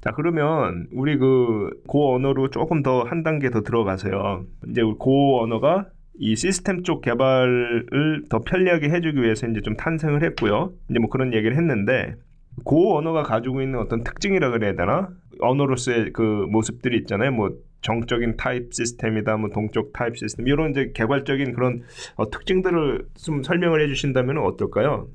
[0.00, 4.44] 자, 그러면 우리 그 Go 언어로 조금 더 한 단계 더 들어가서요.
[4.68, 5.86] 이제 Go 언어가
[6.20, 10.72] 이 시스템 쪽 개발을 더 편리하게 해주기 위해서 이제 좀 탄생을 했고요.
[10.90, 12.14] 이제 뭐 그런 얘기를 했는데
[12.64, 15.08] Go 언어가 가지고 있는 어떤 특징이라 그래야 되나?
[15.40, 17.30] 언어로서의 그 모습들이 있잖아요.
[17.32, 17.50] 뭐
[17.82, 21.82] 정적인 타입 시스템이다, 뭐 동적 타입 시스템 이런 이제 개발적인 그런
[22.16, 25.08] 어, 특징들을 좀 설명을 해주신다면 어떨까요?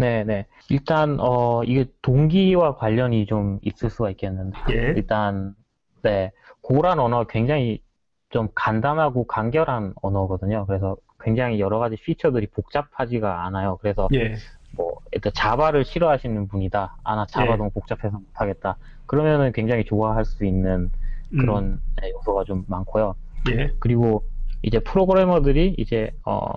[0.00, 0.46] 네, 네.
[0.70, 4.74] 일단 어 이게 동기와 관련이 좀 있을 수가 있겠는데 예.
[4.96, 5.54] 일단
[6.02, 7.82] 네 고란 언어 굉장히
[8.30, 10.64] 좀 간단하고 간결한 언어거든요.
[10.66, 13.78] 그래서 굉장히 여러 가지 피처들이 복잡하지가 않아요.
[13.80, 14.34] 그래서 예.
[14.72, 16.96] 뭐 일단 자바를 싫어하시는 분이다.
[17.04, 17.56] 아나 자바 예.
[17.56, 18.76] 너무 복잡해서 못하겠다.
[19.06, 20.90] 그러면은 굉장히 좋아할 수 있는
[21.30, 23.14] 그런 음, 네, 요소가 좀 많고요.
[23.50, 23.72] 예.
[23.78, 24.24] 그리고
[24.62, 26.54] 이제 프로그래머들이 이제 어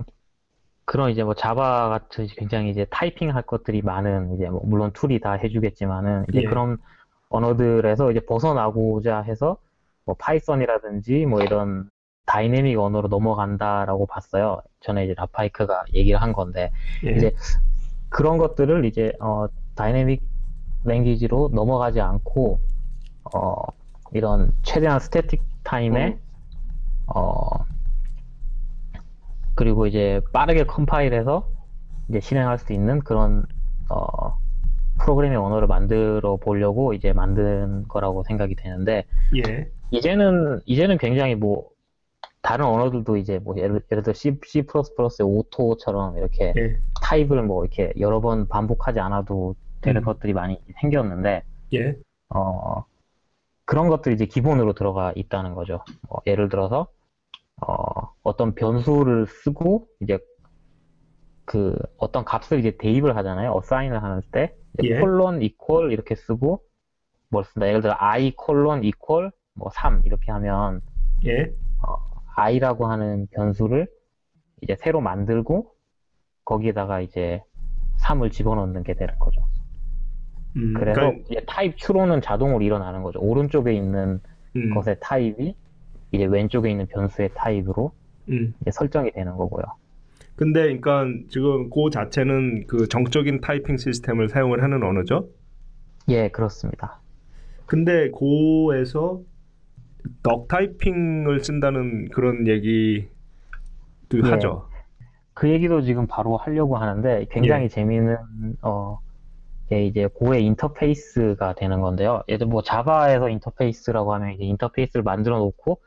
[0.85, 5.19] 그런 이제 뭐 자바 같은 굉장히 이제 타이핑 할 것들이 많은 이제 뭐 물론 tool이
[5.19, 6.45] 다 해주겠지만은 이제 예.
[6.45, 6.77] 그런
[7.29, 9.57] 언어들에서 이제 벗어나고자 해서
[10.05, 11.89] 뭐 파이썬이라든지 뭐 이런
[12.25, 14.61] 다이내믹 언어로 넘어간다라고 봤어요.
[14.81, 16.71] 전에 이제 롭 파이크가 얘기를 한 건데
[17.05, 17.11] 예.
[17.11, 17.35] 이제
[18.09, 20.21] 그런 것들을 이제 어 dynamic
[20.83, 22.59] language로 넘어가지 않고
[23.33, 23.55] 어
[24.11, 26.19] 이런 최대한 static time에
[27.07, 27.65] 어
[29.55, 31.47] 그리고 이제 빠르게 컴파일해서
[32.09, 33.45] 이제 실행할 수 있는 그런
[33.89, 34.37] 어
[34.99, 39.69] 프로그래밍 언어를 만들어 보려고 이제 만든 거라고 생각이 되는데 예.
[39.91, 41.69] 이제는 이제는 굉장히 뭐
[42.41, 44.65] 다른 언어들도 이제 뭐 예를, 예를 들어 C, C++의
[45.21, 46.77] 오토처럼 이렇게 예.
[47.01, 50.05] 타입을 뭐 이렇게 여러 번 반복하지 않아도 되는 음.
[50.05, 51.95] 것들이 많이 생겼는데 예.
[52.29, 52.85] 어
[53.65, 55.83] 그런 것들이 이제 기본으로 들어가 있다는 거죠.
[56.09, 56.87] 뭐 예를 들어서
[57.67, 60.19] 어 어떤 변수를 쓰고 이제
[61.45, 63.53] 그 어떤 값을 이제 대입을 하잖아요.
[63.53, 64.99] 어사인을 하는 때 예.
[64.99, 66.61] 콜론 이퀄 이렇게 쓰고
[67.29, 67.67] 뭘 쓴다.
[67.67, 70.81] 예를 들어 i 콜론 이퀄 뭐3 이렇게 하면
[71.25, 71.53] 예.
[72.35, 73.87] i라고 하는 변수를
[74.61, 75.73] 이제 새로 만들고
[76.45, 77.41] 거기에다가 이제
[78.01, 79.41] 3을 집어넣는 게 되는 거죠.
[80.55, 83.19] 음, 그래서 그러니까, 이제 타입 추론은 자동으로 일어나는 거죠.
[83.19, 84.19] 오른쪽에 있는
[84.55, 85.55] 음, 것의 타입이
[86.13, 87.91] 이제 왼쪽에 있는 변수의 타입으로
[88.29, 88.53] 음.
[88.61, 89.63] 이제 설정이 되는 거고요.
[90.35, 95.29] 근데 그러니까 지금 Go 자체는 그 정적인 타이핑 시스템을 사용을 하는 언어죠.
[96.09, 97.01] 예, 그렇습니다.
[97.65, 99.21] 근데 Go에서
[100.21, 103.07] duck typing을 쓴다는 그런 얘기도
[104.25, 104.29] 예.
[104.29, 104.67] 하죠.
[105.33, 107.67] 그 얘기도 지금 바로 하려고 하는데 굉장히 예.
[107.69, 108.17] 재미있는
[108.61, 112.23] 어 게 이제 Go의 인터페이스가 되는 건데요.
[112.27, 115.79] 예를 뭐 자바에서 인터페이스라고 하면 이제 인터페이스를 만들어 놓고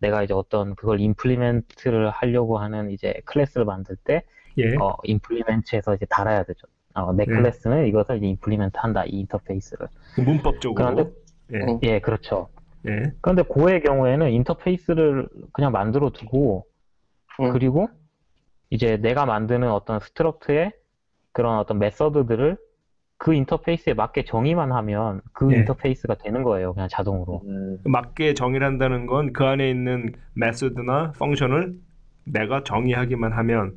[0.00, 4.22] 내가 이제 어떤 그걸 implement를 하려고 하는 이제 클래스를 만들 때
[4.58, 4.74] 예.
[4.76, 6.66] 어, implement에서 이제 달아야 되죠.
[6.94, 7.34] 어, 내 네.
[7.34, 9.88] 클래스는 이것을 이제 implement 한다, 이 인터페이스를.
[10.14, 10.74] 그 문법적으로.
[10.74, 11.10] 그런데,
[11.52, 11.62] 예.
[11.62, 11.80] 어.
[11.84, 12.48] 예, 그렇죠.
[12.88, 13.12] 예.
[13.20, 16.66] 그런데 Go의 경우에는 인터페이스를 그냥 만들어 두고,
[17.40, 17.52] 음.
[17.52, 17.88] 그리고
[18.70, 20.72] 이제 내가 만드는 어떤 struct의
[21.32, 22.56] 그런 어떤 method들을
[23.22, 25.58] 그 인터페이스에 맞게 정의만 하면 그 예.
[25.58, 26.72] 인터페이스가 되는 거예요.
[26.72, 27.42] 그냥 자동으로.
[27.44, 27.76] 음.
[27.84, 31.74] 맞게 정의를 한다는 건 그 안에 있는 method나 function을
[32.24, 33.76] 내가 정의하기만 하면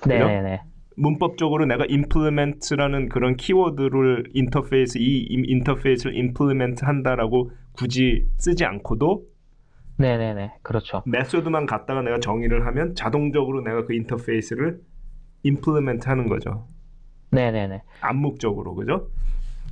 [0.00, 0.08] 그죠?
[0.08, 0.62] 네네네.
[0.96, 9.22] 문법적으로 내가 implement라는 그런 키워드를 인터페이스 이 임- 인터페이스를 implement 한다라고 굳이 쓰지 않고도
[9.98, 10.54] 네네네.
[10.62, 11.04] 그렇죠.
[11.06, 14.80] method만 갖다가 내가 정의를 하면 자동적으로 내가 그 인터페이스를
[15.46, 16.66] implement 하는 거죠.
[17.30, 17.82] 네네네.
[18.00, 19.08] 암묵적으로 그죠?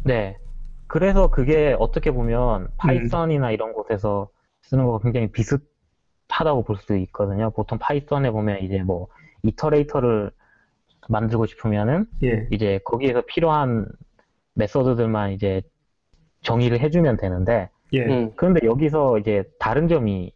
[0.04, 0.36] 네.
[0.86, 2.14] 그래서 그게 어떻게 음.
[2.14, 4.28] 보면 파이썬이나 이런 곳에서
[4.62, 7.50] 쓰는 거가 굉장히 비슷하다고 볼 수 있거든요.
[7.50, 9.08] 보통 파이썬에 보면 이제 뭐
[9.42, 10.30] iterator를
[11.08, 12.46] 만들고 싶으면은 예.
[12.50, 13.86] 이제 거기에서 필요한
[14.54, 15.62] method들만 이제
[16.42, 18.04] 정의를 해주면 되는데 예.
[18.06, 18.32] 음.
[18.36, 20.32] 그런데 여기서 이제 다른 점이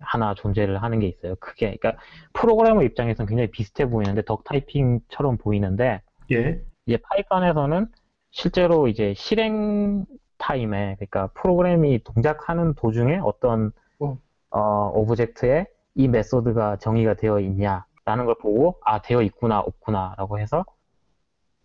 [0.00, 1.34] 하나 존재를 하는 게 있어요.
[1.36, 2.02] 그게 그러니까
[2.34, 6.02] 프로그래머 입장에서는 굉장히 비슷해 보이는데 duck typing처럼 보이는데
[6.32, 6.62] 예.
[6.86, 7.86] 이제 파이썬에서는
[8.30, 10.04] 실제로 이제 실행
[10.38, 14.18] 타임에 그러니까 프로그램이 동작하는 도중에 어떤 어.
[14.50, 20.64] 어, object에 이 method가 정의가 되어 있냐라는 걸 보고 아 되어 있구나 없구나라고 해서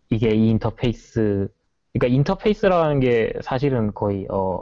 [0.09, 1.49] 이게 이 인터페이스
[1.93, 4.59] 그러니까 인터페이스라는 게 사실은 거의 어,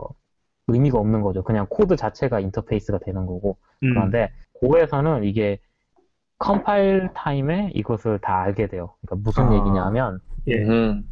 [0.68, 1.44] 의미가 없는 거죠.
[1.44, 3.94] 그냥 코드 자체가 인터페이스가 되는 거고 음.
[3.94, 5.60] 그런데 Go에서는 이게
[6.40, 8.96] 컴파일 타임에 이것을 다 알게 돼요.
[9.02, 9.56] 그러니까 무슨 아.
[9.56, 10.56] 얘기냐면 예.
[10.64, 11.04] 음.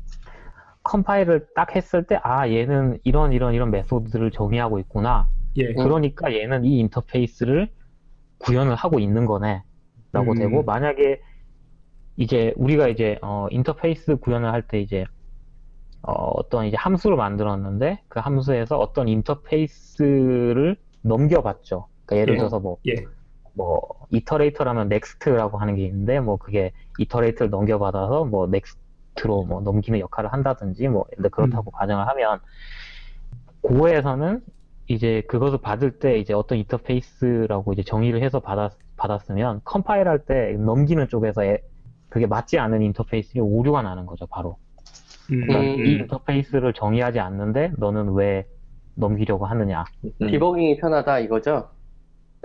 [0.83, 5.29] 컴파일을 딱 했을 때, 아, 얘는 이런 이런 이런 method를 정의하고 있구나.
[5.57, 5.73] 예.
[5.73, 7.69] 그러니까 얘는 이 인터페이스를
[8.39, 9.63] 구현을 하고 있는 거네.
[10.11, 10.37] 라고 음.
[10.37, 11.21] 되고, 만약에
[12.17, 15.05] 이제 우리가 이제 어, 인터페이스 구현을 할 때 이제
[16.03, 21.87] 어 떤 이제 함수를 만들었는데 그 함수에서 어떤 인터페이스를 넘겨받죠.
[22.05, 22.37] 그러니까 예를 예.
[22.37, 22.93] 들어서 뭐 예.
[23.55, 23.81] 뭐
[24.11, 30.87] iterator라면 next라고 하는 게 있는데 뭐 그게 iterator를 넘겨받아서 뭐 next로 뭐 넘기는 역할을 한다든지
[30.89, 32.39] 뭐 근데 그렇다고 가정을 하면
[33.61, 34.41] Go에서는
[34.87, 40.53] 이제 그것을 받을 때 이제 어떤 인터페이스라고 이제 정의를 해서 받았, 받았으면 컴파일 할 때
[40.53, 41.59] 넘기는 쪽에서 에-
[42.09, 44.57] 그게 맞지 않는 인터페이스에 오류가 나는 거죠 바로
[45.31, 45.85] 음, 그러니까 음.
[45.85, 48.45] 이 인터페이스를 정의하지 않는데 너는 왜
[48.95, 49.83] 넘기려고 하느냐
[50.21, 50.27] 음.
[50.27, 51.74] 디버깅이 편하다 이거죠?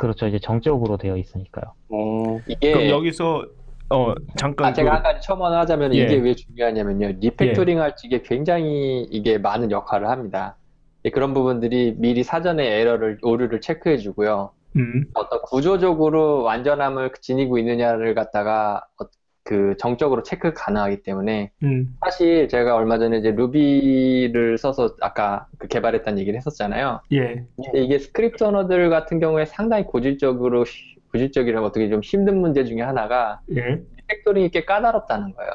[0.00, 3.44] 그렇죠 이제 정적으로 되어 있으니까요 어, 이게 그럼 여기서
[3.90, 6.02] 어 잠깐 아, 제가 그- 한 가지 첨언 하자면 예.
[6.04, 7.18] 이게 왜 중요하냐면요.
[7.20, 10.56] refactoring 할때 이게 굉장히 이게 많은 역할을 합니다.
[11.04, 14.52] 예, 그런 부분들이 미리 사전에 에러를, 오류를 체크해 주고요.
[14.76, 19.06] 음, 어떤 구조적으로 완전함을 지니고 있느냐를 갖다가 어,
[19.50, 25.66] 그 정적으로 체크 가능하기 때문에 음, 사실 제가 얼마 전에 이제 Ruby를 써서 아까 그
[25.66, 27.00] 개발했다는 얘기를 했었잖아요.
[27.10, 30.64] 예, 근데 이게 스크립트 언어들 같은 경우에 상당히 고질적으로
[31.10, 35.50] 고질적이라고 어떻게 좀 힘든 문제 중에 하나가 예, refactoring이 꽤 까다롭다는 거예요.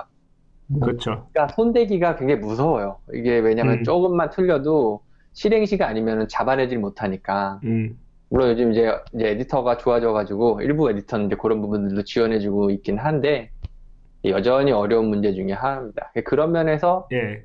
[0.81, 1.29] 그렇죠.
[1.31, 2.97] 그러니까 손대기가 굉장히 무서워요.
[3.13, 3.83] 이게 왜냐면 음.
[3.85, 7.61] 조금만 틀려도 실행시가 아니면 잡아내질 못하니까.
[7.63, 7.97] 음,
[8.29, 13.51] 물론 요즘 이제, 이제 에디터가 좋아져가지고 일부 에디터는 이제 그런 부분들도 지원해주고 있긴 한데
[14.29, 16.11] 여전히 어려운 문제 중에 하나입니다.
[16.25, 17.43] 그런 면에서 예,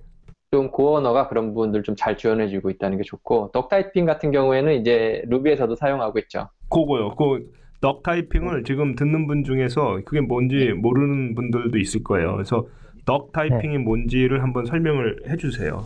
[0.51, 4.75] 좀 Go 언어가 그런 부분들 좀 잘 지원해주고 있다는 게 좋고 duck typing 같은 경우에는
[4.81, 6.49] 이제 Ruby에서도 사용하고 있죠.
[6.71, 7.15] 그거요.
[7.17, 12.35] 그 duck typing을 지금 듣는 분 중에서 그게 뭔지 모르는 분들도 있을 거예요.
[12.35, 12.67] 그래서
[13.07, 15.83] duck typing이 뭔지를 한번 설명을 해주세요.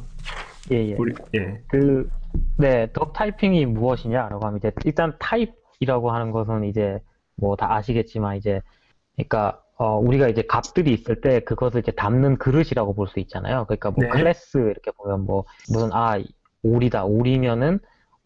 [0.72, 0.94] 예, 예.
[0.98, 2.08] 우리 예, 그,
[2.58, 7.00] 네, duck typing이 무엇이냐라고 하면 이제 일단 타입이라고 하는 것은 이제
[7.36, 8.60] 뭐 다 아시겠지만 이제
[9.16, 13.64] 그러니까 어, 우리가 이제 값들이 있을 때 그것을 이제 담는 그릇이라고 볼 수 있잖아요.
[13.66, 14.08] 그러니까 뭐 네.
[14.08, 16.18] 클래스 이렇게 보면 뭐 무슨 아
[16.62, 17.80] 오리다 오리면은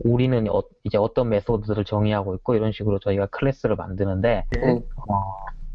[0.04, 4.82] 오리는 어, 이제 어떤 method를 정의하고 있고 이런 식으로 저희가 클래스를 만드는데 예, 어,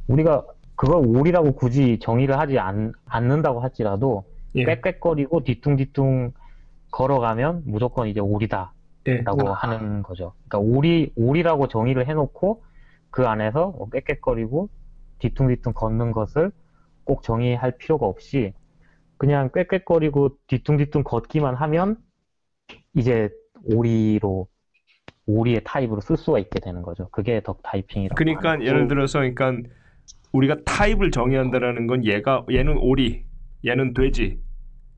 [0.07, 4.23] 우리가 그걸 오리라고 굳이 정의를 하지 않, 않는다고 할지라도
[4.55, 6.31] 예, 꽥꽥거리고 뒤뚱뒤뚱
[6.91, 8.71] 걸어가면 무조건 이제 오리다라고
[9.07, 9.23] 예.
[9.55, 10.33] 하는 거죠.
[10.47, 12.63] 그러니까 올이 올이라고 정의를 해놓고
[13.09, 14.69] 그 안에서 뭐 꽥꽥거리고
[15.23, 16.51] 뒤뚱뒤뚱 걷는 것을
[17.05, 18.53] 꼭 정의할 필요가 없이
[19.17, 21.97] 그냥 꽥꽥거리고 뒤뚱뒤뚱 걷기만 하면
[22.93, 23.29] 이제
[23.63, 24.47] 오리로
[25.25, 27.07] 오리의 타입으로 쓸 수가 있게 되는 거죠.
[27.11, 28.87] 그게 덕 타이핑이라고 그러니까 하는 예를.
[28.89, 29.53] 들어서 그러니까
[30.33, 33.25] 우리가 타입을 정의한다라는 건 얘가 얘는 오리,
[33.65, 34.41] 얘는 돼지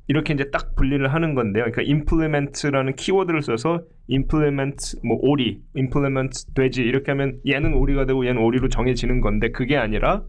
[0.07, 1.65] 이렇게 이제 딱 분리를 하는 건데요.
[1.65, 8.41] 그러니까 implement라는 키워드를 써서 implement 뭐 오리, implement 돼지 이렇게 하면 얘는 오리가 되고 얘는
[8.41, 10.23] 오리로 정해지는 건데 그게 아니라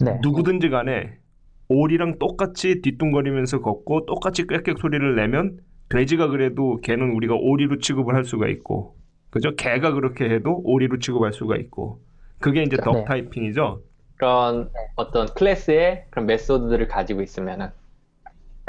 [0.00, 0.18] 네.
[0.22, 1.18] 누구든지 간에
[1.68, 5.58] 오리랑 똑같이 뒤뚱거리면서 걷고 똑같이 꽥꽥 소리를 내면
[5.90, 8.96] 돼지가 그래도 걔는 우리가 오리로 취급을 할 수가 있고
[9.28, 9.54] 그죠?
[9.56, 12.00] 개가 그렇게 해도 오리로 취급할 수가 있고
[12.38, 13.04] 그게 이제 덕 네.
[13.04, 13.82] 타이핑이죠.
[14.16, 17.68] 그런 어떤 클래스의 그런 메소드들을 가지고 있으면은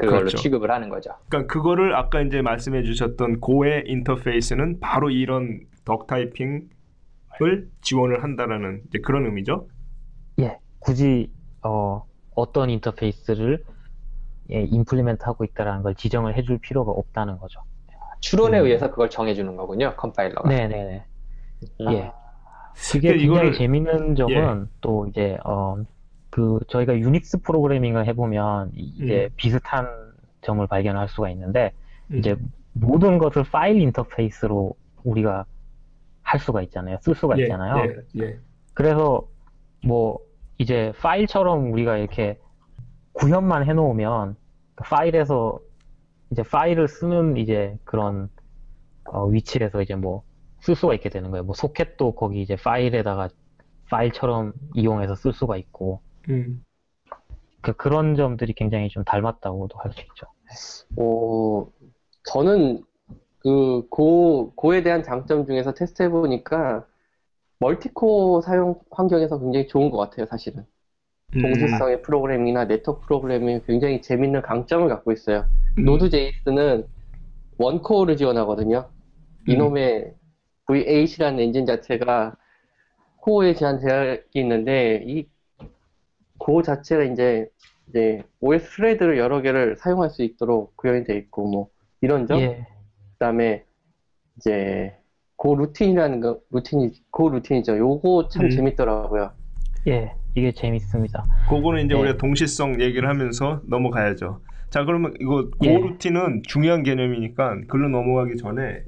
[0.06, 0.38] 그걸로 그렇죠.
[0.38, 1.12] 취급을 하는 거죠.
[1.30, 6.68] 그러니까 그거를 아까 이제 말씀해 주셨던 고의 인터페이스는 바로 이런 덕 타이핑을
[7.82, 9.68] 지원을 한다라는 이제 그런 의미죠.
[10.40, 11.32] 예, 굳이
[11.64, 12.04] 어,
[12.36, 13.64] 어떤 인터페이스를
[14.52, 17.62] 예, 임플리멘트 하고 있다라는 걸 지정을 해줄 필요가 없다는 거죠.
[18.20, 18.66] 추론에 음.
[18.66, 20.48] 의해서 그걸 정해주는 거군요, 컴파일러가.
[20.50, 21.06] 네네네.
[21.82, 21.92] 음.
[21.94, 22.12] 예.
[22.92, 25.76] 그게 굉장히 이거를- 재밌는 점은 또 이제 어,
[26.32, 29.34] 그 저희가 유닉스 프로그래밍을 해보면 이- 이제 음.
[29.36, 29.88] 비슷한
[30.42, 31.74] 점을 발견할 수가 있는데
[32.10, 32.18] 음.
[32.18, 32.36] 이제
[32.74, 34.74] 모든 것을 파일 인터페이스로
[35.04, 35.46] 우리가
[36.24, 36.98] 할 수가 있잖아요.
[37.02, 37.86] 쓸 수가 예, 있잖아요.
[38.18, 38.40] 예, 예.
[38.74, 39.28] 그래서
[39.86, 40.20] 뭐
[40.58, 42.40] 이제 파일처럼 우리가 이렇게
[43.14, 44.36] 구현만 해놓으면
[44.76, 45.60] 그 파일에서
[46.32, 48.30] 이제 파일을 쓰는 이제 그런
[49.06, 50.24] 어, 위치에서 이제 뭐
[50.64, 51.44] 쓸 수가 있게 되는 거예요.
[51.44, 53.30] 뭐 소켓도 거기 이제 파일에다가
[53.90, 56.64] 파일처럼 이용해서 쓸 수가 있고 음.
[57.62, 60.28] 그 그런 점들이 굉장히 좀 닮았다고도 할 수 있죠.
[60.98, 61.72] 오,
[62.26, 62.84] 저는
[63.40, 66.86] 그 Go, Go에 대한 장점 중에서 테스트 해보니까
[67.60, 70.66] multicore 사용 환경에서 굉장히 좋은 것 같아요, 사실은.
[71.36, 71.42] 음.
[71.42, 75.46] 동시성의 프로그래밍이나 네트워크 프로그래밍이 굉장히 재밌는 강점을 갖고 있어요.
[75.78, 75.86] 음.
[75.86, 76.88] 노드.js는
[77.58, 78.90] 원코어를 지원하거든요.
[79.48, 79.52] 음.
[79.52, 80.14] 이놈의
[80.68, 82.36] V8이라는 엔진 자체가
[83.18, 85.28] 코어에 대한 제약이 있는데 이
[86.42, 87.48] Go 자체가 이제
[87.90, 91.68] 이제 OS thread를 여러 개를 사용할 수 있도록 구현이 돼 있고 뭐
[92.02, 92.66] 이런 점 예,
[93.14, 93.64] 그다음에
[94.38, 94.96] 이제
[95.36, 97.78] goroutine이라는 거 routine이 goroutine이죠.
[97.78, 98.50] 요거 참 음.
[98.50, 99.32] 재밌더라고요.
[99.88, 101.26] 예, 이게 재밌습니다.
[101.48, 102.00] 그거는 이제 네.
[102.00, 104.42] 우리가 동시성 얘기를 하면서 넘어가야죠.
[104.72, 105.78] 자, 그러면 이거 고 예.
[105.78, 108.84] 루틴은 중요한 개념이니까 글로 넘어가기 전에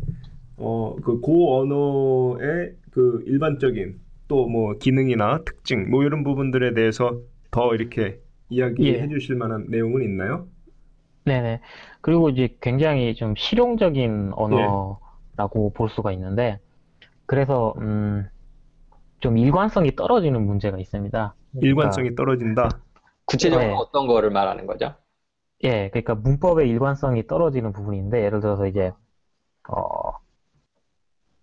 [0.57, 7.19] 어, 그고 언어의 그 일반적인 또 뭐 기능이나 특징 뭐 이런 부분들에 대해서
[7.53, 8.19] 더 이렇게
[8.49, 9.07] 이야기해 예.
[9.09, 10.47] 주실 만한 내용은 있나요?
[11.25, 11.61] 네네.
[12.01, 16.59] 그리고 이제 굉장히 좀 실용적인 언어라고 볼 수가 있는데,
[17.25, 18.27] 그래서, 음,
[19.19, 21.35] 좀 일관성이 떨어지는 문제가 있습니다.
[21.61, 22.69] 일관성이 떨어진다.
[23.25, 23.73] 구체적으로 네.
[23.75, 24.95] 어떤 거를 말하는 거죠?
[25.63, 28.91] 예, 그러니까 문법의 일관성이 떨어지는 부분인데, 예를 들어서 이제,
[29.69, 30.11] 어,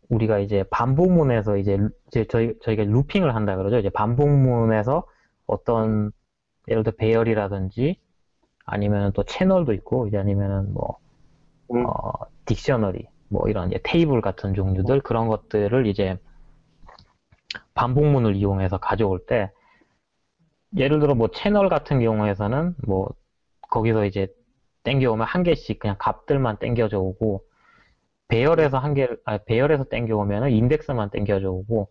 [0.08, 3.78] 우리가 이제 반복문에서 이제, 루- 이제 저희, 저희가 루핑을 한다 그러죠.
[3.78, 5.06] 이제 반복문에서
[5.50, 6.12] 어떤,
[6.68, 7.98] 예를 들어 배열이라든지,
[8.64, 10.98] 아니면 또 채널도 있고, 이제 아니면은 뭐,
[11.72, 11.84] 음.
[11.86, 12.12] 어,
[12.46, 16.18] 딕셔너리, 뭐 이런 이제 테이블 같은 종류들, 그런 것들을 이제
[17.74, 19.50] 반복문을 이용해서 가져올 때,
[20.76, 23.08] 예를 들어 뭐 채널 같은 경우에서는 뭐
[23.70, 24.28] 거기서 이제
[24.84, 27.44] 땡겨오면 한 개씩 그냥 값들만 땡겨져 오고
[28.28, 31.90] 배열에서 한 개, 아, 배열에서 땡겨오면은 인덱스만 땡겨져 오고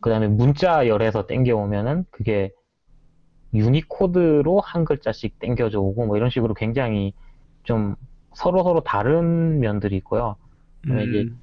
[0.00, 2.52] 그 다음에 문자열에서 땡겨오면은 그게
[3.54, 7.14] 유니코드로 한 글자씩 땡겨져 오고 뭐 이런 식으로 굉장히
[7.62, 7.96] 좀
[8.34, 10.36] 서로 서로 다른 면들이 있고요.
[10.82, 11.40] 그다음에 이제 음,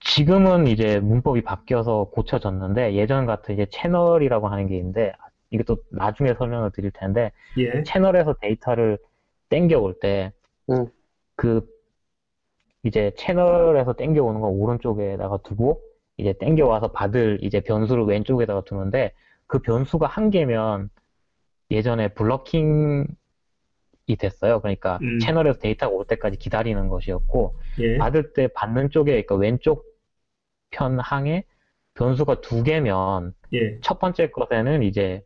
[0.00, 5.12] 지금은 이제 문법이 바뀌어서 고쳐졌는데 예전 같은 이제 채널이라고 하는 게 있는데
[5.50, 7.82] 이것도 나중에 설명을 드릴 텐데 예.
[7.82, 8.98] 채널에서 데이터를
[9.48, 10.32] 땡겨올 때,
[10.70, 10.86] 음.
[11.36, 11.66] 그,
[12.84, 15.80] 이제 채널에서 땡겨오는 건 오른쪽에다가 두고,
[16.16, 19.12] 이제 땡겨와서 받을 이제 변수를 왼쪽에다가 두는데,
[19.48, 20.90] 그 변수가 한 개면
[21.70, 23.06] 예전에 블러킹이
[24.18, 24.60] 됐어요.
[24.60, 25.18] 그러니까 음.
[25.18, 27.98] 채널에서 데이터가 올 때까지 기다리는 것이었고, 예.
[27.98, 29.84] 받을 때 받는 쪽에, 그러니까 왼쪽
[30.70, 31.44] 편 항에
[31.94, 33.80] 변수가 두 개면, 예.
[33.80, 35.24] 첫 번째 것에는 이제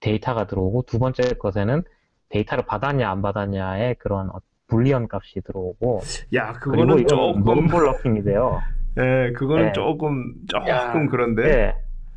[0.00, 1.82] 데이터가 들어오고 두 번째 것에는
[2.28, 6.00] 데이터를 받았냐 안 받았냐의 그런 어- 불리언 값이 들어오고
[6.34, 8.58] 야, 그거는 조금 논블러킹이 돼요.
[8.98, 9.72] 예, 그거는 네.
[9.72, 10.92] 조금 조금 야.
[11.10, 11.42] 그런데.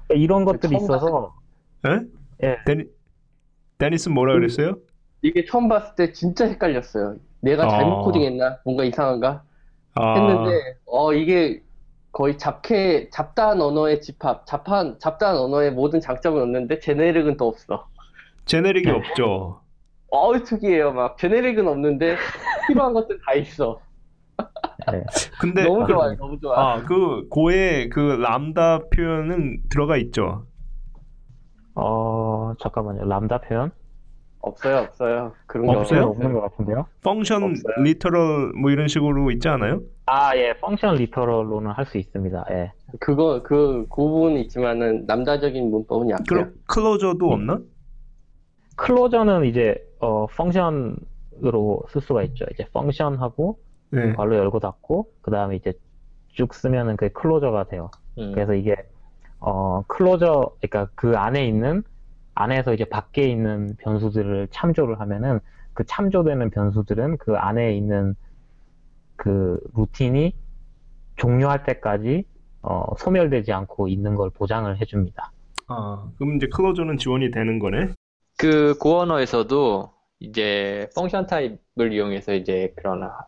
[0.09, 0.15] 네.
[0.15, 1.35] 이런 것들이 있어서
[1.87, 2.01] 예?
[2.47, 2.57] 예.
[2.65, 2.85] 데니
[3.77, 4.39] 데니스 뭐라 음.
[4.39, 4.75] 그랬어요?
[5.21, 7.15] 이게 처음 봤을 때 진짜 헷갈렸어요.
[7.41, 8.03] 내가 잘못 어.
[8.03, 8.59] 코딩했나?
[8.65, 9.43] 뭔가 이상한가?
[9.95, 11.61] 아, 했는데 어 이게
[12.11, 17.87] 거의 잡캐 잡다한 언어의 집합, 잡한 잡다한 언어의 모든 장점은 없는데 제네릭은 또 없어.
[18.45, 18.91] 제네릭이 네.
[18.91, 19.61] 없죠.
[20.11, 20.93] 어우 특이해요.
[20.93, 22.15] 막 제네릭은 없는데
[22.67, 23.79] 필요한 것들 다 있어.
[24.91, 25.03] 네.
[25.39, 26.15] 근데 너무 그- 좋아요.
[26.17, 26.75] 너무 좋아.
[26.75, 30.45] 아, 그 고에 그 람다 표현은 들어가 있죠.
[31.75, 33.05] 어 잠깐만요.
[33.05, 33.71] 람다 표현
[34.41, 35.33] 없어요, 없어요.
[35.47, 36.03] 그런 게 없어요?
[36.03, 36.85] 없는 것 같은데요?
[37.03, 37.83] function 없어요.
[37.83, 39.81] literal 뭐 이런 식으로 있지 않아요?
[40.05, 42.45] 아 예, function literal로는 할 수 있습니다.
[42.51, 42.71] 예.
[42.99, 46.23] 그거 그, 그 부분은 있지만은 lambda적인 문법은 약해요.
[46.29, 47.59] 그럼 closure도 없나?
[48.77, 52.45] closure는 이제 어 function으로 쓸 수가 있죠.
[52.53, 53.57] 이제 function하고
[53.91, 54.13] 네.
[54.13, 55.73] 괄호 열고 닫고 그 다음에 이제
[56.29, 57.89] 쭉 쓰면은 그게 closure가 돼요.
[58.19, 58.31] 음.
[58.33, 58.75] 그래서 이게
[59.47, 61.83] 어 클로저 그러니까 그 안에 있는
[62.33, 65.39] 안에서 이제 밖에 있는 변수들을 참조를 하면은
[65.73, 68.15] 그 참조되는 변수들은 그 안에 있는
[69.15, 70.33] 그 루틴이
[71.17, 72.25] 종료할 때까지
[72.63, 75.31] 어 소멸되지 않고 있는 걸 보장을 해줍니다.
[75.67, 77.89] 아, 그럼 이제 클로저는 지원이 되는 거네.
[78.39, 83.27] 그 고언어에서도 이제 펑션 타입을 이용해서 이제 그런 하-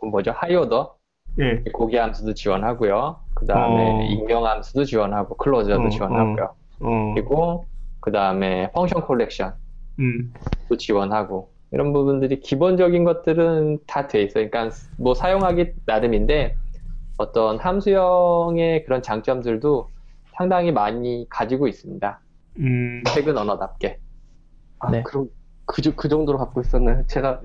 [0.00, 0.32] 뭐죠?
[0.34, 0.96] 하이오더
[1.40, 1.62] 예.
[1.72, 3.20] 고기 함수도 지원하고요.
[3.38, 4.02] 그 다음에 어.
[4.02, 6.56] 익명 함수도 지원하고 클로저도 어, 지원하고요.
[6.80, 7.14] 어.
[7.14, 7.68] 그리고
[8.00, 9.56] 그 다음에 펑션 콜렉션도
[10.00, 10.34] 음.
[10.78, 14.48] 지원하고 이런 부분들이 기본적인 것들은 다 돼 있어요.
[14.50, 16.56] 그러니까 뭐 사용하기 나름인데
[17.16, 19.92] 어떤 함수형의 그런 장점들도
[20.36, 22.24] 상당히 많이 가지고 있습니다.
[22.58, 23.02] 음.
[23.06, 24.00] 최근 언어답게.
[24.80, 25.02] 아, 네.
[25.02, 25.28] 그럼
[25.66, 27.04] 그, 정- 그 정도로 갖고 있었나요?
[27.06, 27.42] 제가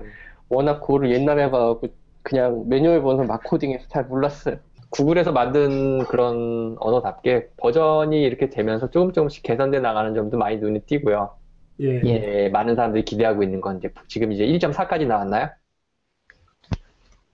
[0.48, 1.88] 워낙 고를 옛날에 봐갖고
[2.22, 4.58] 그냥 매뉴얼 보면서 막 코딩해서 잘 몰랐어요.
[4.94, 11.30] 구글에서 만든 그런 언어답게 버전이 이렇게 되면서 조금 조금씩 개선돼 나가는 점도 많이 눈에 띄고요.
[11.80, 12.00] 예.
[12.04, 12.44] 예.
[12.44, 15.48] 예, 많은 사람들이 기대하고 있는 건 이제 지금 이제 1.4까지 나왔나요?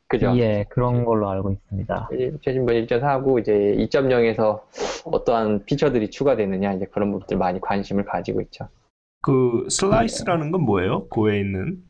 [0.09, 0.33] 그죠?
[0.39, 2.09] 예, 그런 걸로 알고 있습니다.
[2.43, 4.63] 최신본 1.4하고 이제 2.0에서
[5.05, 8.69] 어떠한 피처들이 추가되느냐 이제 그런 부분들 많이 관심을 가지고 있죠.
[9.21, 11.07] 그 slice라는 건 뭐예요?
[11.09, 11.83] Go에 있는?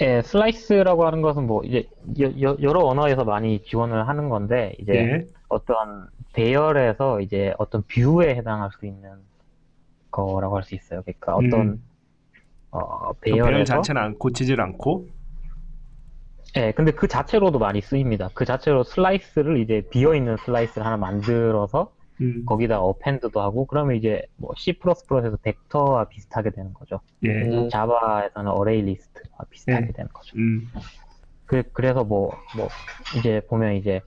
[0.00, 1.88] 예, slice라고 하는 것은 뭐 이제
[2.20, 5.26] 여, 여- 여러 언어에서 많이 지원을 하는 건데 이제 예.
[5.48, 9.28] 어떤 배열에서 이제 어떤 view에 해당할 수 있는
[10.10, 11.02] 거라고 할 수 있어요.
[11.04, 11.90] 그러니까 어떤 음.
[12.70, 15.08] 어, 그 배열 배열에서 자체는 안 고치질 않고.
[16.56, 18.30] 예, 근데 그 자체로도 많이 쓰입니다.
[18.34, 22.44] 그 자체로 slice를 이제 비어 있는 slice를 하나 만들어서 음.
[22.44, 27.00] 거기다 append도 하고 그러면 이제 뭐 C++에서 벡터와 비슷하게 되는 거죠.
[27.24, 27.28] 예.
[27.28, 27.68] 음.
[27.70, 29.92] Java에서는 ArrayList와 비슷하게 네.
[29.92, 30.36] 되는 거죠.
[30.36, 30.68] 음.
[31.50, 32.68] 그, 그래서 뭐, 뭐,
[33.18, 34.00] 이제 보면 이제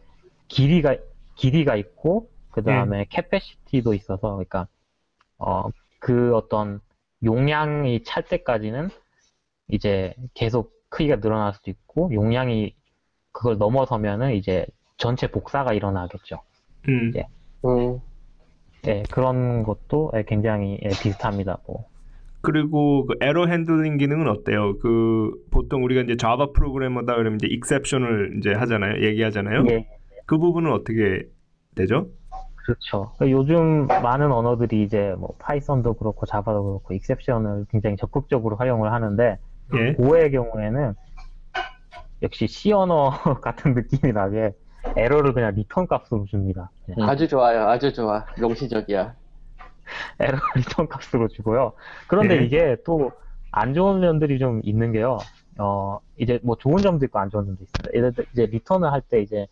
[0.47, 0.95] 길이가,
[1.35, 4.67] 길이가 있고, 그 다음에 capacity도 있어서, 그러니까,
[5.39, 5.67] 어,
[5.99, 6.79] 그 어떤
[7.21, 8.89] 용량이 찰 때까지는
[9.67, 12.75] 이제 계속 크기가 늘어날 수도 있고, 용량이
[13.33, 14.65] 그걸 넘어서면은 이제
[14.95, 16.39] 전체 복사가 일어나겠죠.
[16.87, 17.11] 음.
[17.17, 17.27] 예.
[17.65, 17.99] 음.
[18.87, 21.59] 예, 그런 것도 예, 굉장히 예, 비슷합니다.
[21.67, 21.85] 뭐.
[22.41, 24.77] 그리고 그 에러 handling 기능은 어때요?
[24.79, 29.01] 그 보통 우리가 이제 Java 프로그래머다 그러면 이제 exception을 이제 하잖아요.
[29.01, 29.65] 얘기하잖아요.
[29.69, 29.87] 예,
[30.25, 31.23] 그 부분은 어떻게
[31.75, 32.09] 되죠?
[32.55, 33.11] 그렇죠.
[33.17, 39.37] 그러니까 요즘 많은 언어들이 이제 뭐 Python도 그렇고 Java도 그렇고 exception을 굉장히 적극적으로 활용을 하는데
[39.75, 39.93] 예.
[39.93, 40.93] Go의 경우에는
[42.21, 44.53] 역시 C 언어 같은 느낌이 나게
[44.95, 46.69] 에러를 그냥 리턴 값으로 줍니다.
[46.87, 46.95] 네.
[46.97, 47.03] 음.
[47.03, 47.67] 아주 좋아요.
[47.67, 48.25] 아주 좋아.
[48.39, 49.15] 명시적이야.
[50.19, 51.73] 에러 리턴 값으로 주고요.
[52.07, 52.45] 그런데 네.
[52.45, 53.11] 이게 또
[53.53, 55.19] 안 좋은 면들이 좀 있는 게요.
[55.59, 57.95] 어, 이제 뭐 좋은 점도 있고 안 좋은 점도 있습니다.
[57.95, 59.45] 예를 들어 이제 리턴을 할 때 이제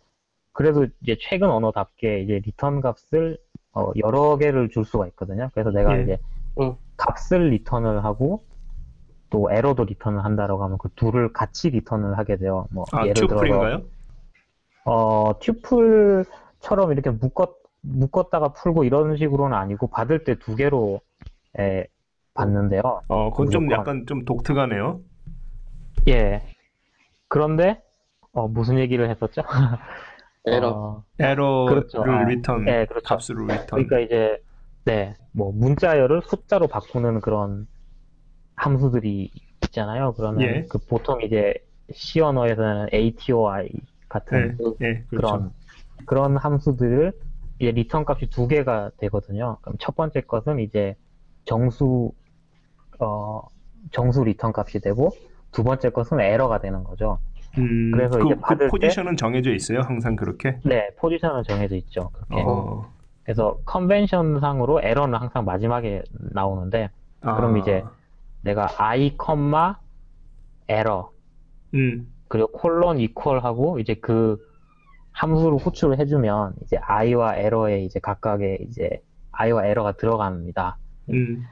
[0.52, 3.38] 그래도 이제 최근 언어답게 이제 리턴 값을
[3.72, 5.48] 어, 여러 개를 줄 수가 있거든요.
[5.54, 6.02] 그래서 내가 예.
[6.02, 6.18] 이제
[6.60, 6.74] 응.
[6.96, 8.42] 값을 리턴을 하고
[9.30, 12.66] 또 에러도 리턴을 한다라고 하면 그 둘을 같이 리턴을 하게 돼요.
[12.72, 13.82] 뭐 아, 예를 들어서 tuple인가요?
[14.84, 21.00] 어, tuple처럼 이렇게 묶었, 묶었다가 풀고 이런 식으로는 아니고 받을 때 두 개로
[21.58, 21.86] 에,
[22.34, 22.82] 받는데요.
[23.08, 23.80] 어, 그건 좀 무조건.
[23.80, 25.00] 약간 좀 독특하네요.
[26.08, 26.42] 예.
[27.28, 27.82] 그런데
[28.32, 29.42] 어, 무슨 얘기를 했었죠?
[30.46, 30.68] 에러.
[30.70, 32.02] 어, 에러를 그렇죠.
[32.04, 33.04] 아, 리턴, 예, 그렇죠.
[33.06, 33.66] 값으로 리턴.
[33.86, 34.42] 그러니까 이제
[34.84, 37.68] 네, 뭐 문자열을 숫자로 바꾸는 그런
[38.56, 39.30] 함수들이
[39.64, 40.14] 있잖아요.
[40.14, 40.66] 그러면 예.
[40.68, 41.54] 그 보통 이제
[41.92, 43.68] C 언어에서는 ATOI
[44.12, 45.26] 같은 예, 예, 그렇죠.
[45.26, 45.52] 그런
[46.04, 47.12] 그런 함수들을
[47.58, 49.56] 이제 리턴 값이 두 개가 되거든요.
[49.62, 50.94] 그럼 첫 번째 것은 이제
[51.44, 52.12] 정수
[52.98, 53.40] 어
[53.90, 55.10] 정수 리턴 값이 되고
[55.50, 57.18] 두 번째 것은 에러가 되는 거죠.
[57.58, 59.80] 음, 그래서 그, 이제 그 받을 때- 포지션은 정해져 있어요?
[59.80, 60.58] 항상 그렇게?
[60.64, 62.10] 네, 포지션은 정해져 있죠.
[62.10, 62.42] 그렇게.
[62.46, 62.90] 어,
[63.24, 66.90] 그래서 컨벤션 상으로 에러는 항상 마지막에 나오는데
[67.22, 67.84] 아, 그럼 이제
[68.42, 69.16] 내가 i,
[70.68, 71.10] 에러
[71.74, 74.38] 음, 그리고 콜론 이퀄 하고 이제 그
[75.10, 80.78] 함수를 호출을 해주면 이제 i와 에러에 이제 각각의 이제 i와 에러가 들어갑니다.
[81.10, 81.44] 음,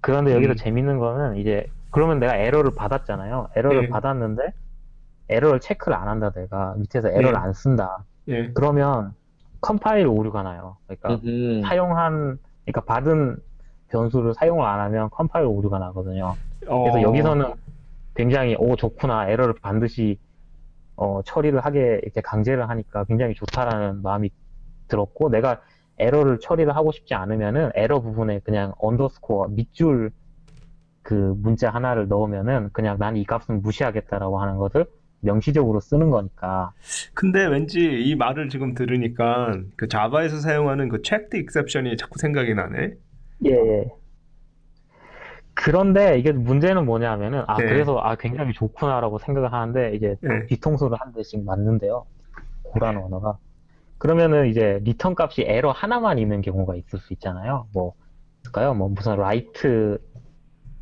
[0.00, 0.56] 그런데 여기서 음.
[0.56, 3.50] 재밌는 거는 이제 그러면 내가 에러를 받았잖아요.
[3.54, 3.88] 에러를 네.
[3.88, 4.52] 받았는데
[5.28, 7.38] 에러를 체크를 안 한다 내가 밑에서 에러를 네.
[7.38, 8.04] 안 쓴다.
[8.26, 9.14] 예, 그러면
[9.60, 10.76] 컴파일 오류가 나요.
[10.88, 11.62] 그러니까 음.
[11.62, 13.36] 사용한 그러니까 받은
[13.90, 16.34] 변수를 사용을 안 하면 컴파일 오류가 나거든요.
[16.66, 17.52] 어, 그래서 여기서는
[18.14, 20.18] 굉장히 오 좋구나 에러를 반드시
[20.96, 24.30] 어, 처리를 하게 이렇게 강제를 하니까 굉장히 좋다라는 마음이
[24.88, 25.60] 들었고 내가
[25.98, 30.10] 에러를 처리를 하고 싶지 않으면은 에러 부분에 그냥 underscore 밑줄
[31.02, 34.86] 그 문자 하나를 넣으면은 그냥 난 이 값은 무시하겠다라고 하는 것을
[35.20, 36.72] 명시적으로 쓰는 거니까
[37.14, 42.94] 근데 왠지 이 말을 지금 들으니까 그 자바에서 사용하는 그 checked exception이 자꾸 생각이 나네.
[43.46, 43.84] 예, 예.
[45.54, 47.66] 그런데 이게 문제는 뭐냐면은 아 네.
[47.66, 50.46] 그래서 아 굉장히 좋구나라고 생각을 하는데 이제 네.
[50.46, 52.06] 뒤통수를 한 대씩 맞는데요.
[52.64, 53.38] Go란 언어가.
[53.98, 57.68] 그러면은 이제 리턴 값이 에러 하나만 있는 경우가 있을 수 있잖아요.
[57.72, 57.94] 뭐
[58.42, 58.74] 있을까요?
[58.74, 59.98] 뭐 무슨 write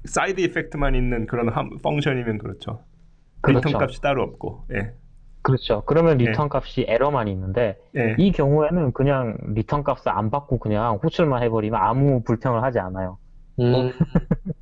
[0.05, 2.83] side effect만 있는 그런 함, function이면 그렇죠.
[3.41, 3.69] 그렇죠.
[3.69, 4.65] 리턴 값이 따로 없고.
[4.73, 4.93] 예.
[5.43, 5.83] 그렇죠.
[5.87, 6.27] 그러면 네.
[6.27, 8.15] 리턴 값이 에러만 있는데 예.
[8.19, 13.19] 이 경우에는 그냥 리턴 값을 안 받고 그냥 호출만 해버리면 아무 불평을 하지 않아요.
[13.61, 13.93] 음.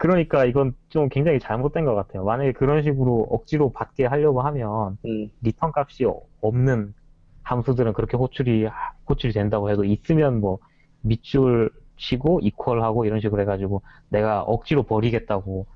[0.00, 2.24] 그러니까 이건 좀 굉장히 잘못된 것 같아요.
[2.24, 5.30] 만약에 그런 식으로 억지로 받게 하려고 하면 음.
[5.42, 6.06] 리턴 값이
[6.40, 6.94] 없는
[7.42, 8.66] 함수들은 그렇게 호출이
[9.10, 10.58] 호출이 된다고 해도 있으면 뭐
[11.02, 15.66] 밑줄 치고 이퀄하고 이런 식으로 해가지고 내가 억지로 버리겠다고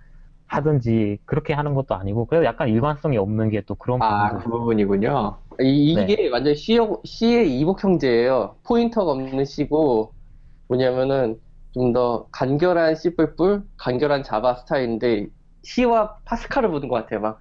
[0.46, 5.37] 하든지 그렇게 하는 것도 아니고 그래도 약간 일관성이 없는 게 또 그런 아, 그 부분이군요.
[5.60, 6.06] 이, 네.
[6.06, 8.56] 게 완전 C, C의 이복 형제예요.
[8.66, 10.12] 포인터가 없는 C고
[10.68, 11.38] 뭐냐면은
[11.74, 13.10] 좀 더 간결한 C++,
[13.76, 15.26] 간결한 자바 스타일인데
[15.64, 17.20] C와 파스칼을 보는 것 같아요.
[17.20, 17.40] 막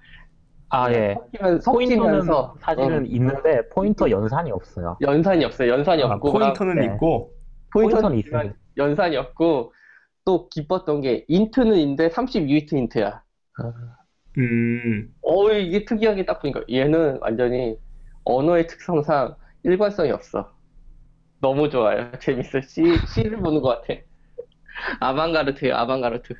[0.74, 1.14] 아 예.
[1.14, 4.96] 섞이면, 섞이면서 사실은 어, 있는데 포인터 연산이 없어요.
[5.00, 5.70] 연산이 없어요.
[5.70, 6.84] 연산이 아, 없고 막 포인터는 네.
[6.86, 7.32] 있고.
[7.72, 8.56] 포인터는 포인터는 있지만 있어요.
[8.76, 9.72] 연산이 없고
[10.24, 13.22] 또 기뻤던 게 int는 인데 32비트 int야.
[14.38, 15.14] 음.
[15.22, 17.76] 어 이게 특이하게 딱 보니까 얘는 완전히
[18.24, 20.52] 언어의 특성상 일관성이 없어.
[21.40, 22.10] 너무 좋아요.
[22.20, 22.60] 재밌어.
[22.62, 22.82] C,
[23.14, 24.00] C를 보는 것 같아.
[25.00, 25.74] 아방가르트예요.
[25.76, 26.34] 아방가르트.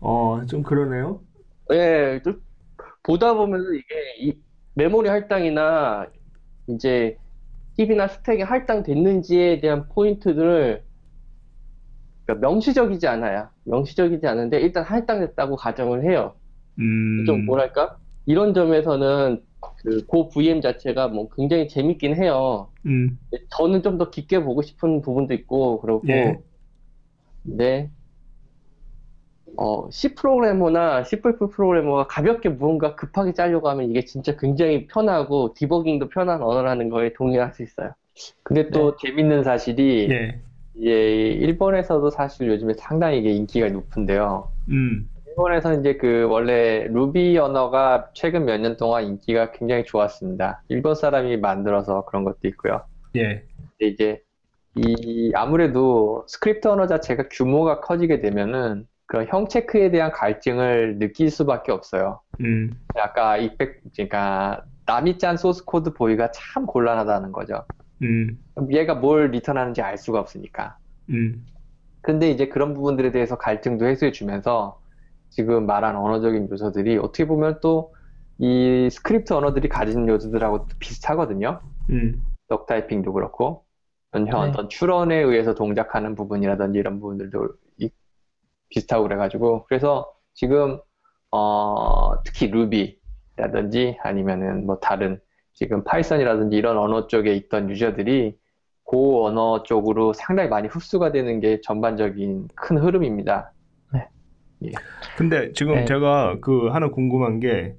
[0.00, 1.22] 어, 좀 그러네요.
[1.72, 2.40] 예, 좀
[3.02, 3.86] 보다 보면 이게
[4.20, 4.34] 이
[4.74, 6.06] 메모리 할당이나
[6.68, 7.18] 이제
[7.76, 10.84] 팁이나 스택이 할당됐는지에 대한 포인트들을
[12.26, 13.48] 그러니까 명시적이지 않아요.
[13.64, 16.34] 명시적이지 않은데 일단 할당됐다고 가정을 해요.
[16.78, 17.24] 음.
[17.26, 19.42] 좀 뭐랄까 이런 점에서는
[19.82, 22.70] 그고 VM 자체가 뭐 굉장히 재밌긴 해요.
[22.86, 23.18] 음.
[23.50, 26.38] 저는 좀 더 깊게 보고 싶은 부분도 있고 그렇고 예.
[27.44, 27.90] 근데
[29.56, 36.08] 어, C 프로그래머나 C++ 프로그래머가 가볍게 무언가 급하게 짜려고 하면 이게 진짜 굉장히 편하고 디버깅도
[36.08, 37.92] 편한 언어라는 거에 동의할 수 있어요.
[38.42, 40.42] 근데 또 재밌는 사실이 예.
[40.74, 44.52] 이제 일본에서도 사실 요즘에 상당히 이게 인기가 높은데요.
[44.70, 45.08] 음.
[45.26, 50.64] 일본에서 이제 그 원래 루비 언어가 최근 몇 년 동안 인기가 굉장히 좋았습니다.
[50.68, 52.82] 일본 사람이 만들어서 그런 것도 있고요.
[53.16, 53.46] 예.
[53.80, 54.22] 이제
[54.74, 61.72] 이 아무래도 스크립트 언어 자체가 규모가 커지게 되면은 그런 형 체크에 대한 갈증을 느낄 수밖에
[61.72, 62.20] 없어요.
[62.40, 62.72] 음.
[62.94, 67.64] 아까 이펙 그러니까 남이 짠 소스 코드 보기가 참 곤란하다는 거죠.
[68.02, 68.38] 음.
[68.70, 70.78] 얘가 뭘 리턴하는지 알 수가 없으니까.
[71.10, 71.44] 음.
[72.00, 74.80] 근데 이제 그런 부분들에 대해서 갈증도 해소해 주면서
[75.28, 77.92] 지금 말한 언어적인 요소들이 어떻게 보면 또
[78.38, 81.60] 이 스크립트 언어들이 가진 요소들하고 또 비슷하거든요.
[81.90, 82.22] 음.
[82.48, 83.71] duck typing도 그렇고 형
[84.12, 84.30] 네.
[84.32, 87.48] 어떤 추론에 의해서 동작하는 부분이라든지 이런 부분들도
[87.78, 87.90] 이-
[88.68, 90.78] 비슷하고 그래가지고 그래서 지금
[91.30, 95.18] 어, 특히 루비라든지 아니면은 뭐 다른
[95.54, 98.36] 지금 파이썬이라든지 이런 언어 쪽에 있던 유저들이
[98.84, 103.52] Go 언어 쪽으로 상당히 많이 흡수가 되는 게 전반적인 큰 흐름입니다.
[105.16, 105.84] 근데 지금 네.
[105.84, 107.74] 제가 그 하나 궁금한 게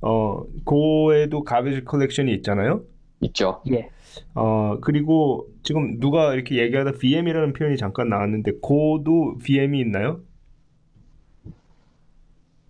[0.00, 2.82] 어, Go에도 garbage collection이 있잖아요.
[3.20, 3.62] 있죠.
[3.72, 3.88] 예.
[4.34, 10.20] 어, 그리고 지금 누가 이렇게 얘기하다 VM이라는 표현이 잠깐 나왔는데 Go도 VM이 있나요?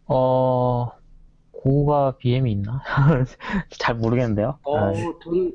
[0.06, 0.90] 어,
[1.52, 2.82] Go가 VM이 있나?
[3.70, 4.58] 잘 모르겠는데요.
[4.64, 4.92] 어, 아,
[5.24, 5.52] 전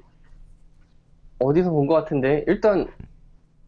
[1.39, 2.87] 어디서 본 것 같은데 일단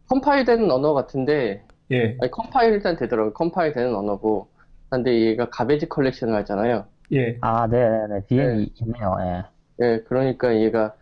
[0.08, 2.16] 컴파일되는 언어 같은데 예.
[2.20, 3.32] 아니 컴파일 일단 되더라고요.
[3.32, 4.48] 컴파일 되는 언어고
[4.90, 6.84] 근데 얘가 garbage collection을 하잖아요.
[7.12, 7.36] 예.
[7.40, 8.26] 아, 네네네.
[8.28, 9.16] VM이 있네요.
[9.20, 9.44] 예.
[9.84, 10.94] 예, 그러니까 얘가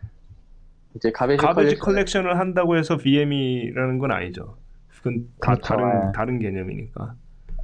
[0.97, 4.57] 이제 garbage garbage collection collection 을 한다고 해서 VM이라는 건 아니죠.
[4.99, 6.13] 그건 다 그렇죠, 다른 예.
[6.15, 7.15] 다른 개념이니까.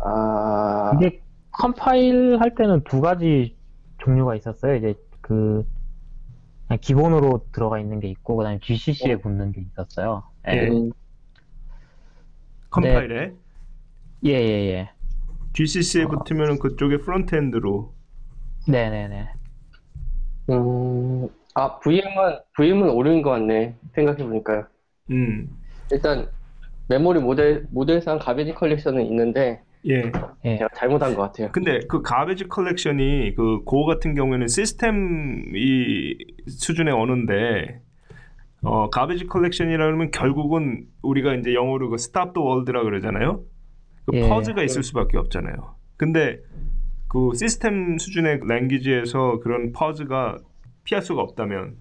[0.01, 1.21] 아, 이게
[1.53, 3.57] 컴파일 할 때는 두 가지
[3.99, 4.77] 종류가 있었어요.
[4.77, 5.65] 이제 그
[6.81, 9.19] 기본으로 들어가 있는 게 있고 그다음에 GCC에 어.
[9.19, 10.25] 붙는 게 있었어요.
[10.49, 10.53] 예.
[10.53, 10.69] 예.
[10.69, 10.91] 음,
[12.71, 13.33] 컴파일에
[14.25, 14.91] 예, 예, 예.
[15.53, 17.95] GCC에 붙으면 그쪽에 frontend로
[18.69, 19.29] 네네네.
[20.51, 23.75] 음, 아 VM은 VM은 오류인 것 같네.
[23.95, 24.65] 생각해 보니까요.
[25.11, 25.49] 음.
[25.91, 26.29] 일단
[26.89, 30.13] 메모리 모델 모델상 garbage collection은 있는데 예.
[30.45, 30.59] 예.
[30.59, 31.51] 제가 잘못한 것 같아요.
[31.51, 36.17] 근데 그 garbage collection이 그 Go 같은 경우에는 시스템 이
[36.47, 37.81] 수준의 언어인데
[38.63, 43.43] 어 garbage collection이라면 결국은 우리가 이제 영어로 그 stop the world라 그러잖아요.
[44.07, 44.29] 그 예.
[44.29, 45.75] pause가 있을 수밖에 없잖아요.
[45.97, 46.39] 근데
[47.09, 50.39] 그 시스템 수준의 language에서 그런 pause가
[50.89, 51.77] 피할 수가 없다면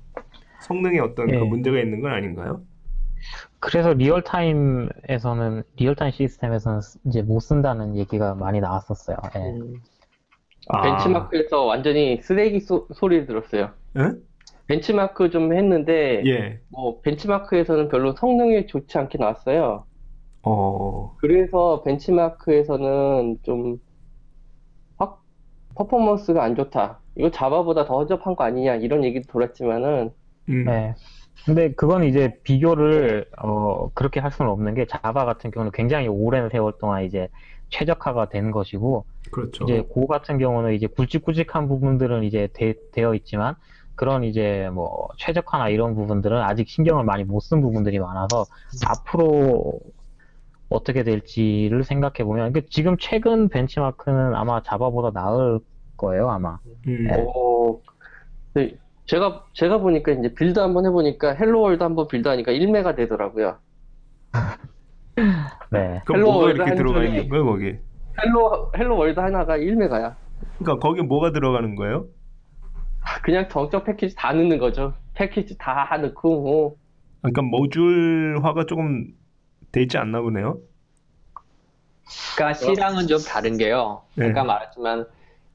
[0.60, 1.39] 성능에 어떤 그 예.
[1.43, 2.65] 문제가 있는 건 아닌가요?
[3.60, 9.17] 그래서 real-time에서는 real-time 시스템에서는 쓰- 이제 못 쓴다는 얘기가 많이 나왔었어요.
[9.36, 9.39] 예.
[9.39, 9.82] 음,
[10.70, 10.82] 아.
[10.82, 13.74] 벤치마크에서 완전히 쓰레기 소, 소리를 들었어요.
[13.98, 14.12] 예?
[14.67, 16.62] 벤치마크 좀 했는데 예.
[16.70, 19.88] 뭐 벤치마크에서는 별로 성능이 좋지 않게 나왔어요.
[20.43, 21.17] 어.
[21.17, 23.80] 그래서 벤치마크에서는 좀
[24.98, 25.24] 확
[25.76, 27.02] 퍼포먼스가 안 좋다.
[27.17, 30.12] 이거 자바보다 더 허접한 거 아니냐 이런 얘기도 돌았지만은
[30.49, 30.65] 음.
[30.65, 30.93] 네.
[31.45, 36.49] 근데 그건 이제 비교를 어 그렇게 할 수는 없는 게 자바 같은 경우는 굉장히 오랜
[36.49, 37.27] 세월 동안 이제
[37.69, 39.63] 최적화가 된 것이고 그렇죠.
[39.65, 43.56] 이제 Go 같은 경우는 이제 굵직굵직한 부분들은 이제 되, 되어 있지만
[43.95, 48.45] 그런 이제 뭐 최적화나 이런 부분들은 아직 신경을 많이 못 쓴 부분들이 많아서
[48.88, 49.80] 앞으로
[50.69, 55.60] 어떻게 될지를 생각해 보면 그 지금 최근 벤치마크는 아마 Java보다 나을
[55.98, 56.60] 거예요 아마.
[56.88, 57.08] 음.
[57.08, 57.26] 네.
[57.36, 57.80] 어,
[58.54, 63.58] 네, 제가 제가 보니까 이제 build 한번 해보니까 Hello World 한번 build하니까 1메가 되더라고요.
[65.72, 66.02] 네.
[66.06, 67.04] 그럼 Hello 뭐가 World 이렇게 들어가.
[67.04, 67.76] 있는 거예요, 거기?
[68.24, 70.16] Hello Hello World 하나가 1메가야.
[70.60, 72.06] 그러니까 거기 뭐가 들어가는 거예요?
[73.24, 74.94] 그냥 정적 패키지 다 넣는 거죠.
[75.14, 76.76] 패키지 다 넣고 뭐
[77.22, 79.08] 그러니까 모듈화가 조금
[79.72, 80.60] 되지 않나 보네요.
[82.36, 84.04] 그러니까 C랑은 좀 다른 게요.
[84.16, 84.30] 네.
[84.30, 85.06] 아까 말했지만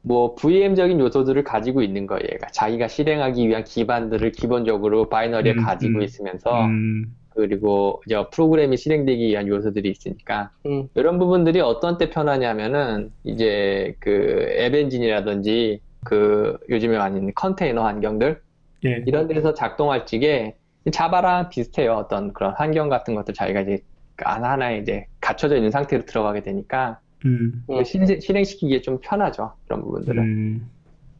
[0.03, 2.23] 뭐 VM적인 요소들을 가지고 있는 거예요.
[2.33, 6.03] 얘가 자기가 실행하기 위한 기반들을 기본적으로 binary에 음, 가지고 음.
[6.03, 13.11] 있으면서 음, 그리고 이제 프로그램이 실행되기 위한 요소들이 있으니까 음, 이런 부분들이 어떤 때 편하냐면은
[13.25, 18.41] 이제 그 App Engine이라든지 그 요즘에 많이 있는 컨테이너 환경들
[18.85, 19.05] 예.
[19.07, 20.57] 이런 데서 작동할 적에
[20.91, 21.95] 자바랑 비슷해요.
[21.95, 23.79] 어떤 그런 환경 같은 것들 자기가 이제
[24.19, 27.65] 하나하나에 이제 갖춰져 있는 상태로 들어가게 되니까 음.
[27.71, 27.85] 음.
[27.85, 29.53] 신- 실행시키기에 좀 편하죠.
[29.67, 30.23] 그런 부분들은.
[30.23, 30.71] 음.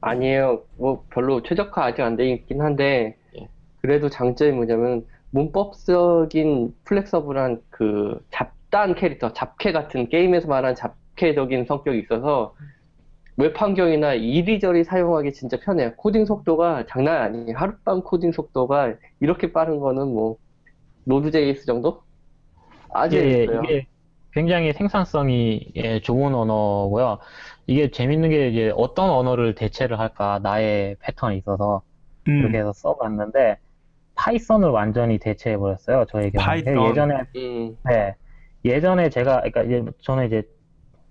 [0.01, 0.65] 아니에요.
[0.79, 3.49] 뭐 별로 최적화 아직 안 돼 있긴 한데 예.
[3.83, 12.55] 그래도 장점이 뭐냐면 문법적인 플렉서블한 그 잡다한 캐릭터, 잡캐 같은 게임에서 말하는 잡캐적인 성격이 있어서
[13.37, 15.95] 웹 환경이나 이리저리 사용하기 진짜 편해요.
[15.97, 17.57] 코딩 속도가 장난 아니에요.
[17.57, 20.37] 하룻밤 코딩 속도가 이렇게 빠른 거는 뭐
[21.05, 22.03] Node.js 정도?
[22.91, 23.63] 아주 예, 있어요.
[23.65, 23.87] 이게
[24.33, 27.19] 굉장히 생산성이 예, 좋은 언어고요.
[27.67, 31.83] 이게 재밌는 게 이제 어떤 언어를 대체를 할까 나의 패턴이 있어서
[32.29, 32.41] 음.
[32.41, 33.59] 그렇게 해서 써봤는데
[34.15, 36.05] Python을 완전히 대체해 버렸어요.
[36.07, 36.89] 저의 경우에 Python.
[36.89, 38.15] 예전에 음, 네.
[38.65, 40.43] 예전에 제가, 그러니까 이제 저는 이제,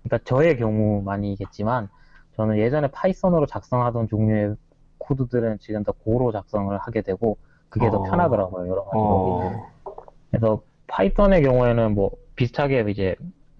[0.02, 1.88] 그러니까 저의 경우만이겠지만,
[2.36, 4.54] 저는 예전에 Python으로 작성하던 종류의
[4.98, 7.36] 코드들은 지금 다 Go로 작성을 하게 되고,
[7.68, 8.02] 그게 더 어.
[8.04, 9.02] 편하더라고요, 여러 가지 로.
[9.04, 9.72] 어.
[10.30, 13.14] 그래서 Python의 경우에는 뭐, 비슷하게 이제,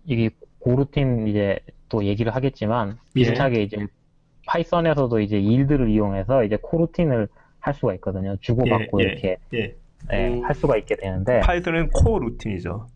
[0.05, 1.59] 이게 goroutine 이제
[1.89, 2.95] 또 얘기를 하겠지만, 예.
[3.15, 3.87] 비슷하게 이제,
[4.47, 7.29] Python에서도 이제 yield를 이용해서 이제 coroutine을
[7.61, 8.37] 할 수가 있거든요.
[8.41, 9.09] 주고받고 예, 예.
[9.09, 9.77] 이렇게, 예.
[10.13, 10.45] 예, 음.
[10.45, 12.89] 할 수가 있게 되는데, Python은 coroutine이죠.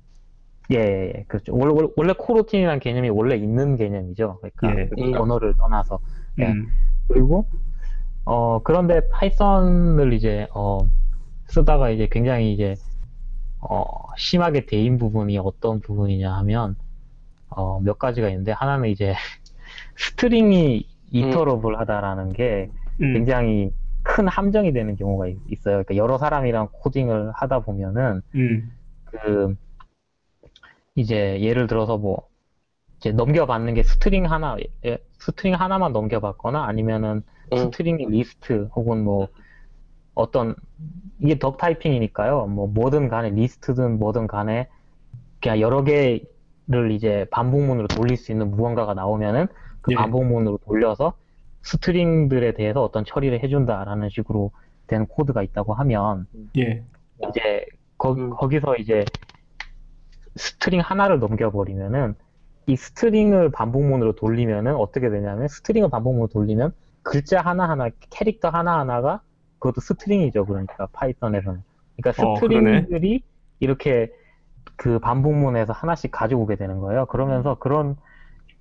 [0.73, 1.25] 예, 예, 예.
[1.29, 1.55] 그렇죠.
[1.55, 4.41] 원래, 원래, 원래 coroutine이라는 개념이 원래 있는 개념이죠.
[4.41, 4.91] 그러니까 예.
[4.97, 6.01] 이 언어를 떠나서.
[6.41, 6.47] 예.
[6.47, 6.67] 음.
[7.07, 7.47] 그리고,
[8.25, 10.81] 어, 그런데 Python을 이제, 어,
[11.47, 12.75] 쓰다가 이제 굉장히 이제,
[13.69, 13.85] 어,
[14.17, 16.77] 심하게 데인 부분이 어떤 부분이냐 하면,
[17.51, 19.15] 어, 몇 가지가 있는데, 하나는 이제,
[19.97, 23.15] string이 iterable 하다라는 게 음.
[23.15, 25.85] 굉장히 큰 함정이 되는 경우가 있- 있어요.
[25.85, 28.73] 그러니까 여러 사람이랑 코딩을 하다 보면은, 음.
[29.07, 29.57] 그
[30.95, 32.29] 이제 예를 들어서 뭐
[32.99, 37.59] 이제 넘겨받는 게 string 하나 예, string 하나만 넘겨받거나 아니면은 음.
[37.59, 39.29] string list 혹은 뭐
[40.17, 40.57] 어떤
[41.21, 44.69] 이게 duck typing이니까요 뭐 뭐든 간에 리스트든 뭐든 간에
[45.41, 49.47] 그냥 여러 개를 이제 반복문으로 돌릴 수 있는 무언가가 나오면은
[49.83, 49.97] 그 예.
[49.97, 51.13] 반복문으로 돌려서
[51.63, 54.51] string들에 대해서 어떤 처리를 해준다라는 식으로
[54.87, 56.27] 된 코드가 있다고 하면
[56.57, 56.83] 예.
[57.29, 57.67] 이제
[57.99, 58.31] 거, 음.
[58.31, 59.05] 거기서 이제
[60.37, 62.15] string 하나를 넘겨버리면은
[62.67, 69.21] 이 string을 반복문으로 돌리면은 어떻게 되냐면 string을 반복문으로 돌리면 글자 하나하나 캐릭터 하나하나가
[69.67, 71.63] 그것도 string이죠 그러니까 Python에서는
[71.97, 72.37] 그러니까 어.
[72.37, 73.23] string들이
[73.61, 74.11] 이렇게
[74.77, 77.97] 그 반복문에서 하나씩 가져오게 되는 거예요 그러면서 그런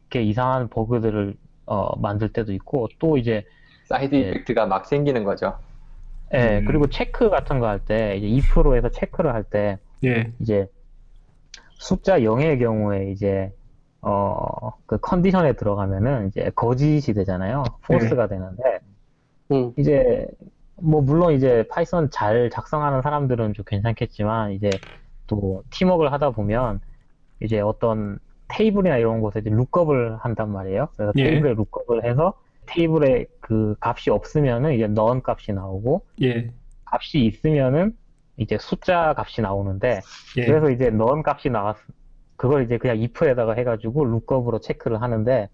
[0.10, 1.36] 게 이상한 버그들을
[1.68, 3.44] 어, 만들 때도 있고 또 이제
[3.86, 4.20] 사이드 예.
[4.30, 5.58] effect가 막 생기는 거죠.
[6.34, 6.65] 예, 음.
[6.65, 10.32] 그리고 체크 같은 거 할 때 이제 if문에서 체크를 할때 예.
[10.39, 10.68] 이제
[11.78, 13.52] 숫자 0의 경우에 이제
[14.02, 17.63] 어 그 condition에 들어가면은 이제 거짓이 되잖아요.
[17.84, 18.80] false가 되는데
[19.52, 20.28] 음, 이제
[20.82, 24.70] 뭐 물론 이제 Python 잘 작성하는 사람들은 좀 괜찮겠지만 이제
[25.28, 26.82] 또 팀워크를 하다 보면
[27.42, 30.90] 이제 어떤 테이블이나 이런 곳에 이제 룩업을 한단 말이에요.
[30.96, 31.24] 그래서 예.
[31.24, 32.34] 테이블에 룩업을 해서
[32.68, 36.52] 테이블에 그 값이 없으면은 이제 none 값이 나오고 예.
[36.86, 37.96] 값이 있으면은
[38.38, 40.02] 이제 숫자 값이 나오는데
[40.38, 40.46] 예.
[40.46, 41.78] 그래서 이제 넣은 값이 나왔
[42.36, 45.50] 그걸 이제 그냥 if에다가 해가지고 룩업으로 체크를 하는데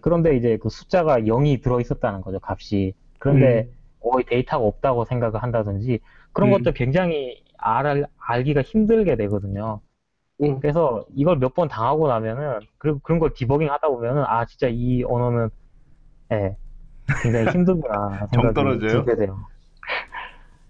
[0.00, 3.68] 그런데 이제 그 숫자가 0이 들어 있었다는 거죠 값이 그런데
[4.04, 6.00] 거의 데이터가 없다고 생각을 한다든지
[6.32, 6.52] 그런 음.
[6.52, 9.80] 것도 굉장히 알, 알기가 힘들게 되거든요
[10.42, 10.60] 음.
[10.60, 15.04] 그래서 이걸 몇 번 당하고 나면은 그리고 그런 걸 디버깅 하다 보면은 아 진짜 이
[15.04, 15.50] 언어는
[16.32, 16.56] 예
[17.22, 18.86] 굉장히 힘들구나 정 생각이?
[18.86, 19.46] 들게 돼요.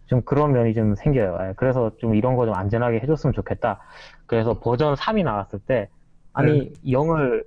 [0.06, 1.38] 좀 그런 면이 좀 생겨요.
[1.50, 3.80] 예, 그래서 좀 이런 거 좀 안전하게 해줬으면 좋겠다.
[4.26, 5.88] 그래서 버전 3이 나왔을 때
[6.32, 7.44] 아니 0을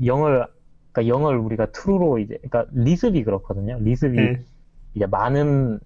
[0.00, 0.48] 0을
[0.92, 3.78] 그러니까 0을 우리가 true로 이제 그러니까 리습이 그렇거든요.
[3.80, 4.44] 리습이 예.
[4.98, 5.78] 이제 많은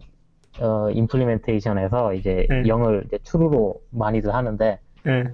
[0.61, 2.62] 어 implementation에서 이제 네.
[2.62, 5.25] 0을 이제 true로 많이들 하는데 예.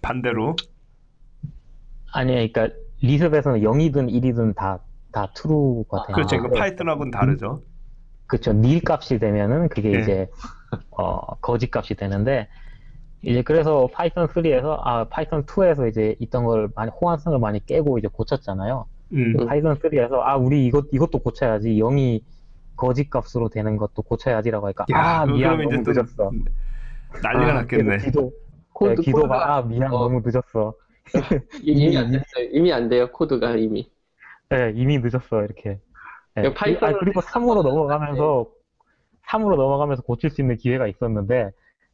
[0.00, 0.54] 반대로.
[2.12, 2.68] 아니, 그러니까
[3.00, 4.78] Lisp에서는 0이든 1이든 다,
[5.10, 6.36] 다 true가 되는 그렇죠.
[6.36, 7.62] 이거 Python하고는 다르죠.
[8.26, 8.50] 그렇죠.
[8.50, 10.00] nil 값이 되면은 그게 네.
[10.00, 10.30] 이제
[10.90, 12.48] 어, 거짓 값이 되는데
[13.22, 18.08] 이제 그래서 Python 3에서 아 Python 2에서 이제 있던 걸 많이 호환성을 많이 깨고 이제
[18.08, 18.86] 고쳤잖아요.
[19.12, 19.34] 음.
[19.38, 19.46] 음.
[19.46, 22.22] Python 3에서 아 우리 이것 이것도 고쳐야지 0이
[22.76, 26.30] 거짓 값으로 되는 것도 고쳐야지라고 하니까 야, 아 미안 너무 이제 또 늦었어.
[27.22, 27.98] 난리가 아, 났겠네.
[27.98, 28.32] 귀도
[28.72, 29.98] 코드, 네, 귀도가 아 미안 어.
[29.98, 30.74] 너무 늦었어.
[31.62, 32.48] 이미 안 됐어요.
[32.52, 33.90] 이미 안 돼요, 코드가 이미.
[34.48, 35.78] 네, 이미 늦었어 이렇게.
[36.34, 36.42] 네.
[36.42, 38.46] 이거 Python을 아, 그리고 3으로 넘어가면서
[39.26, 41.50] 3으로 넘어가면서 고칠 수 있는 기회가 있었는데,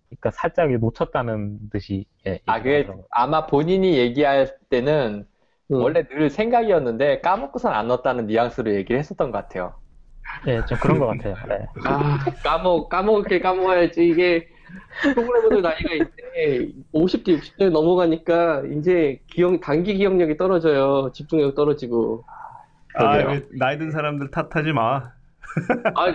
[0.09, 2.07] 그러니까 살짝 놓쳤다는 듯이.
[2.27, 3.07] 예, 아, 그게 얘기하더라고요.
[3.11, 5.27] 아마 본인이 얘기할 때는
[5.71, 5.77] 음.
[5.77, 9.75] 원래 늘 생각이었는데 까먹고선 안 넣었다는 뉘앙스로 얘기를 했었던 것 같아요.
[10.47, 11.35] 예, 좀 그런 것 같아요.
[11.49, 11.67] 네.
[11.85, 14.09] 아, 까먹, 까먹게 까먹어야지.
[14.09, 14.49] 이게,
[15.03, 21.11] 프로그래머들 나이가 이제 50대, 60대 넘어가니까 이제 기억, 단기 기억력이 떨어져요.
[21.12, 22.25] 집중력 떨어지고.
[22.95, 25.12] 아, 나이 든 사람들 탓하지 마.
[25.95, 26.09] 아,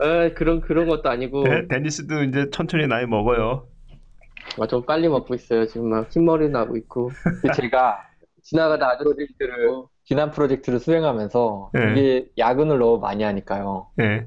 [0.00, 3.66] 에, 그런, 그런 것도 아니고, 데, 데니스도 이제 천천히 나이 먹어요.
[4.60, 5.66] 아, 좀 빨리 먹고 있어요.
[5.66, 7.10] 지금 막 흰머리 나고 있고.
[7.54, 8.02] 제가
[8.42, 9.68] 지나가다 프로젝트를
[10.08, 11.92] 지난 프로젝트를 수행하면서 네.
[11.92, 13.88] 이게 야근을 너무 많이 하니까요.
[14.00, 14.26] 예.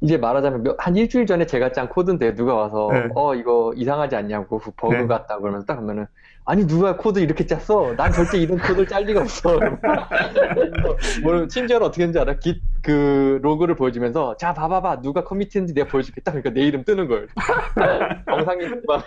[0.00, 3.08] 이제 말하자면 몇- 한 일주일 전에 제가 짠 코드인데 누가 와서 네.
[3.14, 5.06] 어 이거 이상하지 않냐고 그 버그 네.
[5.06, 6.06] 같다 그러면서 딱 하면은
[6.46, 7.94] 아니 누가 코드 이렇게 짰어?
[7.94, 9.60] 난 절대 이런 코드를 짤 리가 없어.
[11.22, 12.38] 뭐 심지어는 어떻게 했는지 알아?
[12.40, 16.32] git 그 로그를 보여주면서 자 봐봐봐 누가 commit했는지 내가 보여줄겠다.
[16.32, 17.28] 그러니까 내 이름 뜨는 걸.
[18.26, 19.04] 정상이 막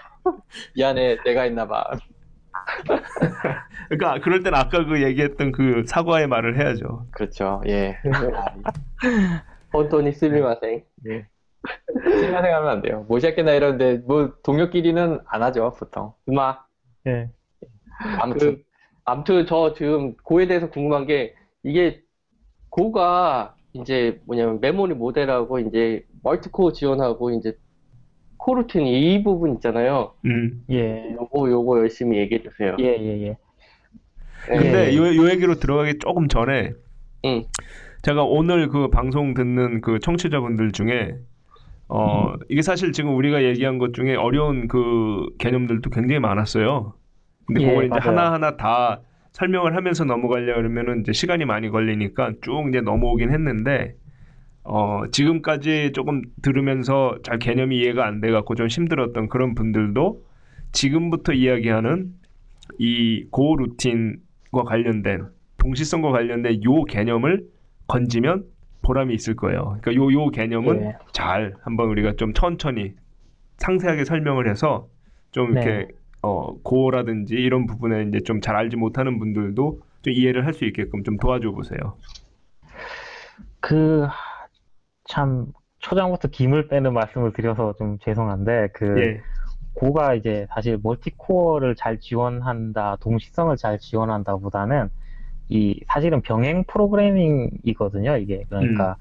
[0.76, 1.84] 미안해 내가 했나 봐.
[3.90, 7.08] 그러니까 그럴 땐 아까 그 얘기했던 그 사과의 말을 해야죠.
[7.12, 7.62] 그렇죠.
[7.68, 7.98] 예.
[9.74, 10.84] 혼돈이 스미마생.
[12.04, 13.06] 생각하면 안 돼요.
[13.08, 16.14] 모시아끼나 이러는데 뭐 동료끼리는 안 하죠 보통.
[16.30, 16.68] 음악.
[17.08, 17.30] 예.
[18.20, 18.64] 아무튼 그,
[19.04, 22.02] 아무튼 저 지금 고에 대해서 궁금한 게 이게
[22.70, 27.58] 고가 이제 뭐냐면 메모리 모델하고 이제 멀티코어 지원하고 이제
[28.46, 30.14] 코루틴 이 부분 있잖아요.
[30.26, 30.64] 음.
[30.70, 31.16] 예.
[31.16, 32.76] 요거 요거 열심히 얘기해 주세요.
[32.80, 33.38] 예, 예, 예.
[34.46, 34.96] 근데 예.
[34.96, 36.74] 요, 요 얘기로 들어가기 조금 전에
[37.26, 37.44] 응.
[38.04, 41.16] 제가 오늘 그 방송 듣는 그 청취자분들 중에
[41.88, 46.94] 어 이게 사실 지금 우리가 얘기한 것 중에 어려운 그 개념들도 굉장히 많았어요.
[47.48, 48.10] 근데 예, 그걸 이제 맞아요.
[48.10, 53.96] 하나하나 다 설명을 하면서 넘어가려 그러면은 이제 시간이 많이 걸리니까 쭉 이제 넘어오긴 했는데
[54.66, 60.24] 어 지금까지 조금 들으면서 잘 개념이 이해가 안 돼 갖고 좀 힘들었던 그런 분들도
[60.72, 62.12] 지금부터 이야기하는
[62.80, 67.46] 이 고 루틴과 관련된 동시성과 관련된 요 개념을
[67.88, 68.46] 건지면
[68.82, 69.78] 보람이 있을 거예요.
[69.82, 70.94] 그러니까 요 요 개념은 예.
[71.14, 72.94] 잘 한번 우리가 좀 천천히
[73.58, 74.88] 상세하게 설명을 해서
[75.32, 75.62] 좀 네.
[75.64, 75.88] 이렇게
[76.24, 81.04] 어 고라든지 이런 부분에 이제 좀 잘 알지 못하는 분들도 좀 이해를 할 수 있게끔
[81.04, 81.98] 좀 도와줘 보세요.
[83.60, 84.06] 그,
[85.06, 85.48] 참,
[85.80, 89.22] 초장부터 김을 빼는 말씀을 드려서 좀 죄송한데, 그, 예.
[89.76, 94.90] Go가 이제 사실 multi-core를 잘 지원한다, 동시성을 잘 지원한다 보다는
[95.50, 98.46] 이 사실은 병행 프로그래밍이거든요, 이게.
[98.50, 98.98] 그러니까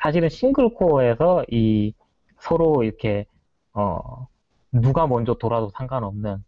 [0.00, 1.94] 사실은 single core에서 이
[2.38, 3.26] 서로 이렇게
[3.72, 4.28] 어
[4.72, 6.42] 누가 먼저 돌아도 상관없는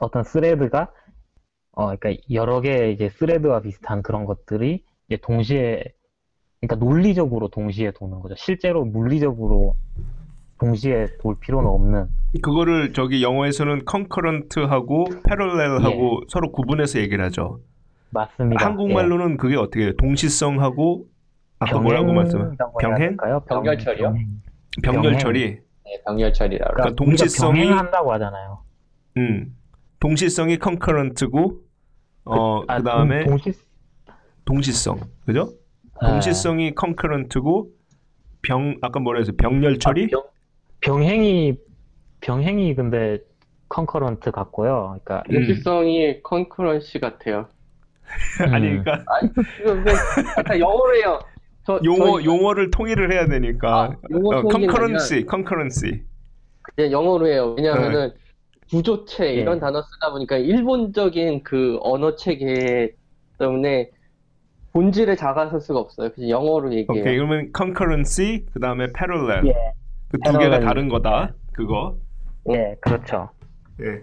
[0.00, 0.90] 어떤 thread가
[1.72, 5.84] 어 그러니까 여러 개의 이제 스레드와 비슷한 그런 것들이 이제 동시에
[6.60, 8.34] 그러니까 논리적으로 동시에 도는 거죠.
[8.36, 9.76] 실제로 물리적으로
[10.58, 12.08] 동시에 돌 필요는 없는
[12.42, 17.60] 그거를 저기 영어에서는 concurrent하고 parallel하고 서로 구분해서 얘기를 하죠.
[18.10, 18.64] 맞습니다.
[18.64, 19.92] 한국말로는 그게 어떻게 해요?
[19.98, 21.06] 동시성하고
[21.58, 22.38] 아까 뭐라고 말씀?
[22.38, 23.08] 병행이라고 해야 병행?
[23.10, 23.40] 될까요?
[23.46, 24.02] 병- 병렬 처리요?
[24.12, 24.26] 병행.
[24.82, 25.18] 병렬.
[25.18, 25.58] 처리.
[25.84, 26.72] 네, 병렬 처리라고.
[26.74, 28.58] 그러니까 우리가 동시성이- 병행한다고 하잖아요.
[29.18, 29.56] 음.
[30.00, 31.60] 동시성이 concurrent고
[32.24, 33.52] 어 아, 그다음에 동- 동시
[34.44, 35.00] 동시성.
[35.24, 35.50] 그죠?
[36.00, 37.70] 아, 동시성이 concurrent고
[38.42, 39.36] 병 아까 뭐라 했어요?
[39.36, 40.04] 병렬 처리?
[40.04, 40.22] 아, 병,
[40.80, 41.56] 병행이
[42.20, 43.18] 병행이 근데
[43.68, 44.98] concurrent 같고요.
[45.04, 45.34] 그러니까 음.
[45.34, 47.48] 일시성이 concurrency 같아요.
[48.52, 48.84] 아니 음.
[48.84, 49.92] 그러니까
[50.38, 51.18] 약간 영어로 해요.
[51.64, 56.02] 저, 용어 저 용어를 통일을 해야 되니까 아, 통일이 concurrency, concurrency.
[56.62, 57.54] 그냥 영어로 해요.
[57.56, 58.12] 왜냐하면은
[58.70, 59.60] 구조체 이런 예.
[59.60, 62.94] 단어 쓰다 보니까 일본적인 그 언어 체계
[63.38, 63.90] 때문에
[64.76, 66.10] 본질에 작아설 수가 없어요.
[66.12, 67.00] 그냥 영어로 얘기해요.
[67.02, 69.72] 오케이 그러면 concurrency 그 다음에 parallel 예,
[70.10, 70.60] 그두 개가.
[70.60, 71.96] 다른 거다 그거
[72.50, 73.30] 예, 그렇죠.
[73.80, 74.02] 예.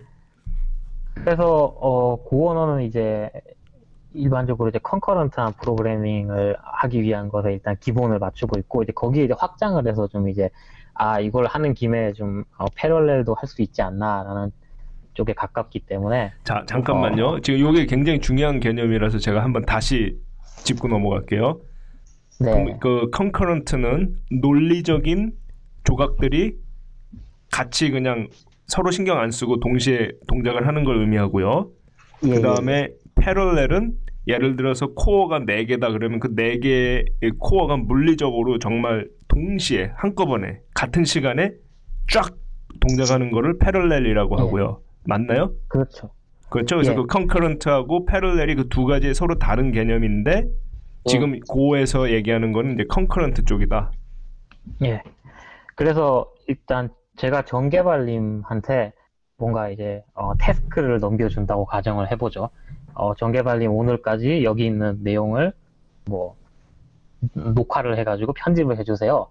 [1.14, 1.46] 그래서
[1.80, 3.30] 어, 고언어는 이제
[4.16, 9.86] 일반적으로 이제 컨커런트한 프로그래밍을 하기 위한 것에 일단 기본을 맞추고 있고 이제 거기에 이제 확장을
[9.88, 10.50] 해서 좀 이제
[10.96, 14.52] 아 이걸 하는 김에 좀 어, 패럴렐도 할 수 있지 않나라는
[15.14, 20.20] 쪽에 가깝기 때문에 자 잠깐만요 지금 이게 굉장히 중요한 개념이라서 제가 한번 다시
[20.64, 21.60] 짚고 넘어갈게요
[22.40, 25.34] 네, 그 concurrent는 논리적인
[25.84, 26.56] 조각들이
[27.52, 28.28] 같이 그냥
[28.68, 31.70] 서로 신경 안 쓰고 동시에 동작을 하는 걸 의미하고요
[32.26, 33.94] 예, 그 다음에 패럴렐은
[34.28, 37.06] 예를 들어서 코어가 4개다 그러면 그 4개의
[37.40, 41.52] 코어가 물리적으로 정말 동시에 한꺼번에 같은 시간에
[42.10, 42.34] 쫙
[42.80, 44.42] 동작하는 거를 parallel이라고 예.
[44.42, 44.82] 하고요.
[45.06, 45.54] 맞나요?
[45.68, 46.12] 그렇죠.
[46.50, 46.76] 그렇죠.
[46.78, 46.96] 그래서 예.
[46.96, 50.46] 그 concurrent하고 parallel이 그 두 가지 서로 다른 개념인데
[51.06, 53.92] 지금 Go에서 얘기하는 거는 이제 concurrent 쪽이다.
[54.86, 55.04] 예.
[55.76, 58.94] 그래서 일단 제가 정개발님한테
[59.38, 62.50] 뭔가 이제 어, task를 넘겨준다고 가정을 해보죠.
[62.94, 65.54] 어, 정개발님 오늘까지 여기 있는 내용을
[66.06, 66.36] 뭐
[67.34, 69.28] 녹화를 해가지고 편집을 해주세요.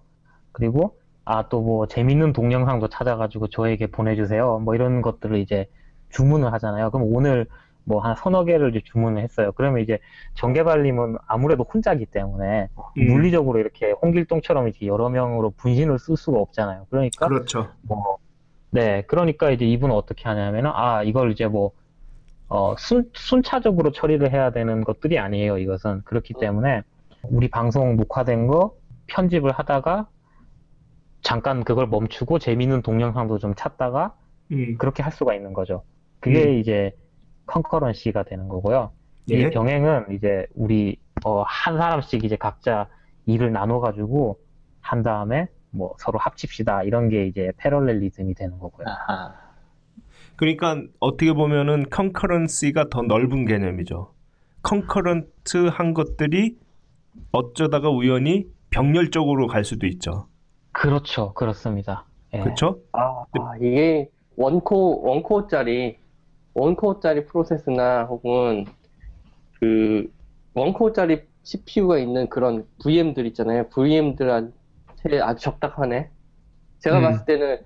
[0.51, 4.59] 그리고 아 또 뭐 재밌는 동영상도 찾아가지고 저에게 보내주세요.
[4.59, 5.67] 뭐 이런 것들을 이제
[6.09, 6.91] 주문을 하잖아요.
[6.91, 7.47] 그럼 오늘
[7.85, 9.51] 뭐 한 서너 개를 이제 주문을 했어요.
[9.53, 9.99] 그러면 이제
[10.35, 16.87] 정개발님은 아무래도 혼자기 때문에 음, 물리적으로 이렇게 홍길동처럼 이렇게 여러 명으로 분신을 쓸 수가 없잖아요.
[16.89, 17.69] 그러니까 그렇죠.
[17.81, 18.17] 뭐,
[18.71, 21.71] 네, 그러니까 이제 이분은 어떻게 하냐면은, 아, 이걸 이제 뭐,
[22.47, 26.01] 어, 순, 순차적으로 처리를 해야 되는 것들이 아니에요, 이것은.
[26.05, 26.81] 그렇기 때문에,
[27.23, 28.75] 우리 방송 녹화된 거
[29.07, 30.07] 편집을 하다가,
[31.21, 34.15] 잠깐 그걸 멈추고 재밌는 동영상도 좀 찾다가,
[34.51, 35.83] 음, 그렇게 할 수가 있는 거죠.
[36.19, 36.91] 그게 이제
[37.45, 38.91] 컨커런시가 되는 거고요.
[39.27, 39.49] 이 예.
[39.49, 42.87] 병행은 이제 우리, 어, 한 사람씩 이제 각자
[43.25, 44.39] 일을 나눠가지고,
[44.81, 48.85] 한 다음에 뭐 서로 합칩시다 이런 게 이제 parallelism이 되는 거고요.
[48.87, 49.33] 아하.
[50.35, 54.13] 그러니까 어떻게 보면은 concurrency가 더 넓은 개념이죠.
[54.61, 56.57] concurrent 한 것들이
[57.31, 60.27] 어쩌다가 우연히 병렬적으로 갈 수도 있죠.
[60.71, 62.05] 그렇죠, 그렇습니다.
[62.33, 62.39] 예.
[62.39, 62.79] 그렇죠?
[62.93, 65.97] 아, 아, 이게 원코, 원코어짜리,
[66.53, 68.65] 원코어짜리 프로세스나 혹은
[69.59, 70.11] 그
[70.53, 73.67] 원코어짜리 CPU가 있는 그런 VM들 있잖아요.
[73.69, 76.09] VM들한테 아주 적당하네.
[76.79, 77.03] 제가 음.
[77.03, 77.57] 봤을 때는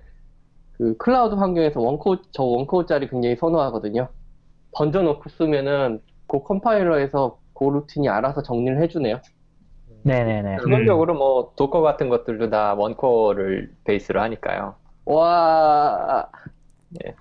[0.72, 4.08] 그 클라우드 환경에서 one core, 저 one core짜리 굉장히 선호하거든요.
[4.74, 9.20] 던져놓고 쓰면은 그 컴파일러에서 그 루틴이 알아서 정리를 해주네요.
[10.04, 10.58] 네네네.
[10.64, 14.76] 기본적으로 뭐 Docker 같은 것들도 다 one core를 베이스로 하니까요.
[15.04, 16.30] 와,
[17.04, 17.14] 예.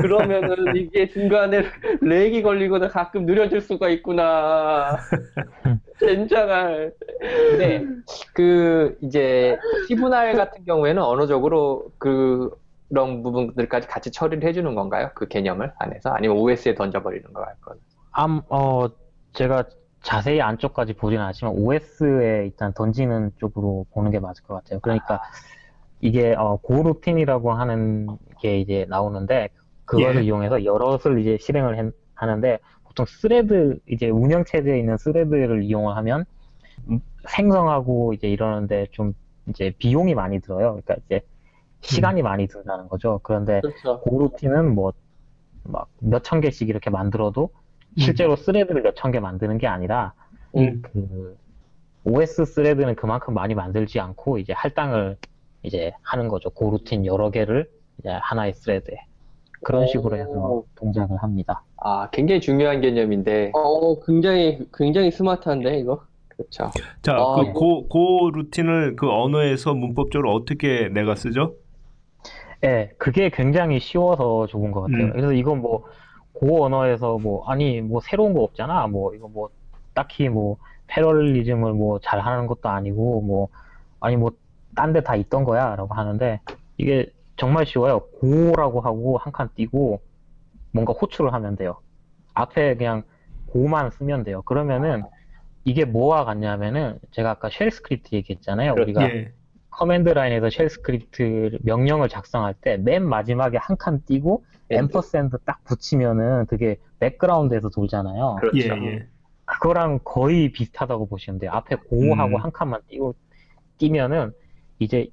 [0.00, 1.64] 그러면은 이게 중간에
[2.00, 4.96] 렉이 걸리거나 가끔 느려질 수가 있구나.
[6.00, 6.92] 젠장할.
[7.20, 7.84] 근데
[8.34, 15.10] 그 이제 C분할 같은 경우에는 언어적으로 그런 부분들까지 같이 처리를 해주는 건가요?
[15.14, 17.78] 그 개념을 안에서 아니면 OS에 던져버리는 거할 건?
[18.12, 18.88] 암, 어,
[19.34, 19.64] 제가
[20.02, 24.80] 자세히 안쪽까지 보진 않았지만 OS에 일단 던지는 쪽으로 보는 게 맞을 것 같아요.
[24.80, 25.22] 그러니까
[26.00, 29.48] 이게 어, 고루틴이라고 하는 게 이제 나오는데
[29.84, 30.24] 그거를 예.
[30.24, 36.24] 이용해서 여럿을 이제 실행을 해- 하는데 보통 thread 이제 운영 체제에 있는 thread를 이용을 하면
[36.90, 39.14] 음, 생성하고 이제 이러는데 좀
[39.48, 40.80] 이제 비용이 많이 들어요.
[40.84, 41.22] 그러니까 이제
[41.82, 43.20] 시간이 많이 든다는 거죠.
[43.24, 44.00] 그런데 그렇죠.
[44.00, 44.92] goroutine은 뭐
[45.64, 47.50] 막 몇 천 개씩 이렇게 만들어도
[47.96, 50.14] 실제로 thread를 몇 천 개 만드는 게 아니라
[50.56, 50.82] 음.
[50.82, 51.36] 그
[52.04, 55.18] OS 스레드는 그만큼 많이 만들지 않고 이제 할당을
[55.64, 56.50] 이제 하는 거죠.
[56.50, 58.96] 고루틴 여러 개를 이제 하나의 스레드에
[59.64, 60.66] 그런 식으로 해서 오.
[60.76, 61.64] 동작을 합니다.
[61.78, 66.02] 아, 굉장히 중요한 개념인데, 어, 굉장히, 굉장히 스마트한데, 이거?
[66.28, 66.70] 그렇죠.
[67.02, 71.54] 자, 아, 그 고, 고 루틴을 그 언어에서 문법적으로 어떻게 내가 쓰죠?
[72.64, 75.04] 예, 그게 굉장히 쉬워서 좋은 것 같아요.
[75.04, 75.12] 음.
[75.12, 75.84] 그래서 이건 뭐,
[76.32, 78.86] 고 언어에서 뭐, 아니, 뭐, 새로운 거 없잖아.
[78.88, 79.48] 뭐, 이거 뭐,
[79.94, 80.56] 딱히 뭐,
[80.88, 83.48] parallelism을 뭐, 잘 하는 것도 아니고, 뭐,
[84.00, 84.32] 아니, 뭐,
[84.74, 85.76] 딴 데 다 있던 거야.
[85.76, 86.40] 라고 하는데,
[86.78, 88.00] 이게 정말 쉬워요.
[88.20, 90.00] go라고 하고, 한 칸 띄고,
[90.72, 91.76] 뭔가 호출을 하면 돼요.
[92.34, 93.02] 앞에 그냥
[93.46, 94.42] go만 쓰면 돼요.
[94.42, 95.02] 그러면은,
[95.64, 98.72] 이게 뭐와 같냐면은, 제가 아까 shell script 얘기했잖아요.
[98.72, 99.32] 우리가 예.
[99.70, 106.46] command line에서 shell script 명령을 작성할 때 맨 마지막에 한 칸 띄고 ampersand 딱 붙이면은
[106.46, 108.36] 그게 백그라운드에서 돌잖아요.
[108.38, 108.86] 예, 그렇죠.
[108.86, 109.06] 예.
[109.46, 111.50] 그거랑 거의 비슷하다고 보시면 돼요.
[111.52, 112.40] 앞에 go하고 음.
[112.40, 113.14] 한 칸만 띄고
[113.78, 114.32] 띄면은
[114.78, 115.08] 이제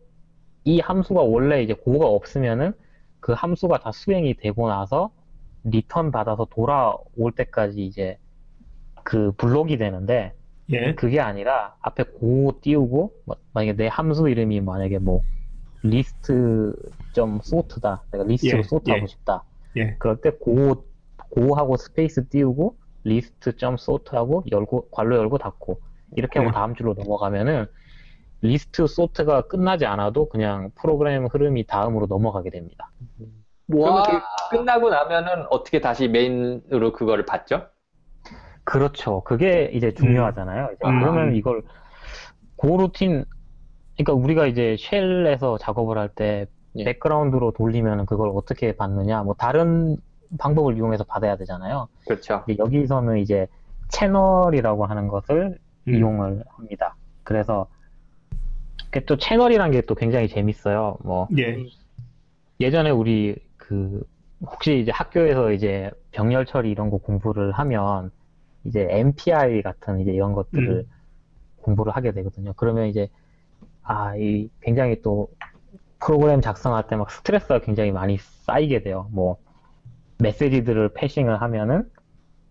[0.64, 2.74] 이 함수가 원래 이제 go가 없으면은
[3.20, 5.12] 그 함수가 다 수행이 되고 나서
[5.64, 8.18] 리턴 받아서 돌아올 때까지 이제
[9.04, 10.34] 그 블록이 되는데
[10.70, 10.94] 예.
[10.96, 15.22] 그게 아니라 앞에 go 띄우고 뭐, 만약에 내 함수 이름이 만약에 뭐
[15.84, 16.74] 리스트
[17.14, 19.08] 점 sort다 내가 리스트로 예, sort하고 예.
[19.08, 19.44] 싶다
[19.78, 19.96] 예.
[19.98, 20.86] 그럴 때 go
[21.32, 25.80] go하고 스페이스 띄우고 리스트 점 sort하고 열고 괄호 열고 닫고
[26.16, 26.54] 이렇게 하고 음.
[26.54, 27.66] 다음 줄로 넘어가면은
[28.42, 32.92] list sort가 끝나지 않아도 그냥 프로그램 흐름이 다음으로 넘어가게 됩니다.
[33.68, 34.04] 그러면 와,
[34.50, 37.68] 그 끝나고 나면은 어떻게 다시 메인으로 그거를 받죠?
[38.64, 39.22] 그렇죠.
[39.24, 40.70] 그게 이제 중요하잖아요.
[40.76, 41.00] 이제 음.
[41.00, 41.64] 그러면 이걸
[42.58, 43.26] goroutine,
[43.96, 46.86] 그러니까 우리가 이제 shell에서 작업을 할때 예.
[46.86, 49.98] 백그라운드로 돌리면 그걸 어떻게 받느냐, 뭐 다른
[50.40, 51.88] 방법을 이용해서 받아야 되잖아요.
[52.08, 52.44] 그렇죠.
[52.58, 53.48] 여기서는 이제
[53.90, 55.94] 채널이라고 하는 것을 음.
[55.94, 56.96] 이용을 합니다.
[57.24, 57.68] 그래서
[59.06, 60.98] 또 채널이란 게 또 굉장히 재밌어요.
[61.04, 61.58] 뭐 예.
[62.60, 64.04] 예전에 우리 그
[64.42, 68.12] 혹시 이제 학교에서 이제 병렬 처리 이런 거 공부를 하면
[68.66, 70.86] 이제 MPI 같은 이제 이런 것들을
[71.58, 72.54] 공부를 하게 되거든요.
[72.54, 73.08] 그러면 이제
[73.84, 75.30] 아, 이 굉장히 또
[76.00, 79.08] 프로그램 작성할 때 막 스트레스가 굉장히 많이 쌓이게 돼요.
[79.12, 79.38] 뭐
[80.20, 81.90] 메시지들을 패싱을 하면은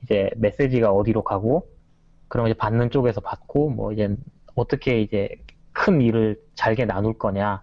[0.02, 1.68] 이제 메시지가 어디로 가고
[2.28, 4.16] 그럼 이제 받는 쪽에서 받고 뭐 이제
[4.54, 5.28] 어떻게 이제
[5.80, 7.62] 큰 일을 잘게 나눌 거냐,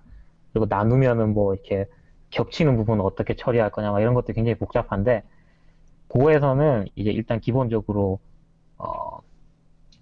[0.51, 1.85] 그리고 나누면은 뭐 이렇게
[2.31, 5.21] 겹치는 부분을 어떻게 처리할 거냐, 막 이런 것도 굉장히 복잡한데,
[6.07, 8.17] 고에서는 이제 일단 기본적으로,
[8.79, 9.19] 어,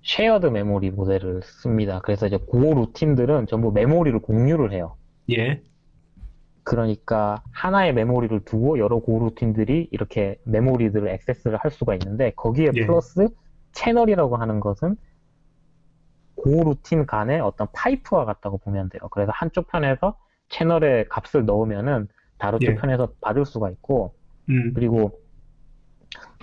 [0.03, 1.99] shared memory 모델을 씁니다.
[2.05, 4.95] 그래서 이제 goroutine들은 전부 메모리를 공유를 해요.
[5.32, 5.61] 예.
[6.63, 12.86] 그러니까 하나의 메모리를 두고 여러 goroutine들이 이렇게 메모리들을 액세스를 할 수가 있는데 거기에 예.
[12.86, 13.28] 플러스
[13.74, 14.95] 채널이라고 하는 것은
[16.45, 19.01] goroutine 간의 어떤 파이프와 같다고 보면 돼요.
[19.09, 20.15] 그래서 한쪽 편에서
[20.49, 22.75] 채널에 값을 넣으면은 다른 쪽 예.
[22.75, 24.13] 편에서 받을 수가 있고
[24.49, 24.73] 음.
[24.75, 25.19] 그리고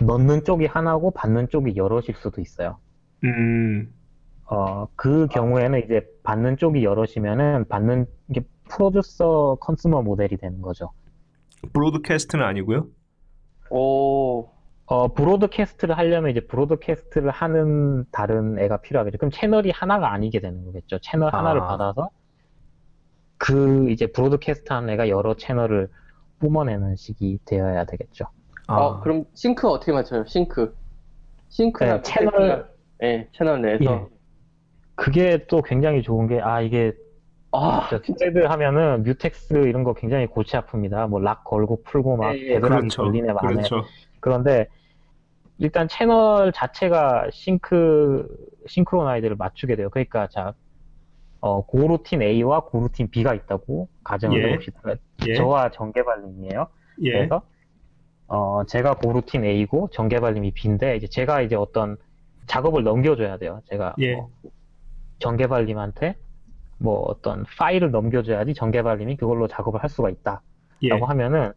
[0.02, 2.78] 넣는 쪽이 하나고 받는 쪽이 여럿일 수도 있어요.
[3.22, 3.94] 음.
[4.46, 10.90] 어, 그 경우에는 이제 받는 쪽이 여럿이면은 받는 게 producer consumer 모델이 되는 거죠.
[11.72, 12.88] broadcast는 아니고요.
[13.70, 14.48] 오,
[14.92, 19.16] 어, broadcast를 하려면 이제 broadcast를 하는 다른 애가 필요하겠죠.
[19.16, 20.98] 그럼 채널이 하나가 아니게 되는 거겠죠.
[20.98, 21.66] 채널 하나를 아.
[21.66, 22.10] 받아서
[23.38, 25.88] 그 이제 broadcast 하는 애가 여러 채널을
[26.40, 28.26] 뿜어내는 식이 되어야 되겠죠.
[28.66, 28.76] 아.
[28.76, 30.26] 어, 그럼 싱크 어떻게 맞춰요?
[30.26, 30.74] sync.
[31.48, 32.70] sync나 네, 채널-
[33.02, 33.84] 예, 채널 내에서.
[33.84, 34.06] 예.
[34.94, 36.92] 그게 또 굉장히 좋은 게, 아, 이게
[37.50, 41.08] 아, 진짜 thread 하면은 mutex 이런 거 굉장히 골치 아픕니다.
[41.08, 42.60] 뭐 lock 걸고 풀고 막 예, 예.
[42.60, 43.02] 그렇죠.
[43.04, 43.54] 걸리네 만에.
[43.54, 43.82] 그렇죠.
[44.20, 44.68] 그런데
[45.62, 48.26] 일단 채널 자체가 싱크
[48.66, 49.90] 싱크로나이드를 맞추게 돼요.
[49.90, 50.54] 그러니까 자
[51.40, 54.48] 어, 고루틴 A와 고루틴 B가 있다고 가정을 예.
[54.50, 54.94] 해봅시다.
[55.28, 55.34] 예.
[55.34, 56.66] 저와 정개발님이에요.
[57.02, 57.12] 예.
[57.12, 57.42] 그래서
[58.26, 61.96] 어, 제가 고루틴 A고 정개발님이 B인데 이제 제가 이제 어떤
[62.46, 63.62] 작업을 넘겨줘야 돼요.
[63.66, 64.16] 제가 예.
[64.16, 64.30] 뭐
[65.20, 66.16] 정개발님한테
[66.78, 70.42] 뭐 어떤 파일을 넘겨줘야지 정개발님이 그걸로 작업을 할 수가 있다라고
[70.82, 70.90] 예.
[70.90, 71.52] 하면은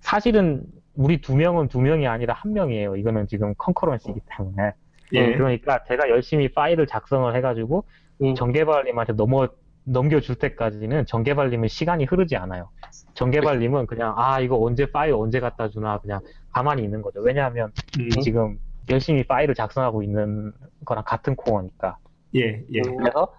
[0.00, 0.64] 사실은
[0.94, 2.96] 우리 두 명은 두 명이 아니라 한 명이에요.
[2.96, 4.72] 이거는 지금 컨커런시이기 때문에.
[5.14, 5.32] 예.
[5.34, 7.84] 그러니까 제가 열심히 파일을 작성을 해가지고
[8.22, 8.34] 음.
[8.34, 9.48] 정개발님한테 넘어
[9.84, 12.68] 넘겨줄 때까지는 정개발님은 시간이 흐르지 않아요.
[13.14, 16.20] 정개발님은 그냥 아 이거 언제 파일 언제 갖다 주나 그냥
[16.52, 17.20] 가만히 있는 거죠.
[17.20, 18.08] 왜냐하면 음.
[18.22, 18.58] 지금
[18.90, 20.52] 열심히 파일을 작성하고 있는
[20.84, 21.96] 거랑 같은 코어니까.
[22.36, 22.62] 예.
[22.72, 22.80] 예.
[22.86, 22.96] 음.
[22.96, 23.32] 그래서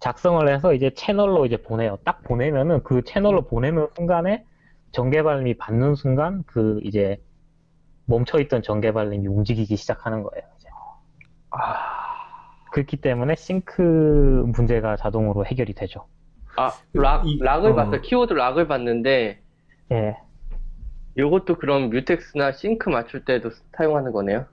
[0.00, 1.98] 작성을 해서 이제 채널로 이제 보내요.
[2.04, 4.44] 딱 보내면은 그 채널로 보내는 순간에
[4.92, 7.20] 정개발님이 받는 순간 그 이제
[8.06, 10.44] 멈춰있던 정개발님이 움직이기 시작하는 거예요.
[10.58, 10.68] 이제.
[12.72, 16.06] 그렇기 때문에 싱크 문제가 자동으로 해결이 되죠.
[16.56, 17.74] 아, lock, 이- lock을 어.
[17.74, 18.00] 봤어요.
[18.00, 19.40] 키워드 lock을 봤는데,
[19.92, 20.16] 예.
[21.16, 24.46] 요것도 그럼 mutex나 sync 맞출 때도 사용하는 거네요?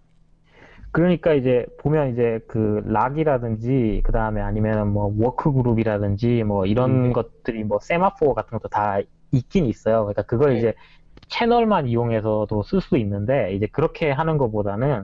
[0.91, 7.13] 그러니까 이제 보면 이제 그 lock이라든지 그 다음에 아니면 뭐 work group이라든지 뭐 이런 음.
[7.13, 8.97] 것들이 뭐 semaphore 같은 것도 다
[9.31, 10.01] 있긴 있어요.
[10.05, 10.59] 그러니까 그걸 네.
[10.59, 10.73] 이제
[11.27, 15.03] 채널만 이용해서도 쓸 수 있는데 이제 그렇게 하는 것보다는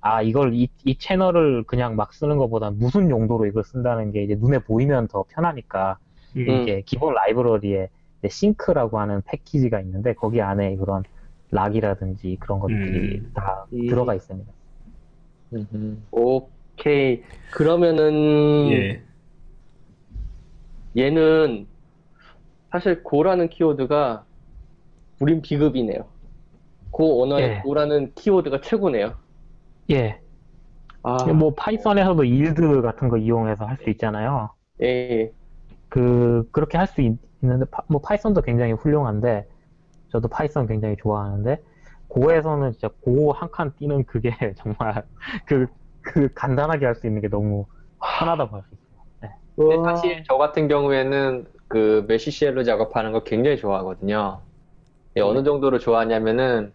[0.00, 4.34] 아 이걸 이, 이 채널을 그냥 막 쓰는 것보다 무슨 용도로 이걸 쓴다는 게 이제
[4.34, 5.98] 눈에 보이면 더 편하니까
[6.36, 6.40] 음.
[6.40, 7.88] 이게 기본 라이브러리에
[8.28, 11.02] 싱크라고 하는 패키지가 있는데 거기 안에 그런
[11.50, 13.30] 락이라든지 그런 것들이 음.
[13.34, 13.86] 다 음.
[13.88, 14.50] 들어가 있습니다.
[15.54, 16.04] 음.
[16.10, 17.22] 오케이.
[17.50, 19.02] 그러면은, 예.
[20.96, 21.66] 얘는
[22.70, 24.26] 사실 Go라는 키워드가
[25.20, 26.12] 우린 비급이네요.
[26.90, 27.62] Go 언어의 예.
[27.62, 29.18] Go라는 키워드가 최고네요.
[29.90, 30.20] 예.
[31.02, 34.50] 아, 뭐 파이썬에서도 yield 같은 거 이용해서 할 수 있잖아요.
[34.80, 35.34] 예, 예.
[35.88, 39.46] 그 그렇게 할 수 있는데 파, 뭐 파이썬도 굉장히 훌륭한데
[40.10, 41.58] 저도 파이썬 굉장히 좋아하는데
[42.08, 45.04] Go에서는 진짜 Go 한칸 띄는 그게 정말
[45.46, 45.66] 그,
[46.02, 47.66] 그 간단하게 할 수 있는 게 너무
[48.20, 49.00] 편하다고 할 수 있어요.
[49.58, 49.84] 근데 와.
[49.84, 54.42] 사실 저 같은 경우에는 그 bash shell로 작업하는 거 굉장히 좋아하거든요.
[55.16, 56.72] 예, 어느 정도로 좋아하냐면은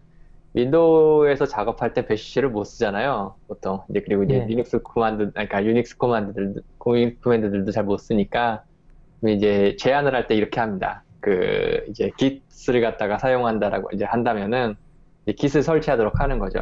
[0.54, 3.36] 윈도우에서 작업할 때 bash를 못 쓰잖아요.
[3.46, 4.46] 보통 이제 그리고 이제 네.
[4.46, 6.54] 리눅스 command, 그러니까 유닉스 command들,
[6.86, 8.64] 유닉스 command들도 잘 못 쓰니까
[9.28, 11.04] 이제 제안을 할 때 이렇게 합니다.
[11.20, 14.76] 그 이제 git을 갖다가 사용한다라고 이제 한다면은
[15.26, 16.60] 이제 git을 설치하도록 하는 거죠.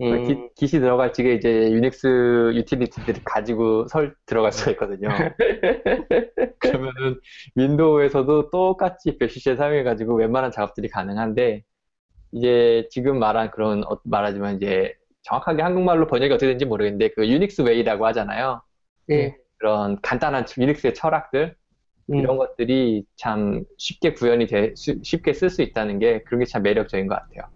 [0.00, 5.08] 음, 깃, 깃이 들어갈 적에 이제 유닉스 유틸리티들이 가지고 설 들어갈 수가 있거든요.
[6.58, 7.20] 그러면은
[7.56, 11.62] 윈도우에서도 똑같이 bash를 사용해가지고 웬만한 작업들이 가능한데
[12.32, 17.62] 이제 지금 말한 그런 어, 말하지만 이제 정확하게 한국말로 번역이 어떻게 되는지 모르겠는데 그 Unix
[17.62, 18.62] way라고 하잖아요.
[19.10, 19.36] 예.
[19.58, 21.56] 그런 간단한 유닉스의 철학들
[22.10, 22.18] 음.
[22.20, 26.62] 이런 것들이 참 쉽게 구현이 돼 수- 쉽게 쓸 수 있다는 게 그런 게 참
[26.62, 27.50] 매력적인 것 같아요.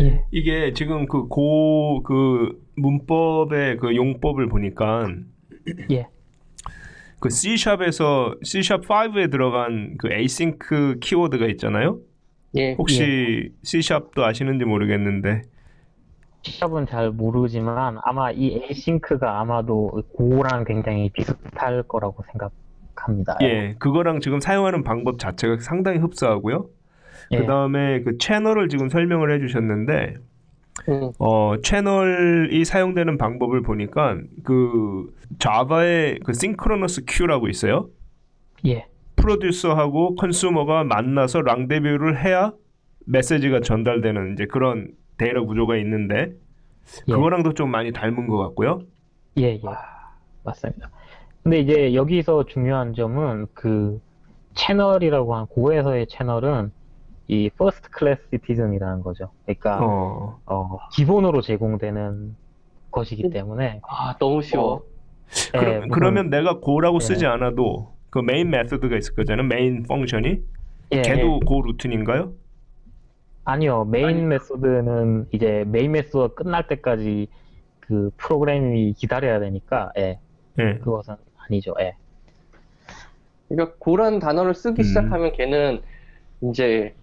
[0.00, 0.24] 예.
[0.30, 5.08] 이게 지금 그고그 문법의 그 용법을 보니까
[5.90, 6.08] 예.
[7.18, 11.98] 그 C#에서 C#5에 들어간 그 async 키워드가 있잖아요.
[12.56, 12.74] 예.
[12.74, 15.42] 혹시 C#도 아시는지 모르겠는데
[16.42, 23.36] C샵은 잘 모르지만 아마 이 에이싱크가 아마도 고랑 굉장히 비슷할 거라고 생각합니다.
[23.42, 26.68] 예, 그거랑 지금 사용하는 방법 자체가 상당히 흡사하고요.
[27.32, 27.38] 예.
[27.38, 30.14] 그 다음에 그 채널을 지금 설명을 해주셨는데,
[30.88, 37.88] 음, 어, 채널이 사용되는 방법을 보니까 그 자바의 그 싱크로너스 큐라고 있어요.
[38.66, 38.86] 예.
[39.16, 42.52] 프로듀서하고 컨슈머가 만나서 랑데뷰를 해야
[43.06, 46.32] 메시지가 전달되는 이제 그런 데이터 구조가 있는데
[47.08, 47.12] 예.
[47.12, 48.80] 그거랑도 좀 많이 닮은 것 같고요.
[49.38, 49.60] 예, 예.
[50.44, 50.90] 맞습니다.
[51.42, 54.00] 근데 이제 여기서 중요한 점은 그
[54.54, 56.72] 채널이라고 한 Go에서의 채널은
[57.30, 59.30] 이 first class citizen이라는 거죠.
[59.44, 62.34] 그러니까 어, 어, 기본으로 제공되는
[62.90, 64.82] 것이기 때문에 아, 너무 쉬워.
[65.54, 67.06] 예, 그러, 무슨- 그러면 내가 Go라고 예.
[67.06, 69.46] 쓰지 않아도 그 main method가 있을 거잖아요.
[69.46, 70.42] main function이
[70.90, 72.32] 예, 걔도 goroutine인가요?
[73.44, 73.84] 아니요.
[73.84, 77.28] 메인 메소드는 이제 메인 메소드 끝날 때까지
[77.78, 80.18] 그 프로그램이 기다려야 되니까 예,
[80.58, 80.78] 예.
[80.78, 81.14] 그것은
[81.46, 81.74] 아니죠.
[81.78, 81.94] 예.
[83.48, 84.82] 그러니까 고라는 단어를 쓰기 음.
[84.82, 85.80] 시작하면 걔는
[86.42, 86.96] 이제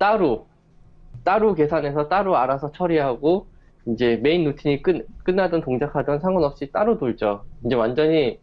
[0.00, 0.48] 따로
[1.24, 3.48] 따로 계산해서 따로 알아서 처리하고
[3.86, 7.46] 이제 메인 루틴이 끝, 끝나든 동작하든 상관없이 따로 돌죠.
[7.66, 8.40] 이제 완전히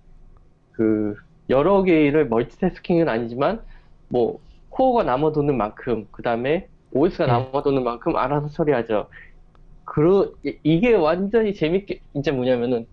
[0.72, 1.16] 그
[1.50, 3.66] 여러 개를 멀티태스킹은 아니지만
[4.10, 4.40] 뭐
[4.70, 7.32] 코어가 남아도는 만큼 그 다음에 OS가 네.
[7.32, 9.10] 남아도는 만큼 알아서 처리하죠.
[9.86, 12.88] 그러 이- 이게 완전히 재밌게 이제 뭐냐면은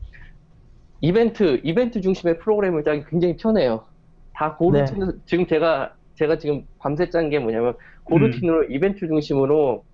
[1.01, 3.87] 이벤트 이벤트 중심의 프로그램을 짜기 굉장히 편해요.
[4.33, 4.97] 다 네.
[4.97, 9.85] goroutine으로 지금 제가 제가 지금 밤새 짠 게 뭐냐면 goroutine으로 이벤트 중심으로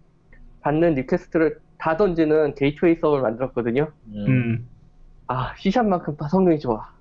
[0.60, 3.90] 받는 request를 다 던지는 게이트웨이 서버를 만들었거든요.
[4.08, 4.68] 음.
[5.26, 6.92] 아 C샵만큼 성능이 좋아.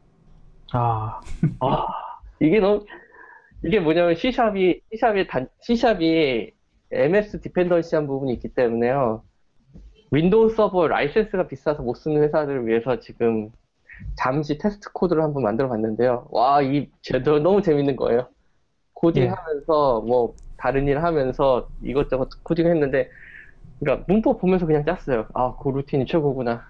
[0.72, 1.20] 아,
[1.60, 1.88] 아
[2.40, 2.86] 이게 너무
[3.64, 6.52] 이게 뭐냐면 C샵이 C샵이 단 C샵이
[6.92, 9.24] MS dependency한 부분이 있기 때문에요.
[10.12, 13.52] 윈도우 서버 라이센스가 비싸서 못 쓰는 회사들을 위해서 지금
[14.16, 16.28] 잠시 테스트 코드를 한번 만들어 봤는데요.
[16.32, 18.28] 와, 이제 또 너무 재밌는 거예요.
[18.94, 23.10] 코딩하면서 뭐 다른 일 하면서 이것저것 코딩을 했는데
[23.80, 25.28] 그러니까 문법 보면서 그냥 짰어요.
[25.36, 26.66] 아, goroutine이 최고구나.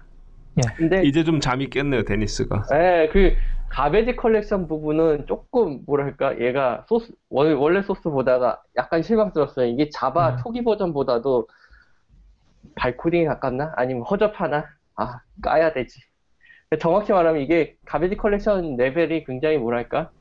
[0.58, 0.62] 예.
[0.76, 2.64] 근데 이제 좀 잠이 깼네요, 데니스가.
[2.72, 3.34] 예, 그
[3.68, 9.66] garbage collection 부분은 조금 뭐랄까 얘가 소스 원- 원래 소스 보다가 약간 실망스러웠어요.
[9.66, 10.36] 이게 자바 음.
[10.42, 11.46] 초기 버전보다도
[12.76, 13.72] 발코딩에 가깝나?
[13.76, 14.66] 아니면 허접하나?
[14.96, 16.00] 아 까야 되지.
[16.80, 20.12] 정확히 말하면 이게 가베지 컬렉션 레벨이 굉장히 뭐랄까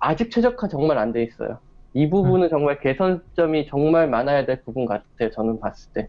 [0.00, 1.60] 아직 최적화 정말 안 돼 있어요.
[1.94, 5.30] 이 부분은 정말 개선점이 정말 많아야 될 부분 같아요.
[5.32, 6.08] 저는 봤을 때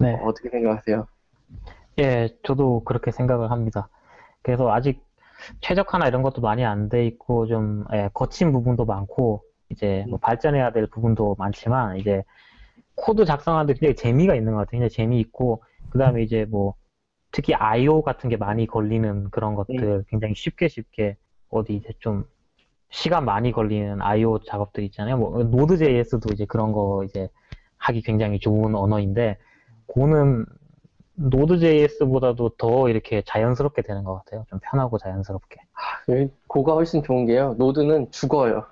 [0.00, 0.14] 네.
[0.22, 1.06] 어떻게 생각하세요?
[2.00, 3.88] 예, 저도 그렇게 생각을 합니다.
[4.42, 5.04] 그래서 아직
[5.60, 10.72] 최적화나 이런 것도 많이 안 돼 있고 좀 예, 거친 부분도 많고 이제 뭐 발전해야
[10.72, 12.22] 될 부분도 많지만 이제
[12.94, 14.70] 코드 작성하는데 굉장히 재미가 있는 것 같아요.
[14.80, 16.74] 굉장히 재미있고 그다음에 이제 뭐
[17.30, 21.16] 특히 I/O 같은 게 많이 걸리는 그런 것들 굉장히 쉽게 쉽게
[21.50, 22.24] 어디 이제 좀
[22.90, 25.18] 시간 많이 걸리는 I/O 작업들 있잖아요.
[25.18, 27.28] 뭐 Node.js도 이제 그런 거 이제
[27.76, 29.38] 하기 굉장히 좋은 언어인데
[29.86, 30.46] Go는
[31.14, 34.44] Node.js보다도 더 이렇게 자연스럽게 되는 것 같아요.
[34.48, 35.60] 좀 편하고 자연스럽게.
[36.06, 37.54] 그 Go가 훨씬 좋은 게요.
[37.58, 38.64] Node는 죽어요.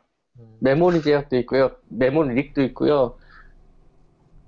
[0.61, 1.73] 메모리 제약도 있고요.
[1.89, 3.17] 메모리 leak도 있고요.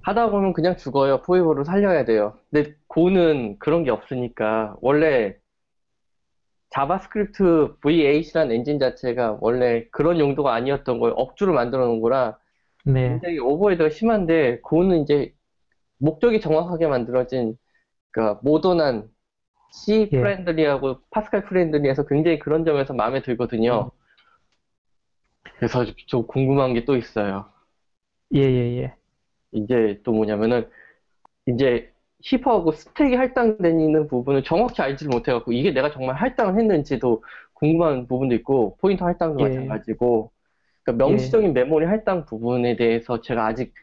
[0.02, 1.22] 하다 보면 그냥 죽어요.
[1.22, 2.34] 포이버로 살려야 돼요.
[2.50, 5.36] 근데 Go는 그런 게 없으니까 원래
[6.70, 12.38] 자바스크립트 V8이라는 엔진 자체가 원래 그런 용도가 아니었던 걸 억지로 만들어 놓은 거라
[12.84, 13.22] 네.
[13.22, 15.34] 굉장히 overhead가 심한데 Go는 이제
[15.98, 17.56] 목적이 정확하게 만들어진
[18.12, 19.10] 그러니까 모던한
[19.72, 20.16] C 예.
[20.20, 23.92] friendly하고 파스칼 friendly해서 굉장히 그런 점에서 마음에 들거든요.
[25.58, 27.52] 그래서 좀 궁금한 게 또 있어요.
[28.34, 28.96] 예, 예, 예.
[29.52, 30.68] 이제 또 뭐냐면은
[31.48, 31.92] 이제
[32.22, 37.22] heap하고 스택이 할당되는 부분을 정확히 알지를 못해갖고 이게 내가 정말 할당을 했는지도
[37.54, 39.40] 궁금한 부분도 있고 포인터 할당도 예.
[39.40, 40.32] 마찬가지고
[40.84, 43.74] 그러니까 명시적인 메모리 할당 부분에 대해서 제가 아직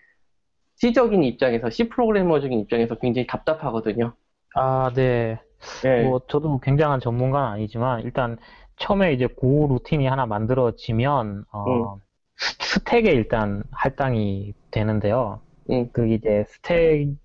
[0.78, 4.16] C적인 입장에서 C 프로그래머적인 입장에서 굉장히 답답하거든요.
[4.54, 5.40] 아, 네.
[5.86, 6.16] 예.
[6.16, 8.38] 뭐 저도 굉장한 전문가는 아니지만 일단
[8.78, 12.00] 처음에 이제 goroutine이 하나 만들어지면 어,
[12.38, 15.42] 스- 스택에 일단 할당이 되는데요.
[15.70, 15.90] 응.
[15.92, 17.16] 그 이제 스택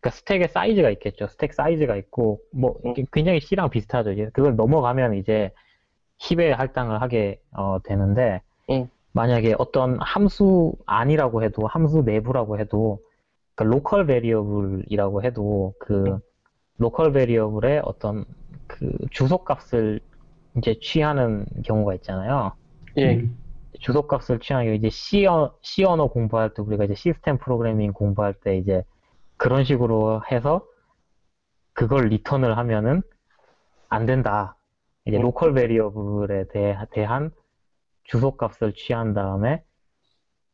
[0.00, 1.26] 그러니까 스택의 사이즈가 있겠죠.
[1.28, 2.92] 스택 사이즈가 있고 뭐 응.
[2.92, 4.12] 이게 굉장히 C랑 비슷하죠.
[4.12, 5.50] 이제 그걸 넘어가면 이제
[6.18, 8.88] heap에 할당을 하게 어, 되는데 응.
[9.12, 13.00] 만약에 어떤 함수 아니라고 해도 함수 내부라고 해도
[13.54, 16.18] 그 local variable이라고 해도 그
[16.76, 18.24] local variable의 어떤
[18.68, 20.00] 그 주소값을
[20.58, 22.52] 이제 취하는 경우가 있잖아요.
[22.98, 23.24] 예.
[23.80, 28.34] 주소값을 취하는 게 이제 C, 어, C 언어 공부할 때 우리가 이제 시스템 프로그래밍 공부할
[28.34, 28.82] 때 이제
[29.38, 30.66] 그런 식으로 해서
[31.72, 33.02] 그걸 리턴을 하면은
[33.88, 34.56] 안 된다.
[35.06, 35.22] 이제 어.
[35.22, 37.30] local variable에 대, 대한
[38.04, 39.62] 주소값을 취한 다음에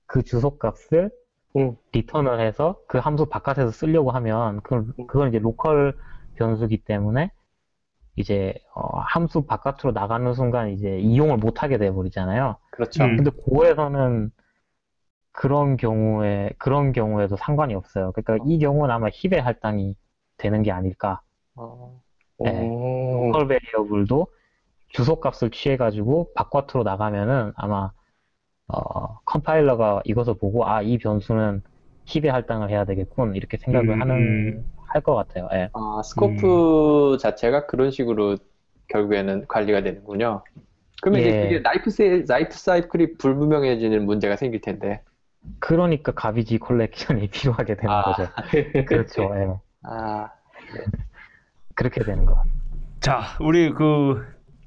[0.06, 1.10] 그 주소값을
[1.56, 1.76] 음.
[1.92, 5.96] 리턴을 해서 그 함수 바깥에서 쓰려고 하면 그건, 그건 이제 로컬
[6.34, 7.30] 변수기 때문에
[8.16, 12.56] 이제 어, 함수 바깥으로 나가는 순간 이제 이용을 못 하게 돼 버리잖아요.
[12.70, 13.04] 그렇죠.
[13.04, 13.16] 음.
[13.16, 14.30] 근데 Go에서는
[15.34, 18.12] 그런 경우에 그런 경우에도 상관이 없어요.
[18.12, 19.96] 그러니까 이 경우는 아마 heap에 할당이
[20.38, 21.22] 되는 게 아닐까.
[21.56, 22.00] 어,
[22.38, 22.60] 네.
[22.60, 23.32] 오.
[23.32, 24.28] local variable도
[24.90, 27.92] 주소값을 취해가지고 바깥으로 나가면은 아마
[28.68, 31.62] 어, 컴파일러가 이것을 보고 아 이 변수는
[32.06, 34.72] heap에 할당을 해야 되겠군 이렇게 생각을 음, 하는 음.
[34.88, 35.48] 할것 같아요.
[35.54, 35.70] 예.
[35.74, 38.36] 아, scope 자체가 그런 식으로
[38.88, 40.44] 결국에는 관리가 되는군요.
[41.02, 41.42] 그러면 이제 예.
[41.42, 45.02] 그게 life 세, life cycle이 불분명해지는 문제가 생길 텐데.
[45.58, 48.02] 그러니까 garbage collection이 필요하게 되는 아.
[48.02, 48.28] 거죠.
[48.86, 49.22] 그렇죠.
[49.36, 49.54] 예.
[49.82, 50.30] 아,
[51.74, 52.42] 그렇게 되는 거.
[53.00, 54.24] 자, 우리 그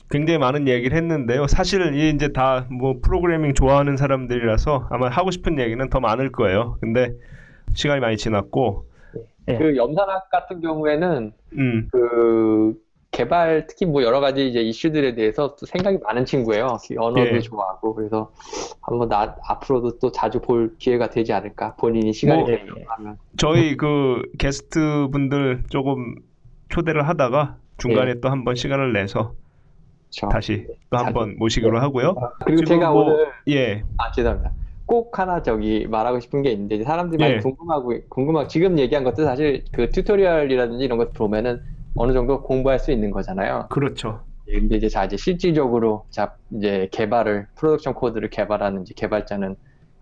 [0.10, 1.48] 굉장히 많은 얘기를 했는데요.
[1.48, 6.78] 사실 이 이제 다 뭐 프로그래밍 좋아하는 사람들이라서 아마 하고 싶은 얘기는 더 많을 거예요.
[6.80, 7.12] 근데
[7.74, 8.86] 시간이 많이 지났고,
[9.50, 9.58] 예.
[9.58, 12.76] 그 염산학 같은 경우에는 음, 그
[13.18, 16.78] 개발 특히 뭐 여러 가지 이제 이슈들에 대해서 또 생각이 많은 친구예요.
[17.00, 17.40] 언어도 예.
[17.40, 18.32] 좋아하고 그래서
[18.80, 21.76] 한번 나 앞으로도 또 자주 볼 기회가 되지 않을까.
[21.78, 23.18] 본인이 시간이 뭐, 되면 하면.
[23.36, 26.14] 저희 그 게스트 분들 조금
[26.70, 29.34] 초대를 하다가 중간에 또 한번 시간을 내서
[30.12, 30.30] 그렇죠.
[30.30, 32.14] 다시 또 한번 모시기로 하고요.
[32.46, 34.52] 그리고 제가 뭐- 오늘 예, 아 죄송합니다.
[34.86, 37.40] 꼭 하나 저기 말하고 싶은 게 있는데 사람들이 많이 예.
[37.40, 41.62] 궁금하고 궁금하고 지금 얘기한 것도 사실 그 tutorial이라든지 이런 것 보면은
[41.98, 43.68] 어느 정도 공부할 수 있는 거잖아요.
[43.70, 44.24] 그렇죠.
[44.46, 49.56] 근데 이제 자 이제 실질적으로 자 이제 개발을 production code를 개발하는 이제 개발자는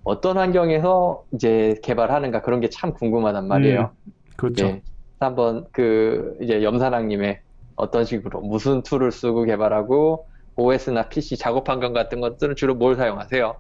[0.04, 3.96] 어떤 환경에서 이제 개발하는가 그런 게 참 궁금하단 말이에요.
[4.38, 4.66] 그렇죠.
[4.68, 4.84] 예.
[5.20, 7.42] 한번 그 이제 염사랑님의
[7.76, 10.28] 어떤 식으로 무슨 tool을 쓰고 개발하고
[10.58, 13.56] OS나 PC 작업 환경 같은 것들은 주로 뭘 사용하세요?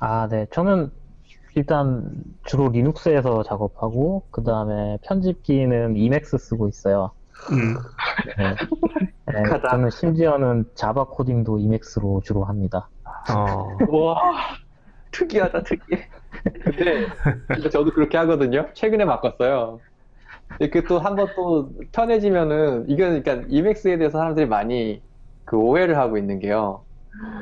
[0.00, 0.46] 아, 네.
[0.52, 0.90] 저는
[1.56, 2.10] 일단
[2.44, 7.12] 주로 Linux에서 작업하고 그 다음에 편집기는 Emacs 쓰고 있어요.
[7.52, 7.74] 음,
[8.36, 8.56] 네.
[9.32, 9.68] 네, 독하다.
[9.68, 12.90] 저는 심지어는 Java 코딩도 Emacs로 주로 합니다.
[13.28, 14.56] 어, 와
[15.12, 16.08] 특이하다 특이해.
[16.64, 17.14] 근데
[17.52, 18.70] 근데 저도 그렇게 하거든요.
[18.74, 19.82] 최근에 바꿨어요.
[20.60, 25.02] 이렇게 또 한 번 또 편해지면은 이건 그러니까 이맥스에 대해서 사람들이 많이
[25.44, 26.84] 그 오해를 하고 있는 게요.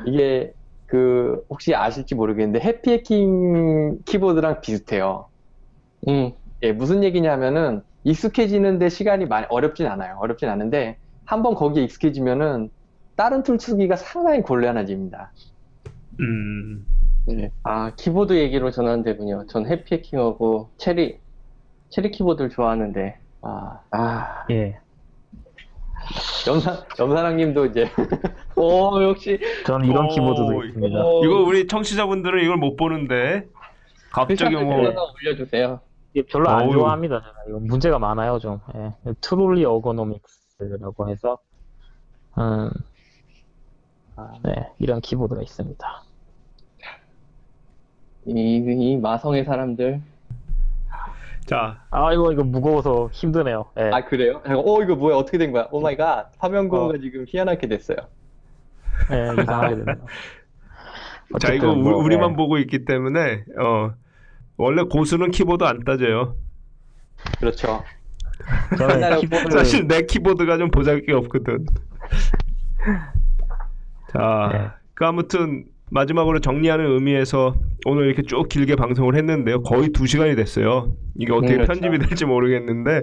[0.05, 0.53] 이게
[0.87, 5.29] 그 혹시 아실지 모르겠는데 해피해킹 키보드랑 비슷해요.
[6.07, 6.31] 음.
[6.63, 10.17] 예, 무슨 얘기냐면은 익숙해지는데 시간이 많이 어렵진 않아요.
[10.19, 12.69] 어렵진 않은데 한번 거기에 익숙해지면은
[13.15, 15.31] 다른 tool 쓰기가 상당히 곤란해집니다.
[16.19, 16.85] 음,
[17.31, 17.51] 예.
[17.63, 19.47] 아, 키보드 얘기로 전환되군요.
[19.47, 21.19] 전 해피해킹하고 체리,
[21.89, 23.17] 체리 키보드를 좋아하는데.
[23.41, 24.77] 아, 아, 예.
[26.47, 27.89] 염사, 염사랑님도 이제,
[28.57, 30.99] 오, 역시, 저는 이런 오, 키보드도 있습니다.
[30.99, 33.47] 어, 이거 우리 청취자분들은 이걸 못 보는데
[34.11, 35.79] 갑자기 뭐 하나 올려주세요.
[36.13, 36.73] 이게 별로 안 어우.
[36.73, 37.21] 좋아합니다.
[37.21, 37.33] 제가.
[37.49, 38.59] 이거 문제가 많아요, 좀.
[38.75, 38.93] 예.
[39.21, 41.39] Truly Ergonomic스라고 해서,
[42.37, 42.69] 음,
[44.15, 46.03] 아, 네, 이런 키보드가 있습니다.
[48.25, 50.01] 이, 이 마성의 사람들.
[51.45, 53.65] 자, 아, 이거, 이거 무거워서 힘드네요.
[53.77, 53.89] 예.
[53.91, 54.41] 아, 그래요?
[54.45, 55.67] 제가, 어, 이거 뭐야, 어떻게 된 거야?
[55.71, 56.31] oh my god.
[56.37, 57.97] 화면 공유가 지금 희한하게 됐어요.
[59.11, 60.05] 예, 이상하게 되네요.
[61.39, 62.35] 자 이거 어쨌든 뭐, 우, 리만 예.
[62.35, 63.91] 보고 있기 때문에 어
[64.57, 66.35] 원래 고수는 키보드 안 따져요.
[67.39, 67.83] 그렇죠.
[68.77, 71.65] 저는 키보드, 사실 내 키보드가 좀 보잘게 없거든.
[74.11, 74.67] 자, 네.
[74.93, 79.61] 그 아무튼 마지막으로 정리하는 의미에서 오늘 이렇게 쭉 길게 방송을 했는데요.
[79.63, 80.93] 거의 두 시간이 됐어요.
[81.15, 81.73] 이게 어떻게 음, 그렇죠.
[81.73, 83.01] 편집이 될지 모르겠는데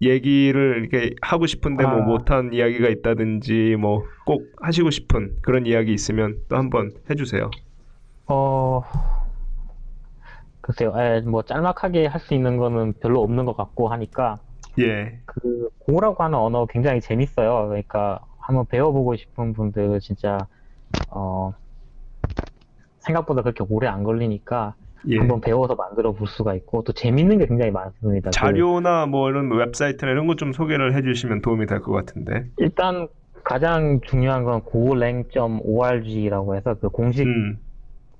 [0.00, 2.04] 얘기를 이렇게 하고 싶은데 뭐 아.
[2.04, 7.50] 못한 이야기가 있다든지 뭐 꼭 하시고 싶은 그런 이야기 있으면 또 한번 해주세요.
[8.26, 8.82] 어,
[10.68, 14.40] 글쎄요, 예, 뭐, 짤막하게 할 수 있는 거는 별로 없는 것 같고 하니까,
[14.78, 17.68] 예, 그, 고라고 하는 언어 굉장히 재밌어요.
[17.68, 20.48] 그러니까, 한번 배워보고 싶은 분들 진짜,
[21.08, 21.52] 어,
[23.00, 24.76] 생각보다 그렇게 오래 안 걸리니까,
[25.08, 25.18] 예.
[25.18, 28.34] 한번 배워서 만들어 볼 수가 있고, 또 재밌는 게 굉장히 많습니다.
[28.34, 32.50] 그, 자료나 뭐 이런 웹사이트나 이런 거 좀 소개를 해주시면 도움이 될 것 같은데.
[32.58, 33.08] 일단,
[33.44, 37.60] 가장 중요한 건 golang.org라고 해서 그 공식 음,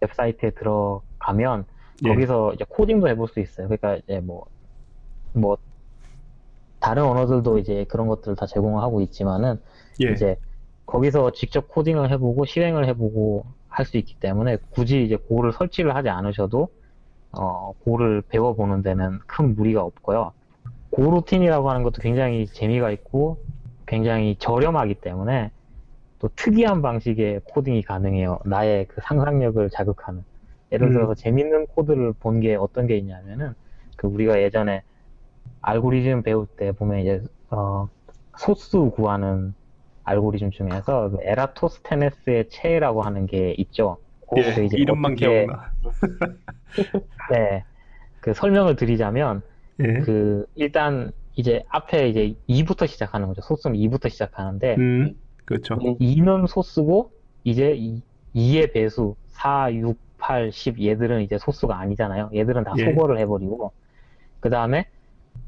[0.00, 1.66] 웹사이트에 들어가면
[2.04, 2.08] 예.
[2.10, 3.68] 거기서 이제 코딩도 해볼 수 있어요.
[3.68, 4.46] 그러니까 이제 뭐,
[5.32, 5.58] 뭐,
[6.80, 9.60] 다른 언어들도 이제 그런 것들을 다 제공하고 있지만은
[10.02, 10.12] 예.
[10.12, 10.36] 이제
[10.86, 16.08] 거기서 직접 코딩을 해보고 실행을 해보고 할 수 있기 때문에 굳이 이제 고를 설치를 하지
[16.08, 16.68] 않으셔도
[17.32, 20.32] 어, 고를 배워보는 데는 큰 무리가 없고요.
[20.90, 23.38] 고 루틴이라고 하는 것도 굉장히 재미가 있고
[23.86, 25.52] 굉장히 저렴하기 때문에
[26.18, 28.40] 또 특이한 방식의 코딩이 가능해요.
[28.44, 30.24] 나의 그 상상력을 자극하는.
[30.72, 30.92] 예를 음.
[30.92, 33.54] 들어서 재밌는 코드를 본 게 어떤 게 있냐면은
[33.96, 34.82] 그 우리가 예전에
[35.62, 37.88] 알고리즘 배울 때 보면 이제 어,
[38.36, 39.54] 소수 구하는
[40.04, 43.98] 알고리즘 중에서 그 에라토스테네스의 체라고 하는 게 있죠.
[44.36, 45.72] 예, 그 이제 이름만 어떻게- 기억나.
[47.32, 47.64] 네.
[48.20, 49.42] 그 설명을 드리자면
[49.80, 49.94] 예.
[50.00, 53.40] 그 일단 이제 앞에 이제 2부터 시작하는 거죠.
[53.42, 55.14] 소수는 2부터 시작하는데 음,
[55.44, 55.74] 그렇죠.
[55.74, 55.96] 음.
[55.98, 57.12] 2는 소수고
[57.44, 58.02] 이제 2,
[58.58, 62.30] 의 배수 4, 6, 8, 10 얘들은 이제 소수가 아니잖아요.
[62.34, 62.84] 얘들은 다 예.
[62.84, 63.72] 소거를 해버리고
[64.40, 64.86] 그 다음에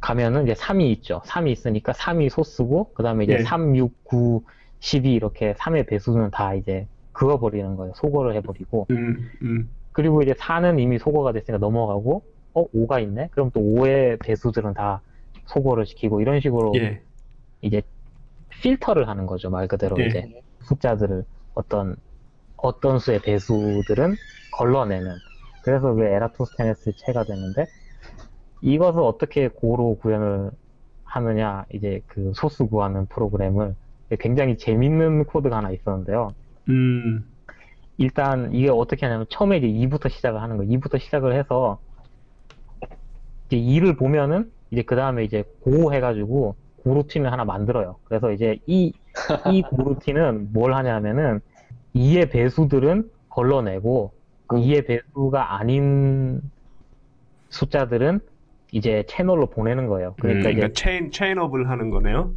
[0.01, 1.21] 가면은 이제 3이 있죠.
[1.25, 3.43] 3이 있으니까 3이 소수고 그 다음에 이제 예.
[3.43, 4.43] 3, 6, 9,
[4.81, 7.93] 12 이렇게 3의 배수는 다 이제 그어버리는 거예요.
[7.97, 9.71] 소거를 해버리고 음, 음.
[9.93, 12.23] 그리고 이제 4는 이미 소거가 됐으니까 넘어가고
[12.55, 13.29] 어 5가 있네?
[13.33, 15.03] 그럼 또 5의 배수들은 다
[15.47, 17.01] 소거를 시키고 이런 식으로 예.
[17.61, 17.83] 이제
[18.63, 20.07] 필터를 하는 거죠 말 그대로 예.
[20.07, 21.97] 이제 숫자들을 어떤
[22.57, 24.15] 어떤 수의 배수들은
[24.61, 25.21] 걸러내는.
[25.63, 27.67] 그래서 그 에라토스테네스 체가 되는데
[28.61, 30.51] 이것을 어떻게 고로 구현을
[31.05, 33.75] 하느냐 이제 그 소수 구하는 프로그램을
[34.19, 36.35] 굉장히 재밌는 코드가 하나 있었는데요.
[36.69, 37.25] 음,
[37.97, 41.79] 일단 이게 어떻게 하냐면 처음에 이제 2부터 시작을 하는 거예요 2부터 시작을 해서
[43.47, 47.97] 이제 2를 보면은 이제 그 다음에 이제 고 해가지고 고루틴을 하나 만들어요.
[48.05, 48.93] 그래서 이제 이,
[49.51, 51.41] 이 고루틴은 뭘 하냐면은
[51.95, 54.13] 2의 배수들은 걸러내고
[54.51, 56.41] 그 2의 배수가 아닌
[57.51, 58.19] 숫자들은
[58.73, 60.15] 이제 채널로 보내는 거예요.
[60.19, 62.33] 그러니까 음, 이제 그러니까 체인 체인업을 하는 거네요.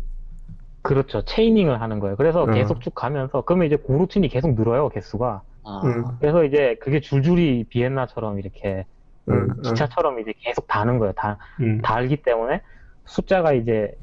[0.84, 1.24] 그렇죠.
[1.24, 2.16] 체이닝을 하는 거예요.
[2.16, 2.46] 그래서 어.
[2.46, 4.90] 계속 쭉 가면서 그러면 이제 고루틴이 계속 늘어요.
[4.90, 5.42] 개수가.
[5.66, 6.04] 아, 음.
[6.20, 8.86] 그래서 이제 그게 줄줄이 비엔나처럼 이렇게
[9.26, 11.14] 그 음, 음, 기차처럼 이제 계속 다는 거예요.
[11.14, 11.82] 다, 음.
[11.82, 12.62] 달기 때문에
[13.06, 13.98] 숫자가 이제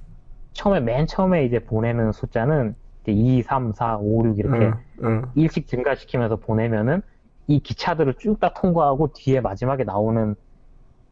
[0.52, 5.26] 처음에 맨 처음에 이제 보내는 숫자는 이제 2, 3, 4, 5, 6 이렇게 음, 음.
[5.36, 7.02] 일씩 증가시키면서 보내면은
[7.50, 10.34] 이 기차들을 쭉 다 통과하고 뒤에 마지막에 나오는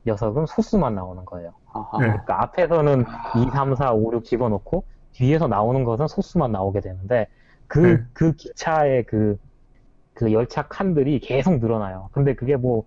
[0.06, 1.52] 녀석은 소수만 나오는 거예요.
[1.72, 1.98] 아하.
[1.98, 2.06] 네.
[2.06, 3.04] 그러니까 앞에서는
[3.46, 7.26] 2, 3, 4, 5, 6 집어넣고 뒤에서 나오는 것은 소수만 나오게 되는데
[7.66, 7.98] 그, 네.
[8.12, 9.36] 그 기차의 그,
[10.14, 12.08] 그 열차 칸들이 계속 늘어나요.
[12.12, 12.84] 근데 그게 뭐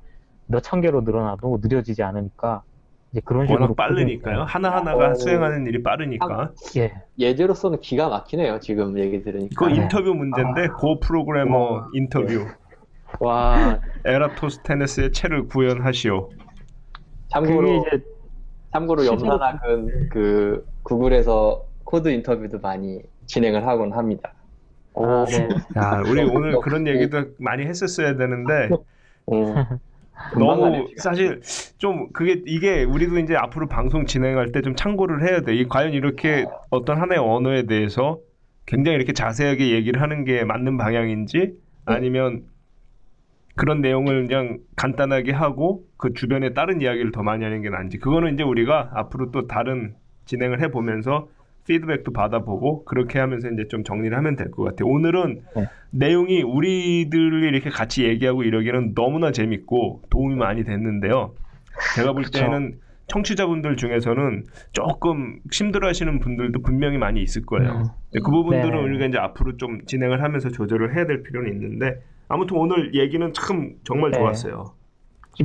[0.48, 2.64] 몇 천 개로 늘어나도 느려지지 않으니까
[3.12, 4.44] 이제 그런 식으로 워낙 빠르니까요.
[4.44, 5.14] 하나 하나가 어.
[5.16, 6.52] 수행하는 일이 빠르니까.
[6.78, 6.94] 예.
[7.20, 8.60] 예제로서는 기가 막히네요.
[8.60, 9.56] 지금 얘기 들으니까.
[9.58, 9.82] 그거 네.
[9.82, 11.88] 인터뷰 문제인데 고 프로그래머 어.
[11.94, 12.48] 인터뷰.
[13.20, 16.30] 와, 에라토스테네스의 체를 구현하시오.
[17.30, 18.04] 참고로 이제
[18.74, 24.34] 참고로 염산학은 그 구글에서 코드 인터뷰도 많이 진행을 하곤 합니다.
[24.94, 25.48] 오, 아, 네.
[25.78, 26.60] 야, 우리 오늘.
[26.62, 28.70] 그런 얘기도 많이 했었어야 되는데
[30.34, 30.88] 가네요, 너무.
[30.98, 31.42] 사실
[31.78, 35.56] 좀 그게 이게 우리도 이제 앞으로 방송 진행할 때 좀 참고를 해야 돼.
[35.56, 38.20] 이 과연 이렇게 어떤 하나의 언어에 대해서
[38.66, 41.54] 굉장히 이렇게 자세하게 얘기를 하는 게 맞는 방향인지
[41.86, 42.44] 아니면
[43.56, 48.34] 그런 내용을 그냥 간단하게 하고 그 주변에 다른 이야기를 더 많이 하는 게 나은지 그거는
[48.34, 49.94] 이제 우리가 앞으로 또 다른
[50.26, 51.28] 진행을 해 보면서
[51.68, 54.88] 피드백도 받아보고 그렇게 하면서 이제 좀 정리를 하면 될 것 같아요.
[54.90, 55.68] 오늘은 네.
[55.92, 61.34] 내용이 우리들이 이렇게 같이 얘기하고 이러기는 너무나 재밌고 도움이 많이 됐는데요.
[61.96, 62.24] 제가 볼.
[62.34, 67.72] 때는 청취자분들 중에서는 조금 힘들어하시는 분들도 분명히 많이 있을 거예요.
[67.72, 67.84] 음.
[68.14, 68.82] 그 부분들은 네네.
[68.84, 72.02] 우리가 이제 앞으로 좀 진행을 하면서 조절을 해야 될 필요는 있는데
[72.32, 74.18] 아무튼 오늘 얘기는 참 정말 네.
[74.20, 74.74] 좋았어요.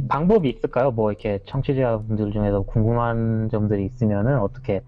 [0.09, 0.91] 방법이 있을까요?
[0.91, 4.83] 뭐 이렇게 청취자분들 중에서 궁금한 점들이 있으면은 어떻게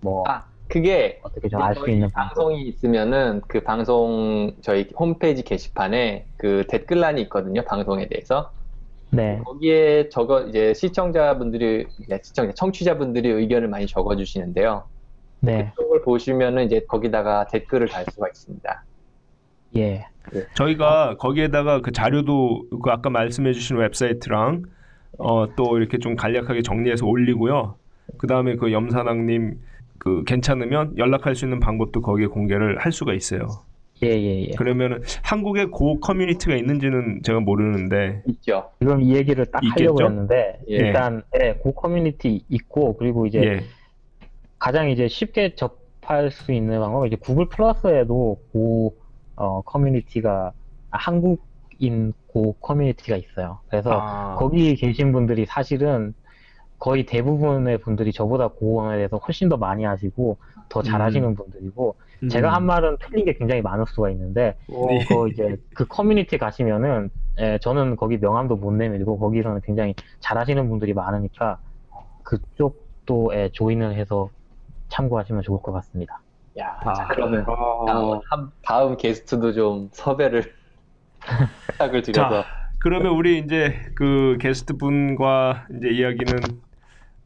[0.00, 2.34] 뭐 아, 그게 어떻게 좀 알 수 있는 방법?
[2.34, 7.62] 방송이 있으면은 그 방송 저희 홈페이지 게시판에 그 댓글란이 있거든요.
[7.64, 8.50] 방송에 대해서.
[9.10, 9.40] 네.
[9.44, 14.84] 거기에 적어 이제 시청자분들이 네, 시청자 청취자분들이 의견을 많이 적어 주시는데요.
[15.40, 15.72] 네.
[15.76, 18.84] 그걸 보시면은 이제 거기다가 댓글을 달 수가 있습니다.
[19.76, 20.06] 예.
[20.54, 24.64] 저희가 거기에다가 그 자료도 그 아까 말씀해주신 웹사이트랑
[25.18, 27.76] 어, 또 이렇게 좀 간략하게 정리해서 올리고요.
[28.18, 29.58] 그 다음에 그 염산왕님
[29.98, 33.48] 그 괜찮으면 연락할 수 있는 방법도 거기에 공개를 할 수가 있어요.
[34.02, 34.50] 예, 예, 예.
[34.56, 38.70] 그러면은 한국에 고 커뮤니티가 있는지는 제가 모르는데 있죠.
[38.78, 40.04] 지금 이 얘기를 딱 하려고 있겠죠?
[40.04, 40.76] 했는데 예.
[40.76, 43.60] 일단 예, Go 커뮤니티 있고 그리고 이제 예,
[44.58, 48.94] 가장 이제 쉽게 접할 수 있는 방법은 이제 구글 플러스에도 Go
[49.36, 50.52] 어, 커뮤니티가
[50.90, 53.60] 아, 한국인 Go 커뮤니티가 있어요.
[53.68, 56.14] 그래서 아, 거기 계신 분들이 사실은
[56.78, 60.36] 거의 대부분의 분들이 저보다 Go 언어에 대해서 훨씬 더 많이 아시고
[60.68, 62.28] 더 잘하시는 분들이고 음.
[62.28, 65.04] 제가 한 말은 틀린 게 굉장히 많을 수가 있는데 오, 네.
[65.06, 70.94] 그 이제 그 커뮤니티 가시면은 예, 저는 거기 명함도 못 내밀고 거기서는 굉장히 잘하시는 분들이
[70.94, 71.58] 많으니까
[72.22, 74.30] 그쪽도 예, 조인을 해서
[74.88, 76.20] 참고하시면 좋을 것 같습니다.
[76.58, 76.92] 야, 아.
[76.94, 80.54] 자, 그러면 어, 다음, 한- 다음 게스트도 좀 섭외를
[81.66, 82.44] 부탁을 드려서
[82.78, 86.60] 그러면 우리 이제 그 게스트 분과 이제 이야기는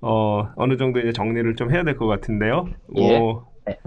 [0.03, 2.67] 어 어느 정도 이제 정리를 좀 해야 될 것 같은데요.
[2.97, 3.19] 예.
[3.19, 3.81] 어, 네.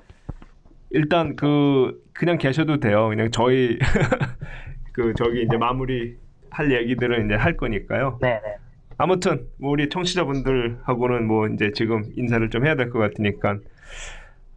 [0.90, 3.10] 일단 그 그냥 계셔도 돼요.
[3.10, 3.78] 그냥 저희
[4.94, 6.18] 그 저기 이제 마무리
[6.52, 8.20] 할 얘기들은 이제 할 거니까요.
[8.22, 8.58] 네, 네.
[8.98, 13.60] 아무튼 뭐 우리 청취자분들하고는 뭐 이제 지금 인사를 좀 해야 될 것 같으니까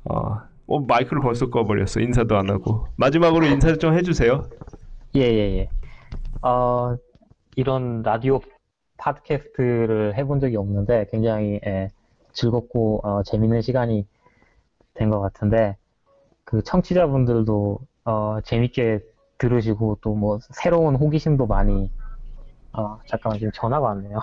[0.05, 4.49] 어, 어 마이크를 벌써 꺼버렸어 인사도 안 하고 마지막으로 인사 좀 해주세요.
[5.17, 5.71] 예, 예, 예.
[6.49, 6.97] 어,
[7.57, 8.41] 이런 라디오
[8.99, 11.91] 팟캐스트를 해본 적이 없는데 굉장히 예,
[12.33, 14.07] 즐겁고 어, 재밌는 시간이
[14.95, 15.77] 된 것 같은데
[16.45, 19.01] 그 청취자분들도 어, 재밌게
[19.39, 21.91] 들으시고 또 뭐 새로운 호기심도 많이
[22.73, 24.19] 어, 잠깐만 지금 전화가 왔네요.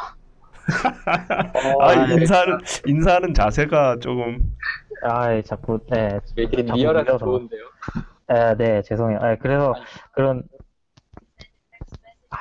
[1.82, 2.16] 아 네.
[2.16, 4.39] 인사는 인사하는 자세가 조금
[5.03, 7.18] 아, 예, 자꾸 예, 왜 이렇게 자꾸 리얼하게.
[7.18, 7.61] 좋은데요?
[8.32, 9.20] 예, 네, 죄송해요.
[9.24, 9.76] 예, 그래서
[10.14, 10.43] 그런
[12.30, 12.38] 아,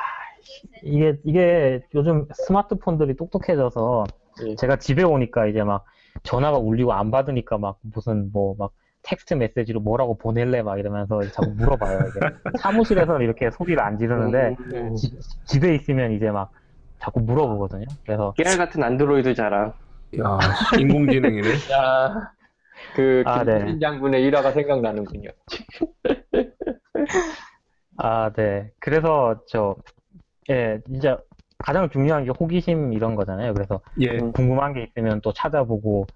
[0.83, 4.05] 이게 이게 요즘 스마트폰들이 똑똑해져서
[4.47, 4.55] 예.
[4.57, 5.85] 제가 집에 오니까 이제 막
[6.23, 8.73] 전화가 울리고 안 받으니까 막 무슨 뭐 막
[9.05, 12.07] 텍스트 메시지로 뭐라고 보낼래 막 이러면서 자꾸 물어봐요.
[12.09, 12.21] 이게
[12.63, 16.53] 사무실에서는 이렇게 소리를 안 지르는데 음, 지- 집에 있으면 이제 막
[17.03, 17.85] 자꾸 물어보거든요.
[18.05, 19.75] 그래서 깨알 같은 안드로이드 자랑.
[20.21, 20.39] 야
[20.79, 21.49] 인공지능이네.
[21.73, 22.33] 야,
[22.95, 23.59] 그 아, 네.
[23.59, 25.31] 김진 장군의 일화가 생각나는군요.
[27.99, 28.71] 아, 네.
[28.79, 29.77] 그래서 저
[30.49, 31.19] 예, 진짜
[31.61, 33.53] 가장 중요한 게 호기심 이런 거잖아요.
[33.53, 34.19] 그래서 예.
[34.19, 36.09] 궁금한 게 있으면 또 찾아보고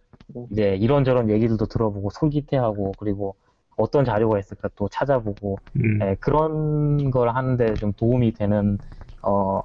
[0.51, 3.35] 이제 이런저런 얘기들도 들어보고 솔깃해하고 그리고
[3.77, 6.01] 어떤 자료가 있을까 또 찾아보고 음.
[6.03, 8.79] 예, 그런 걸 하는데 좀 도움이 되는
[9.23, 9.61] 어,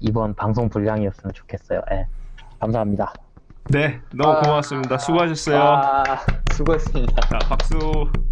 [0.00, 1.80] 이번 방송 분량이었으면 좋겠어요.
[1.92, 2.06] 예.
[2.60, 3.12] 감사합니다.
[3.70, 4.40] 네 너무 아.
[4.42, 4.98] 고맙습니다.
[4.98, 5.58] 수고하셨어요.
[5.60, 6.02] 아,
[6.52, 7.20] 수고했습니다.
[7.22, 7.78] 자 박수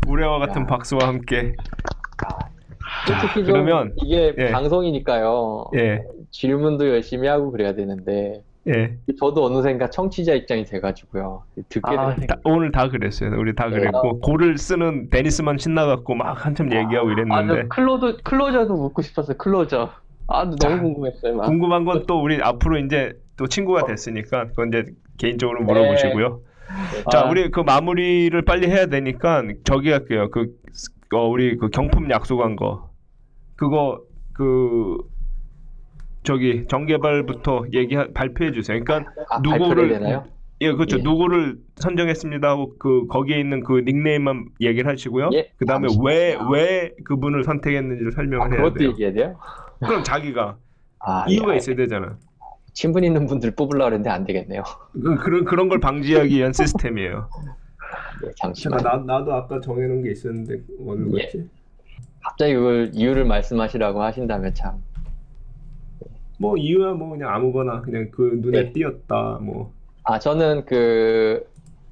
[0.07, 0.67] 우레와 같은 야.
[0.67, 1.55] 박수와 함께
[3.07, 4.51] 솔직히 좀 그러면, 이게 예.
[4.51, 5.67] 방송이니까요.
[5.77, 8.97] 예 질문도 열심히 하고 그래야 되는데 예.
[9.21, 11.43] 저도 어느샌가 청취자 입장이 돼가지고요.
[11.69, 13.31] 듣게 아, 다- 오늘 다 그랬어요.
[13.39, 18.75] 우리 다 그랬고 고를 쓰는 데니스만 신나갖고 막 한참 얘기하고 아, 이랬는데 저 클로저, 클로저도
[18.75, 19.91] 묻고 싶었어요, 클로저.
[20.27, 21.47] 아, 너무 자, 궁금했어요, 막.
[21.47, 24.85] 궁금한 건 또 우리 앞으로 이제 또 친구가 됐으니까 그건 이제
[25.19, 26.41] 개인적으로 물어보시고요.
[27.11, 27.31] 자, 아.
[27.31, 30.29] 우리 그 마무리를 빨리 해야 되니까 저기 할게요.
[30.31, 30.49] 그
[31.15, 32.91] 어, 우리 그 경품 약속한 거
[33.57, 34.01] 그거
[34.33, 34.97] 그
[36.23, 38.83] 저기 정개발부터 얘기 발표해 주세요.
[38.83, 40.01] 그러니까 아, 누구를?
[40.61, 40.99] 예, 그렇죠.
[40.99, 41.03] 예.
[41.03, 45.31] 누구를 선정했습니다 하고 그 거기에 있는 그 닉네임만 얘기를 하시고요.
[45.35, 46.49] 예, 그다음에 잠시만요.
[46.51, 48.89] 왜왜 그분을 선택했는지를 아, 설명을 해야 그것도 돼요.
[48.91, 49.37] 얘기해야 돼요?
[49.81, 50.57] 그럼 자기가
[51.01, 52.17] 아, 이유가 예, 있어야 되잖아.
[52.73, 54.63] 친분 있는 분들 뽑으려고 했는데 안 되겠네요.
[54.93, 57.29] 그- 그런 그런 걸 방지하기 위한 시스템이에요.
[58.23, 58.83] 네, 잠시만.
[58.83, 61.31] 나 나도 아까 정해놓은 게 있었는데 어느 예.
[62.23, 64.83] 갑자기 그걸 이유를 말씀하시라고 하신다면 참.
[66.39, 68.73] 뭐 이유야 뭐 그냥 아무거나 그냥 그 눈에 네.
[68.73, 69.73] 띄었다 뭐.
[70.05, 71.47] 아, 저는 그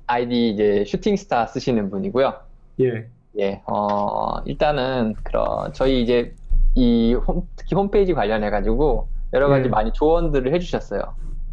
[0.06, 2.34] 아이디 이제 슈팅스타 쓰시는 분이고요.
[2.80, 3.06] 예.
[3.38, 6.34] 예, 어, 일단은 그런 저희 이제
[6.74, 9.68] 이 홈, 특히 홈페이지 관련해 가지고 여러 가지 예.
[9.68, 11.02] 많이 조언들을 해주셨어요.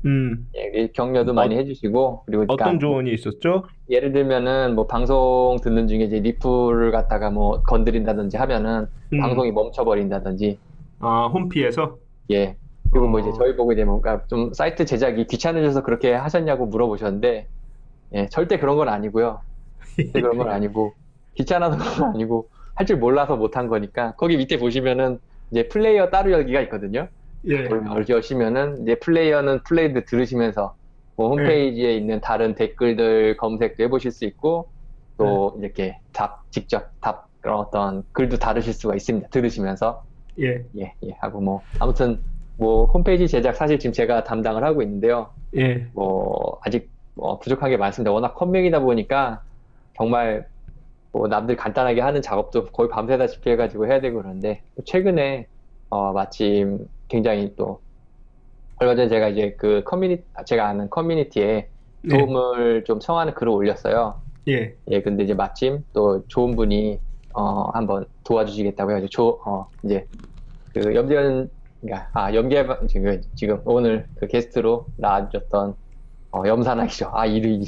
[0.05, 0.47] 음.
[0.55, 3.65] 예, 격려도 많이 해주시고 그리고 어떤 그러니까 조언이 있었죠?
[3.89, 9.19] 예를 들면은 뭐 방송 듣는 중에 이제 리플을 갖다가 뭐 건드린다든지 하면은 음.
[9.19, 10.57] 방송이 멈춰버린다든지
[10.99, 11.97] 아 홈피에서
[12.31, 12.55] 예
[12.91, 13.33] 그리고 뭐 이제 어.
[13.33, 17.47] 저희 보고 이제 뭔가 좀 사이트 제작이 귀찮으셔서 그렇게 하셨냐고 물어보셨는데
[18.15, 19.41] 예 절대 그런 건 아니고요
[19.97, 20.93] 절대 그런 건 아니고
[21.35, 22.49] 귀찮아서 그런 건 아니고
[22.79, 25.19] 할 줄 몰라서 못한 거니까 거기 밑에 보시면은
[25.51, 27.09] 이제 플레이어 따로 열기가 있거든요
[27.45, 27.63] 예.
[27.63, 30.75] 그걸 여시면은 이제 플레이어는 플레이드 들으시면서
[31.17, 34.69] 뭐 홈페이지에 있는 다른 댓글들 검색도 해보실 수 있고
[35.17, 40.03] 또 이렇게 답 직접 답 그런 어떤 글도 다루실 수가 있습니다 들으시면서
[40.39, 40.63] 예.
[40.77, 42.21] 예, 예, 하고 뭐, 아무튼,
[42.55, 45.31] 뭐, 홈페이지 제작 사실 지금 제가 담당을 하고 있는데요.
[45.57, 45.85] 예.
[45.91, 48.13] 뭐, 아직 뭐 부족한 게 많습니다.
[48.13, 49.41] 워낙 컴맹이다 보니까
[49.97, 50.47] 정말
[51.11, 55.47] 뭐 남들 간단하게 하는 작업도 거의 밤새다시피 해가지고 해야 되고 그러는데, 최근에,
[55.89, 57.81] 어, 마침 굉장히 또,
[58.77, 61.69] 얼마 전에 제가 이제 그 커뮤니티, 제가 아는 커뮤니티에
[62.01, 62.17] 네.
[62.17, 64.21] 도움을 좀 청하는 글을 올렸어요.
[64.47, 64.77] 예.
[64.89, 66.99] 예, 근데 이제 마침 또 좋은 분이
[67.35, 70.07] 어 한번 도와주시겠다고 해가지고 조, 어 이제
[70.73, 71.49] 그 염재현
[71.81, 75.75] 그러니까 아 염계방 지금 지금 오늘 그 게스트로 나와주셨던
[76.31, 77.11] 어 염산학이죠.
[77.13, 77.65] 아 이름이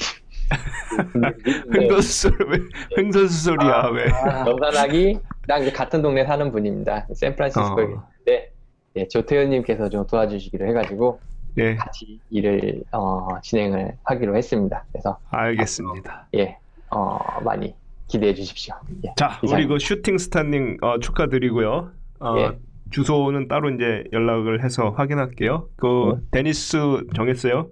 [2.02, 2.60] 소리 왜
[2.98, 4.06] 횡단수 소리야 왜?
[4.50, 7.08] 염산학이랑 이제 같은 동네 사는 분입니다.
[7.14, 7.88] 샌프란시스코에 어.
[7.88, 8.52] 계시는데
[8.98, 11.20] 예, 조태현님께서 좀 도와주시기로 해가지고
[11.58, 14.86] 예, 같이 일을 어, 진행을 하기로 했습니다.
[14.92, 16.28] 그래서 알겠습니다.
[16.36, 16.58] 예,
[16.90, 17.74] 어, 많이
[18.08, 18.76] 기대해 주십시오.
[19.06, 19.14] 예.
[19.16, 19.74] 자, 우리 이상입니다.
[19.74, 21.92] 그 슈팅 스타님 어, 축하드리고요.
[22.20, 22.58] 어, 예.
[22.92, 25.70] 주소는 따로 이제 연락을 해서 확인할게요.
[25.78, 26.44] 그 네.
[26.44, 26.78] 데니스
[27.16, 27.70] 정했어요?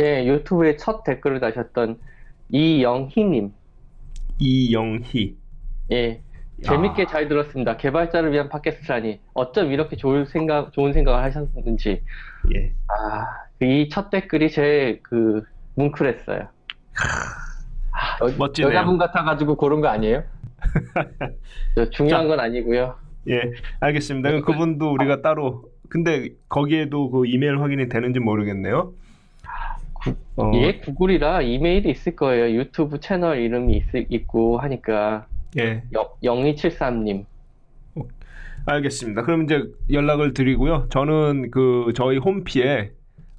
[0.00, 1.98] 예, 유튜브에 첫 댓글을 다셨던
[2.50, 3.52] 이영희님.
[4.38, 5.36] 이영희.
[5.92, 6.20] 예,
[6.62, 7.76] 재밌게 잘 들었습니다.
[7.76, 12.02] 개발자를 위한 팟캐스트라니 어쩜 이렇게 좋은 생각, 좋은 생각을 하셨는지.
[12.54, 12.72] 예.
[12.88, 13.26] 아,
[13.64, 15.42] 이 첫 댓글이 제일 그
[15.76, 16.40] 뭉클했어요.
[16.40, 18.70] 여, 멋지네요.
[18.70, 20.22] 여자분 같아가지고 고른 거 아니에요?
[21.74, 22.96] 저 중요한 건 아니고요.
[23.28, 23.40] 예,
[23.80, 24.40] 알겠습니다.
[24.42, 28.92] 그분도 우리가 따로 근데 거기에도 그 이메일 확인이 되는지 모르겠네요.
[30.36, 32.50] 어, 이게 구글이라 이메일이 있을 거예요.
[32.58, 35.26] 유튜브 채널 이름이 있, 고 하니까.
[35.58, 35.82] 예,
[36.22, 37.24] 0273님.
[38.66, 39.22] 알겠습니다.
[39.22, 40.88] 그럼 이제 연락을 드리고요.
[40.90, 42.90] 저는 그 저희 홈피에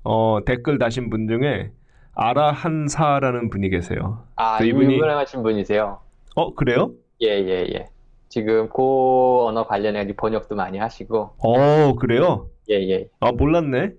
[0.04, 1.72] 어, 댓글 다신 분 중에
[2.16, 4.24] 아라 한사라는 분이 계세요.
[4.38, 6.00] 아, 그 이분이 이분이- 유명하신 분이세요.
[6.36, 6.92] 어, 그래요?
[7.22, 7.86] 예, 예, 예.
[8.30, 12.48] 지금 고 언어 관련해 번역도 많이 하시고, 어, 그래요?
[12.70, 13.08] 예, 예.
[13.20, 13.92] 아, 몰랐네.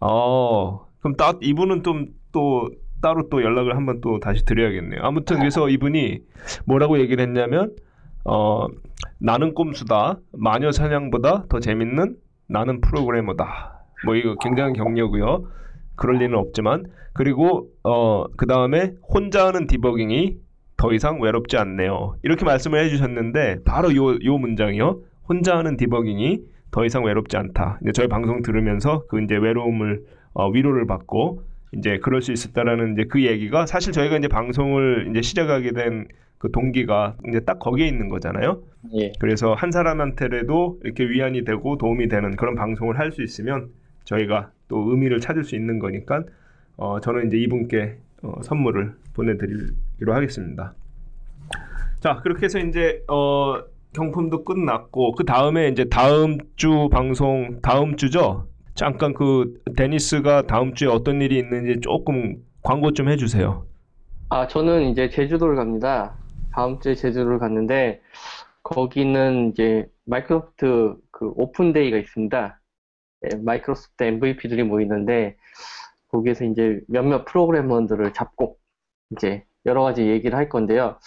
[0.00, 5.00] 어, 그럼 따, 이분은 좀 또 따로 또 연락을 한번 또 다시 드려야겠네요.
[5.02, 6.20] 아무튼 그래서 이분이
[6.66, 7.74] 뭐라고 얘기를 했냐면,
[8.24, 8.66] 어,
[9.18, 10.18] 나는 꼼수다.
[10.32, 12.16] 마녀 사냥보다 더 재밌는
[12.48, 13.84] 나는 프로그래머다.
[14.06, 15.44] 뭐 이거 굉장한 격려고요.
[15.96, 20.36] 그럴 리는 없지만 그리고 어, 그 다음에 혼자 하는 디버깅이
[20.76, 22.16] 더 이상 외롭지 않네요.
[22.22, 25.00] 이렇게 말씀을 해주셨는데 바로 요, 요 문장이요.
[25.28, 26.40] 혼자 하는 디버깅이
[26.70, 27.78] 더 이상 외롭지 않다.
[27.82, 30.02] 이제 저희 방송 들으면서 그 이제 외로움을
[30.34, 31.42] 어, 위로를 받고
[31.74, 36.06] 이제 그럴 수 있었다라는 이제 그 얘기가 사실 저희가 이제 방송을 이제 시작하게 된
[36.42, 38.60] 그 동기가 이제 딱 거기에 있는 거잖아요.
[38.94, 39.12] 예.
[39.20, 43.68] 그래서 한 사람한테라도 이렇게 위안이 되고 도움이 되는 그런 방송을 할 수 있으면
[44.02, 46.24] 저희가 또 의미를 찾을 수 있는 거니까
[46.76, 50.74] 어, 저는 이제 이분께 어, 선물을 보내드리기로 하겠습니다.
[52.00, 53.60] 자 그렇게 해서 이제 어,
[53.92, 58.48] 경품도 끝났고 그 다음에 이제 다음 주 방송 다음 주죠.
[58.74, 63.66] 잠깐 그 데니스가 다음 주에 어떤 일이 있는지 조금 광고 좀 해주세요.
[64.30, 66.16] 아, 저는 이제 제주도를 갑니다.
[66.52, 68.00] 다음 주에 제주도를 가는데,
[68.62, 72.60] 거기는 이제 마이크로소프트 그 Open Day가 있습니다.
[73.24, 75.36] 예, 마이크로소프트 MVP들이 모이는데,
[76.08, 78.56] 거기에서 이제 몇몇 프로그래머들을 잡고,
[79.10, 80.98] 이제 여러 가지 얘기를 할 건데요.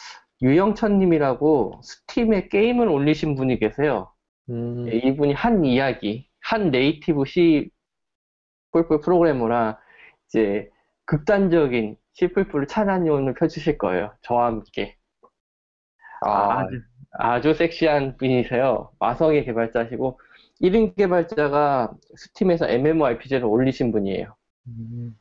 [0.41, 4.11] 유영천님이라고 스팀에 게임을 올리신 분이 계세요.
[4.49, 7.71] 음, 예, 이분이 한 이야기, 한 네이티브 C++
[8.71, 9.79] 프로그래머라
[10.27, 10.69] 이제
[11.05, 14.13] 극단적인 C++를 찬란용을 펼치실 거예요.
[14.21, 14.95] 저와 함께.
[16.21, 16.81] 아, 아주,
[17.13, 18.91] 아주 섹시한 분이세요.
[18.99, 20.19] 마성의 개발자시고
[20.61, 24.35] 1인 개발자가 스팀에서 MMORPG를 올리신 분이에요.
[24.67, 25.17] 음.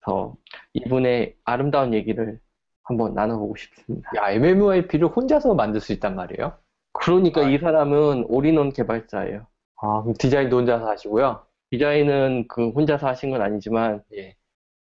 [0.00, 0.34] 그래서
[0.72, 2.40] 이분의 아름다운 얘기를
[2.84, 4.10] 한번 나눠보고 싶습니다.
[4.16, 6.56] 야, MMORPG를 혼자서 만들 수 있단 말이에요?
[6.92, 7.50] 그러니까 아.
[7.50, 9.46] 이 사람은 올인원 개발자예요.
[9.76, 11.42] 아, 그럼 디자인도 혼자서 하시고요?
[11.70, 14.36] 디자인은 그 혼자서 하신 건 아니지만 예.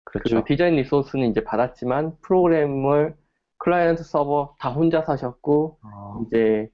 [0.04, 0.44] 그 그렇죠.
[0.44, 3.14] 디자인 resource는 이제 받았지만 프로그램을
[3.58, 6.68] 클라이언트 서버 다 혼자 짜셨고 아, 이제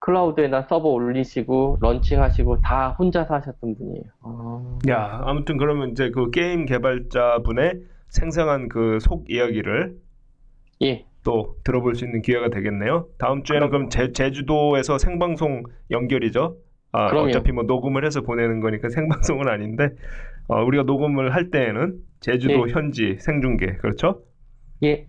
[0.00, 4.04] 클라우드에다 서버 올리시고 launching하시고 다 혼자서 하셨던 분이에요.
[4.22, 9.96] 아, 야, 아무튼 그러면 이제 그 게임 개발자분의 생생한 그 속 이야기를
[10.82, 13.08] 예, 또 들어볼 수 있는 기회가 되겠네요.
[13.18, 16.56] 다음 주에는 그럼 제, 제주도에서 생방송 연결이죠.
[16.92, 17.28] 아, 그럼요.
[17.28, 19.90] 어차피 뭐 녹음을 해서 보내는 거니까 생방송은 아닌데
[20.48, 22.72] 어, 우리가 녹음을 할 때에는 제주도 예.
[22.72, 24.22] 현지 생중계 그렇죠?
[24.82, 25.06] 예,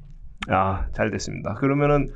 [0.50, 1.56] 아, 잘 됐습니다.
[1.56, 2.08] 그러면은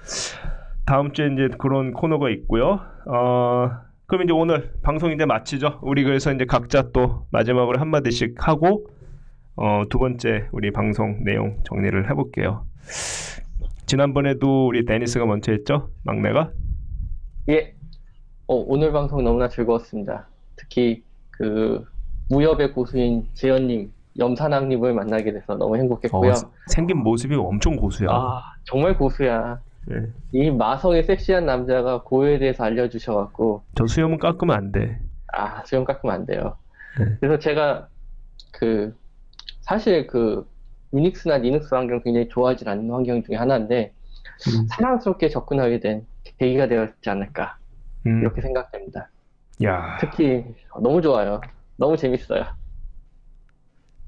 [0.86, 2.80] 다음 주에 이제 그런 코너가 있고요.
[3.08, 3.72] 어,
[4.06, 5.80] 그럼 이제 오늘 방송 이제 마치죠.
[5.82, 8.88] 우리 그래서 이제 각자 또 마지막으로 한 마디씩 하고
[9.56, 12.66] 어, 두 번째 우리 방송 내용 정리를 해볼게요.
[13.86, 16.52] 지난번에도 우리 데니스가 먼저 했죠, 막내가.
[17.50, 17.77] 예.
[18.48, 20.26] 어, 오늘 방송 너무나 즐거웠습니다.
[20.56, 21.86] 특히 그
[22.30, 26.32] 무협의 고수인 재현님, 염산왕님을 만나게 돼서 너무 행복했고요.
[26.32, 28.10] 어, 생긴 모습이 엄청 고수야.
[28.10, 29.60] 아, 정말 고수야.
[29.92, 30.08] 예.
[30.32, 35.00] 이 마성의 섹시한 남자가 고에 대해서 알려주셔갖고 저 수염은 깎으면 안 돼.
[35.34, 36.56] 아, 수염 깎으면 안 돼요.
[37.00, 37.06] 네.
[37.20, 37.88] 그래서 제가
[38.52, 38.96] 그
[39.62, 40.48] 사실 그
[40.94, 43.94] 유닉스나 리눅스 환경 굉장히 좋아하지 않는 환경 중에 하나인데
[44.48, 44.68] 음.
[44.70, 46.06] 사랑스럽게 접근하게 된
[46.40, 47.58] 계기가 되었지 않을까
[48.08, 48.22] 음.
[48.22, 49.10] 이렇게 생각됩니다.
[49.64, 50.44] 야, 특히
[50.82, 51.42] 너무 좋아요.
[51.76, 52.46] 너무 재밌어요.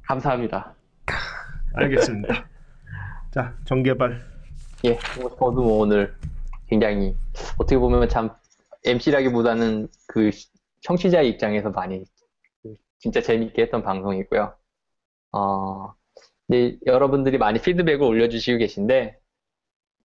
[0.03, 0.73] 감사합니다.
[1.73, 2.45] 알겠습니다.
[3.31, 4.25] 자, 정개발.
[4.85, 6.15] 예, 뭐 저도 뭐 오늘
[6.67, 7.15] 굉장히
[7.57, 8.29] 어떻게 보면 참
[8.85, 10.31] MC라기보다는 그
[10.81, 12.05] 청취자 입장에서 많이
[12.99, 14.53] 진짜 재밌게 했던 방송이고요.
[15.31, 15.93] 어,
[16.47, 19.17] 이제 여러분들이 많이 피드백을 올려주시고 계신데,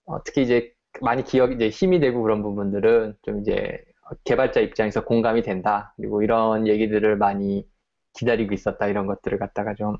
[0.06, 3.84] 어, 특히 이제 많이 기억, 이제 힘이 되고 그런 부분들은 좀 이제
[4.24, 5.94] 개발자 입장에서 공감이 된다.
[5.96, 7.68] 그리고 이런 얘기들을 많이
[8.14, 8.86] 기다리고 있었다.
[8.86, 9.96] 이런 것들을 갖다가 좀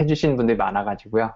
[0.00, 1.34] 해주신 분들이 많아가지고요.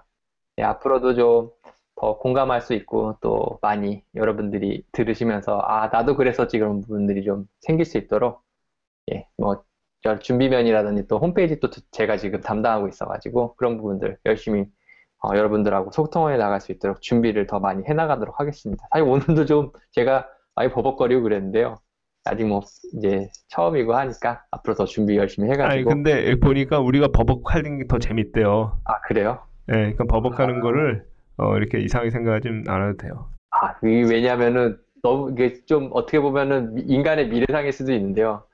[0.59, 1.51] 예, 앞으로도 좀
[1.97, 7.85] 더 공감할 수 있고 또 많이 여러분들이 들으시면서 아, 나도 그랬었지 그런 부분들이 좀 생길
[7.85, 8.43] 수 있도록
[9.13, 14.65] 예, 뭐저 준비면이라든지 또 홈페이지 또 제가 지금 담당하고 있어가지고 그런 부분들 열심히
[15.23, 18.85] 어, 여러분들하고 소통해 나갈 수 있도록 준비를 더 많이 해나가도록 하겠습니다.
[18.91, 21.75] 사실 오늘도 좀 제가 많이 버벅거리고 그랬는데요.
[22.25, 22.61] 아직 뭐
[22.93, 27.99] 이제 처음이고 하니까 앞으로 더 준비 열심히 아니 해가지고 근데 보니까 우리가 버벅하는 게 더
[27.99, 28.77] 재밌대요.
[28.85, 29.39] 아 그래요?
[29.69, 31.05] 예, 그러니까 버벅하는 거를
[31.37, 33.29] 어, 이렇게 이상하게 생각하지 않아도 돼요.
[33.51, 38.45] 아 이게 왜냐면은 너무 이게 좀 어떻게 보면은 미- 인간의 미래상일 수도 있는데요.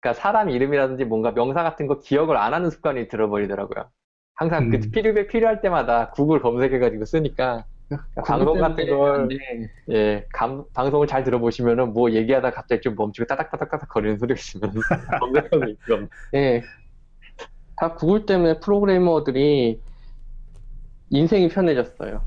[0.00, 3.90] 그러니까 사람 이름이라든지 뭔가 명사 같은 거 기억을 안 하는 습관이 들어버리더라고요.
[4.34, 4.90] 항상 그 음.
[4.92, 7.64] 필요 필요할 때마다 구글 검색해가지고 쓰니까
[8.26, 9.28] 방송 같은 걸
[9.90, 14.72] 예, 감- 방송을 잘 들어보시면은 뭐 얘기하다 갑자기 좀 멈추고 따닥따닥따닥 거리는 소리가 있으면
[15.20, 16.62] 검색하고 있고 예.
[17.76, 19.82] 다 구글 때문에 프로그래머들이
[21.10, 22.24] 인생이 편해졌어요.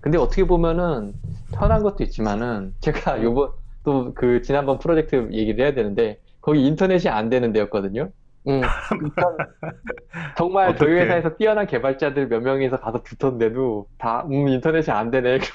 [0.00, 1.14] 근데 어떻게 보면은
[1.52, 3.52] 편한 것도 있지만은 제가 요번
[3.84, 8.10] 또 그 지난번 프로젝트 얘기를 해야 되는데 거기 인터넷이 안 되는 데였거든요.
[8.46, 8.62] 음,
[10.36, 11.00] 정말 저희 어떡해.
[11.02, 15.38] 회사에서 뛰어난 개발자들 몇 명이서 가서 붙었는데도 다, 음, 인터넷이 안 되네.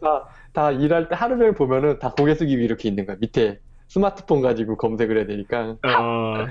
[0.00, 3.16] 다, 다 일할 때 하루 종일 보면은 다 고개 숙이고 이렇게 있는 거야.
[3.20, 3.58] 밑에
[3.88, 5.76] 스마트폰 가지고 검색을 해야 되니까.
[5.82, 6.46] 어...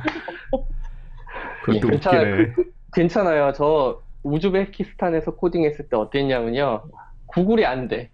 [1.63, 2.33] 그것도 괜찮아요.
[2.33, 2.53] 웃기네.
[2.53, 3.53] 그- 괜찮아요.
[3.53, 6.83] 저 우즈베키스탄에서 코딩했을 때 어땠냐면요.
[7.25, 8.11] 구글이 안 돼.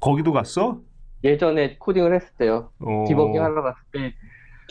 [0.00, 0.78] 거기도 갔어?
[1.22, 2.70] 예전에 코딩을 했을 때요.
[2.80, 3.04] 어...
[3.06, 4.14] 디버깅 하러 갔을 때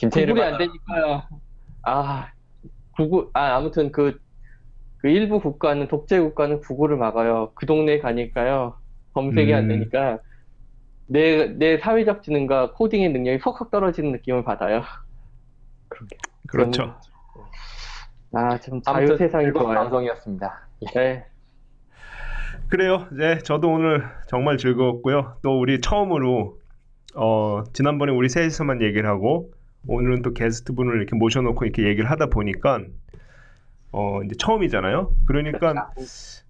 [0.02, 1.24] 김태희를 구글이 안 되니까요.
[1.84, 2.32] 아,
[2.96, 4.20] 구글, 아, 아무튼 그,
[4.98, 7.52] 그 일부 국가는, 독재 국가는 구글을 막아요.
[7.54, 8.76] 그 동네 에 가니까요.
[9.14, 9.68] 검색이 안 음.
[9.68, 10.20] 되니까
[11.08, 14.82] 내, 내 사회적 지능과 코딩의 능력이 확확 떨어지는 느낌을 받아요.
[16.48, 16.96] 그렇죠.
[18.34, 19.76] 아, 참 아무튼 자유 세상이 좋아요.
[19.76, 20.68] 방송이었습니다.
[20.96, 21.26] 네.
[22.70, 23.08] 그래요.
[23.12, 25.38] 네, 저도 오늘 정말 즐거웠고요.
[25.44, 26.58] 또 우리 처음으로
[27.16, 29.52] 어, 지난번에 우리 셋이서만 얘기를 하고
[29.88, 32.82] 오늘은 또 게스트 분을 이렇게 모셔놓고 이렇게 얘기를 하다 보니까
[33.92, 35.14] 어, 이제 처음이잖아요.
[35.28, 35.92] 그러니까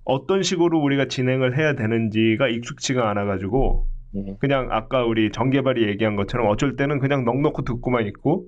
[0.03, 4.35] 어떤 식으로 우리가 진행을 해야 되는지가 익숙치가 않아가지고 예.
[4.39, 8.45] 그냥 아까 우리 정개발이 얘기한 것처럼 어쩔 때는 그냥 넋놓고 듣고만 있고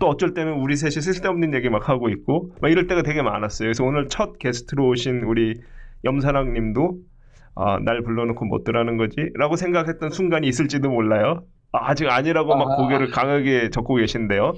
[0.00, 3.66] 또 어쩔 때는 우리 셋이 쓸데없는 얘기 막 하고 있고 막 이럴 때가 되게 많았어요.
[3.66, 5.54] 그래서 오늘 첫 게스트로 오신 우리
[6.04, 6.98] 염사랑 님도
[7.54, 9.16] 아, 날 불러놓고 못 들라는 거지?
[9.34, 11.42] 라고 생각했던 순간이 있을지도 몰라요.
[11.76, 12.76] 아, 아직 아니라고 막 아.
[12.76, 14.54] 고개를 강하게 적고 계신데요.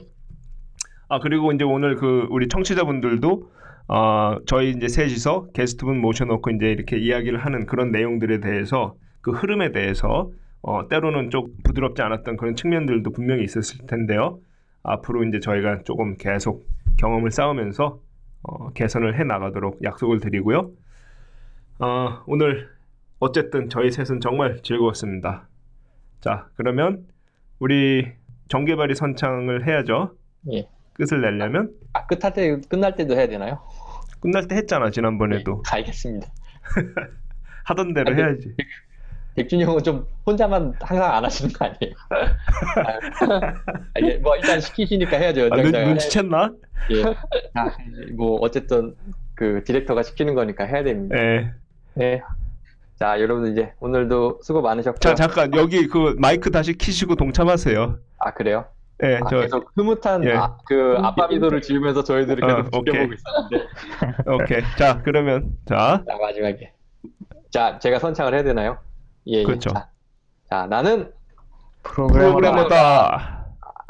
[1.09, 3.51] 아, 그리고 이제 오늘 그 우리 청취자분들도
[3.89, 9.73] 아, 저희 이제 셋이서 게스트분 모셔놓고 이제 이렇게 이야기를 하는 그런 내용들에 대해서 그 흐름에
[9.73, 10.31] 대해서
[10.61, 14.39] 어, 때로는 좀 부드럽지 않았던 그런 측면들도 분명히 있었을 텐데요.
[14.82, 16.66] 앞으로 이제 저희가 조금 계속
[16.99, 18.01] 경험을 쌓으면서
[18.43, 20.70] 어, 개선을 해 나가도록 약속을 드리고요.
[21.81, 22.69] 어, 오늘
[23.19, 25.49] 어쨌든 저희 셋은 정말 즐거웠습니다.
[26.20, 27.07] 자, 그러면
[27.59, 28.07] 우리
[28.49, 30.15] 정개발이 선창을 해야죠.
[30.53, 30.69] 예.
[30.95, 33.61] 끝을 내려면 아, 끝할 때, 끝날 때도 해야 되나요?
[34.20, 36.27] 끝날 때 했잖아 지난번에도 예, 알겠습니다.
[37.65, 38.23] 하던 대로 아, 네.
[38.23, 38.55] 해야지.
[39.36, 41.95] 백준이 형은 좀 혼자만 항상 안 하시는 거 아니에요?
[43.95, 45.49] 아, 예, 뭐 일단 시키시니까 해야죠.
[45.53, 45.70] 아, 눈.
[45.70, 46.57] 눈치챘나?
[46.90, 47.05] 예.
[47.55, 47.70] 아,
[48.16, 48.97] 뭐 어쨌든
[49.35, 51.16] 그 디렉터가 시키는 거니까 해야 됩니다.
[51.16, 51.53] 예.
[51.95, 52.20] 네.
[52.99, 54.99] 자, 여러분 이제 오늘도 수고 많으셨고요.
[54.99, 57.99] 자 잠깐 여기 그 마이크 다시 키시고 동참하세요.
[58.19, 58.65] 아, 그래요?
[59.05, 60.33] 예, 아, 저 계속 흐뭇한 예.
[60.33, 62.83] 아, 그 아빠 미소를 지으면서 저희들을 계속 어.
[62.85, 63.66] 지켜보고 있었는데.
[64.27, 64.62] 오케이.
[64.77, 66.73] 자 그러면 자 자, 마지막에.
[67.51, 68.79] 자, 제가 선창을 해야 되나요?
[69.29, 69.45] 예, 예.
[69.45, 69.70] 그렇죠.
[69.70, 69.89] 자,
[70.51, 71.12] 자, 나는
[71.85, 72.41] 프로그래머다.
[72.41, 73.39] 프로그래머다.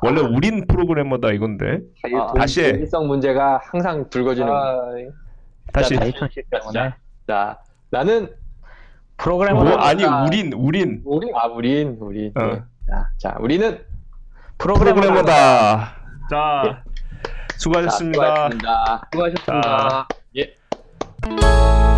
[0.03, 1.81] 원래 우린 프로그래머다 이건데
[2.15, 2.69] 아, 다시 해.
[2.69, 4.77] 일성 문제가 항상 불거지는 아,
[5.73, 6.93] 다시 자, 자이톤 씨 때문에
[7.27, 7.59] 자,
[7.91, 8.29] 나는
[9.19, 9.71] 프로그래머다.
[9.71, 12.43] 뭐 아니 우린 우린 우리 아 우린 우리 어.
[12.47, 12.63] 네.
[12.89, 13.79] 자, 자, 우리는
[14.57, 15.33] 프로그래머다.
[16.31, 16.83] 자 자,
[17.59, 18.51] 수고하셨습니다.
[18.51, 19.09] 수고하셨습니다.
[19.13, 20.09] 수고하셨습니다.
[20.37, 21.98] 예.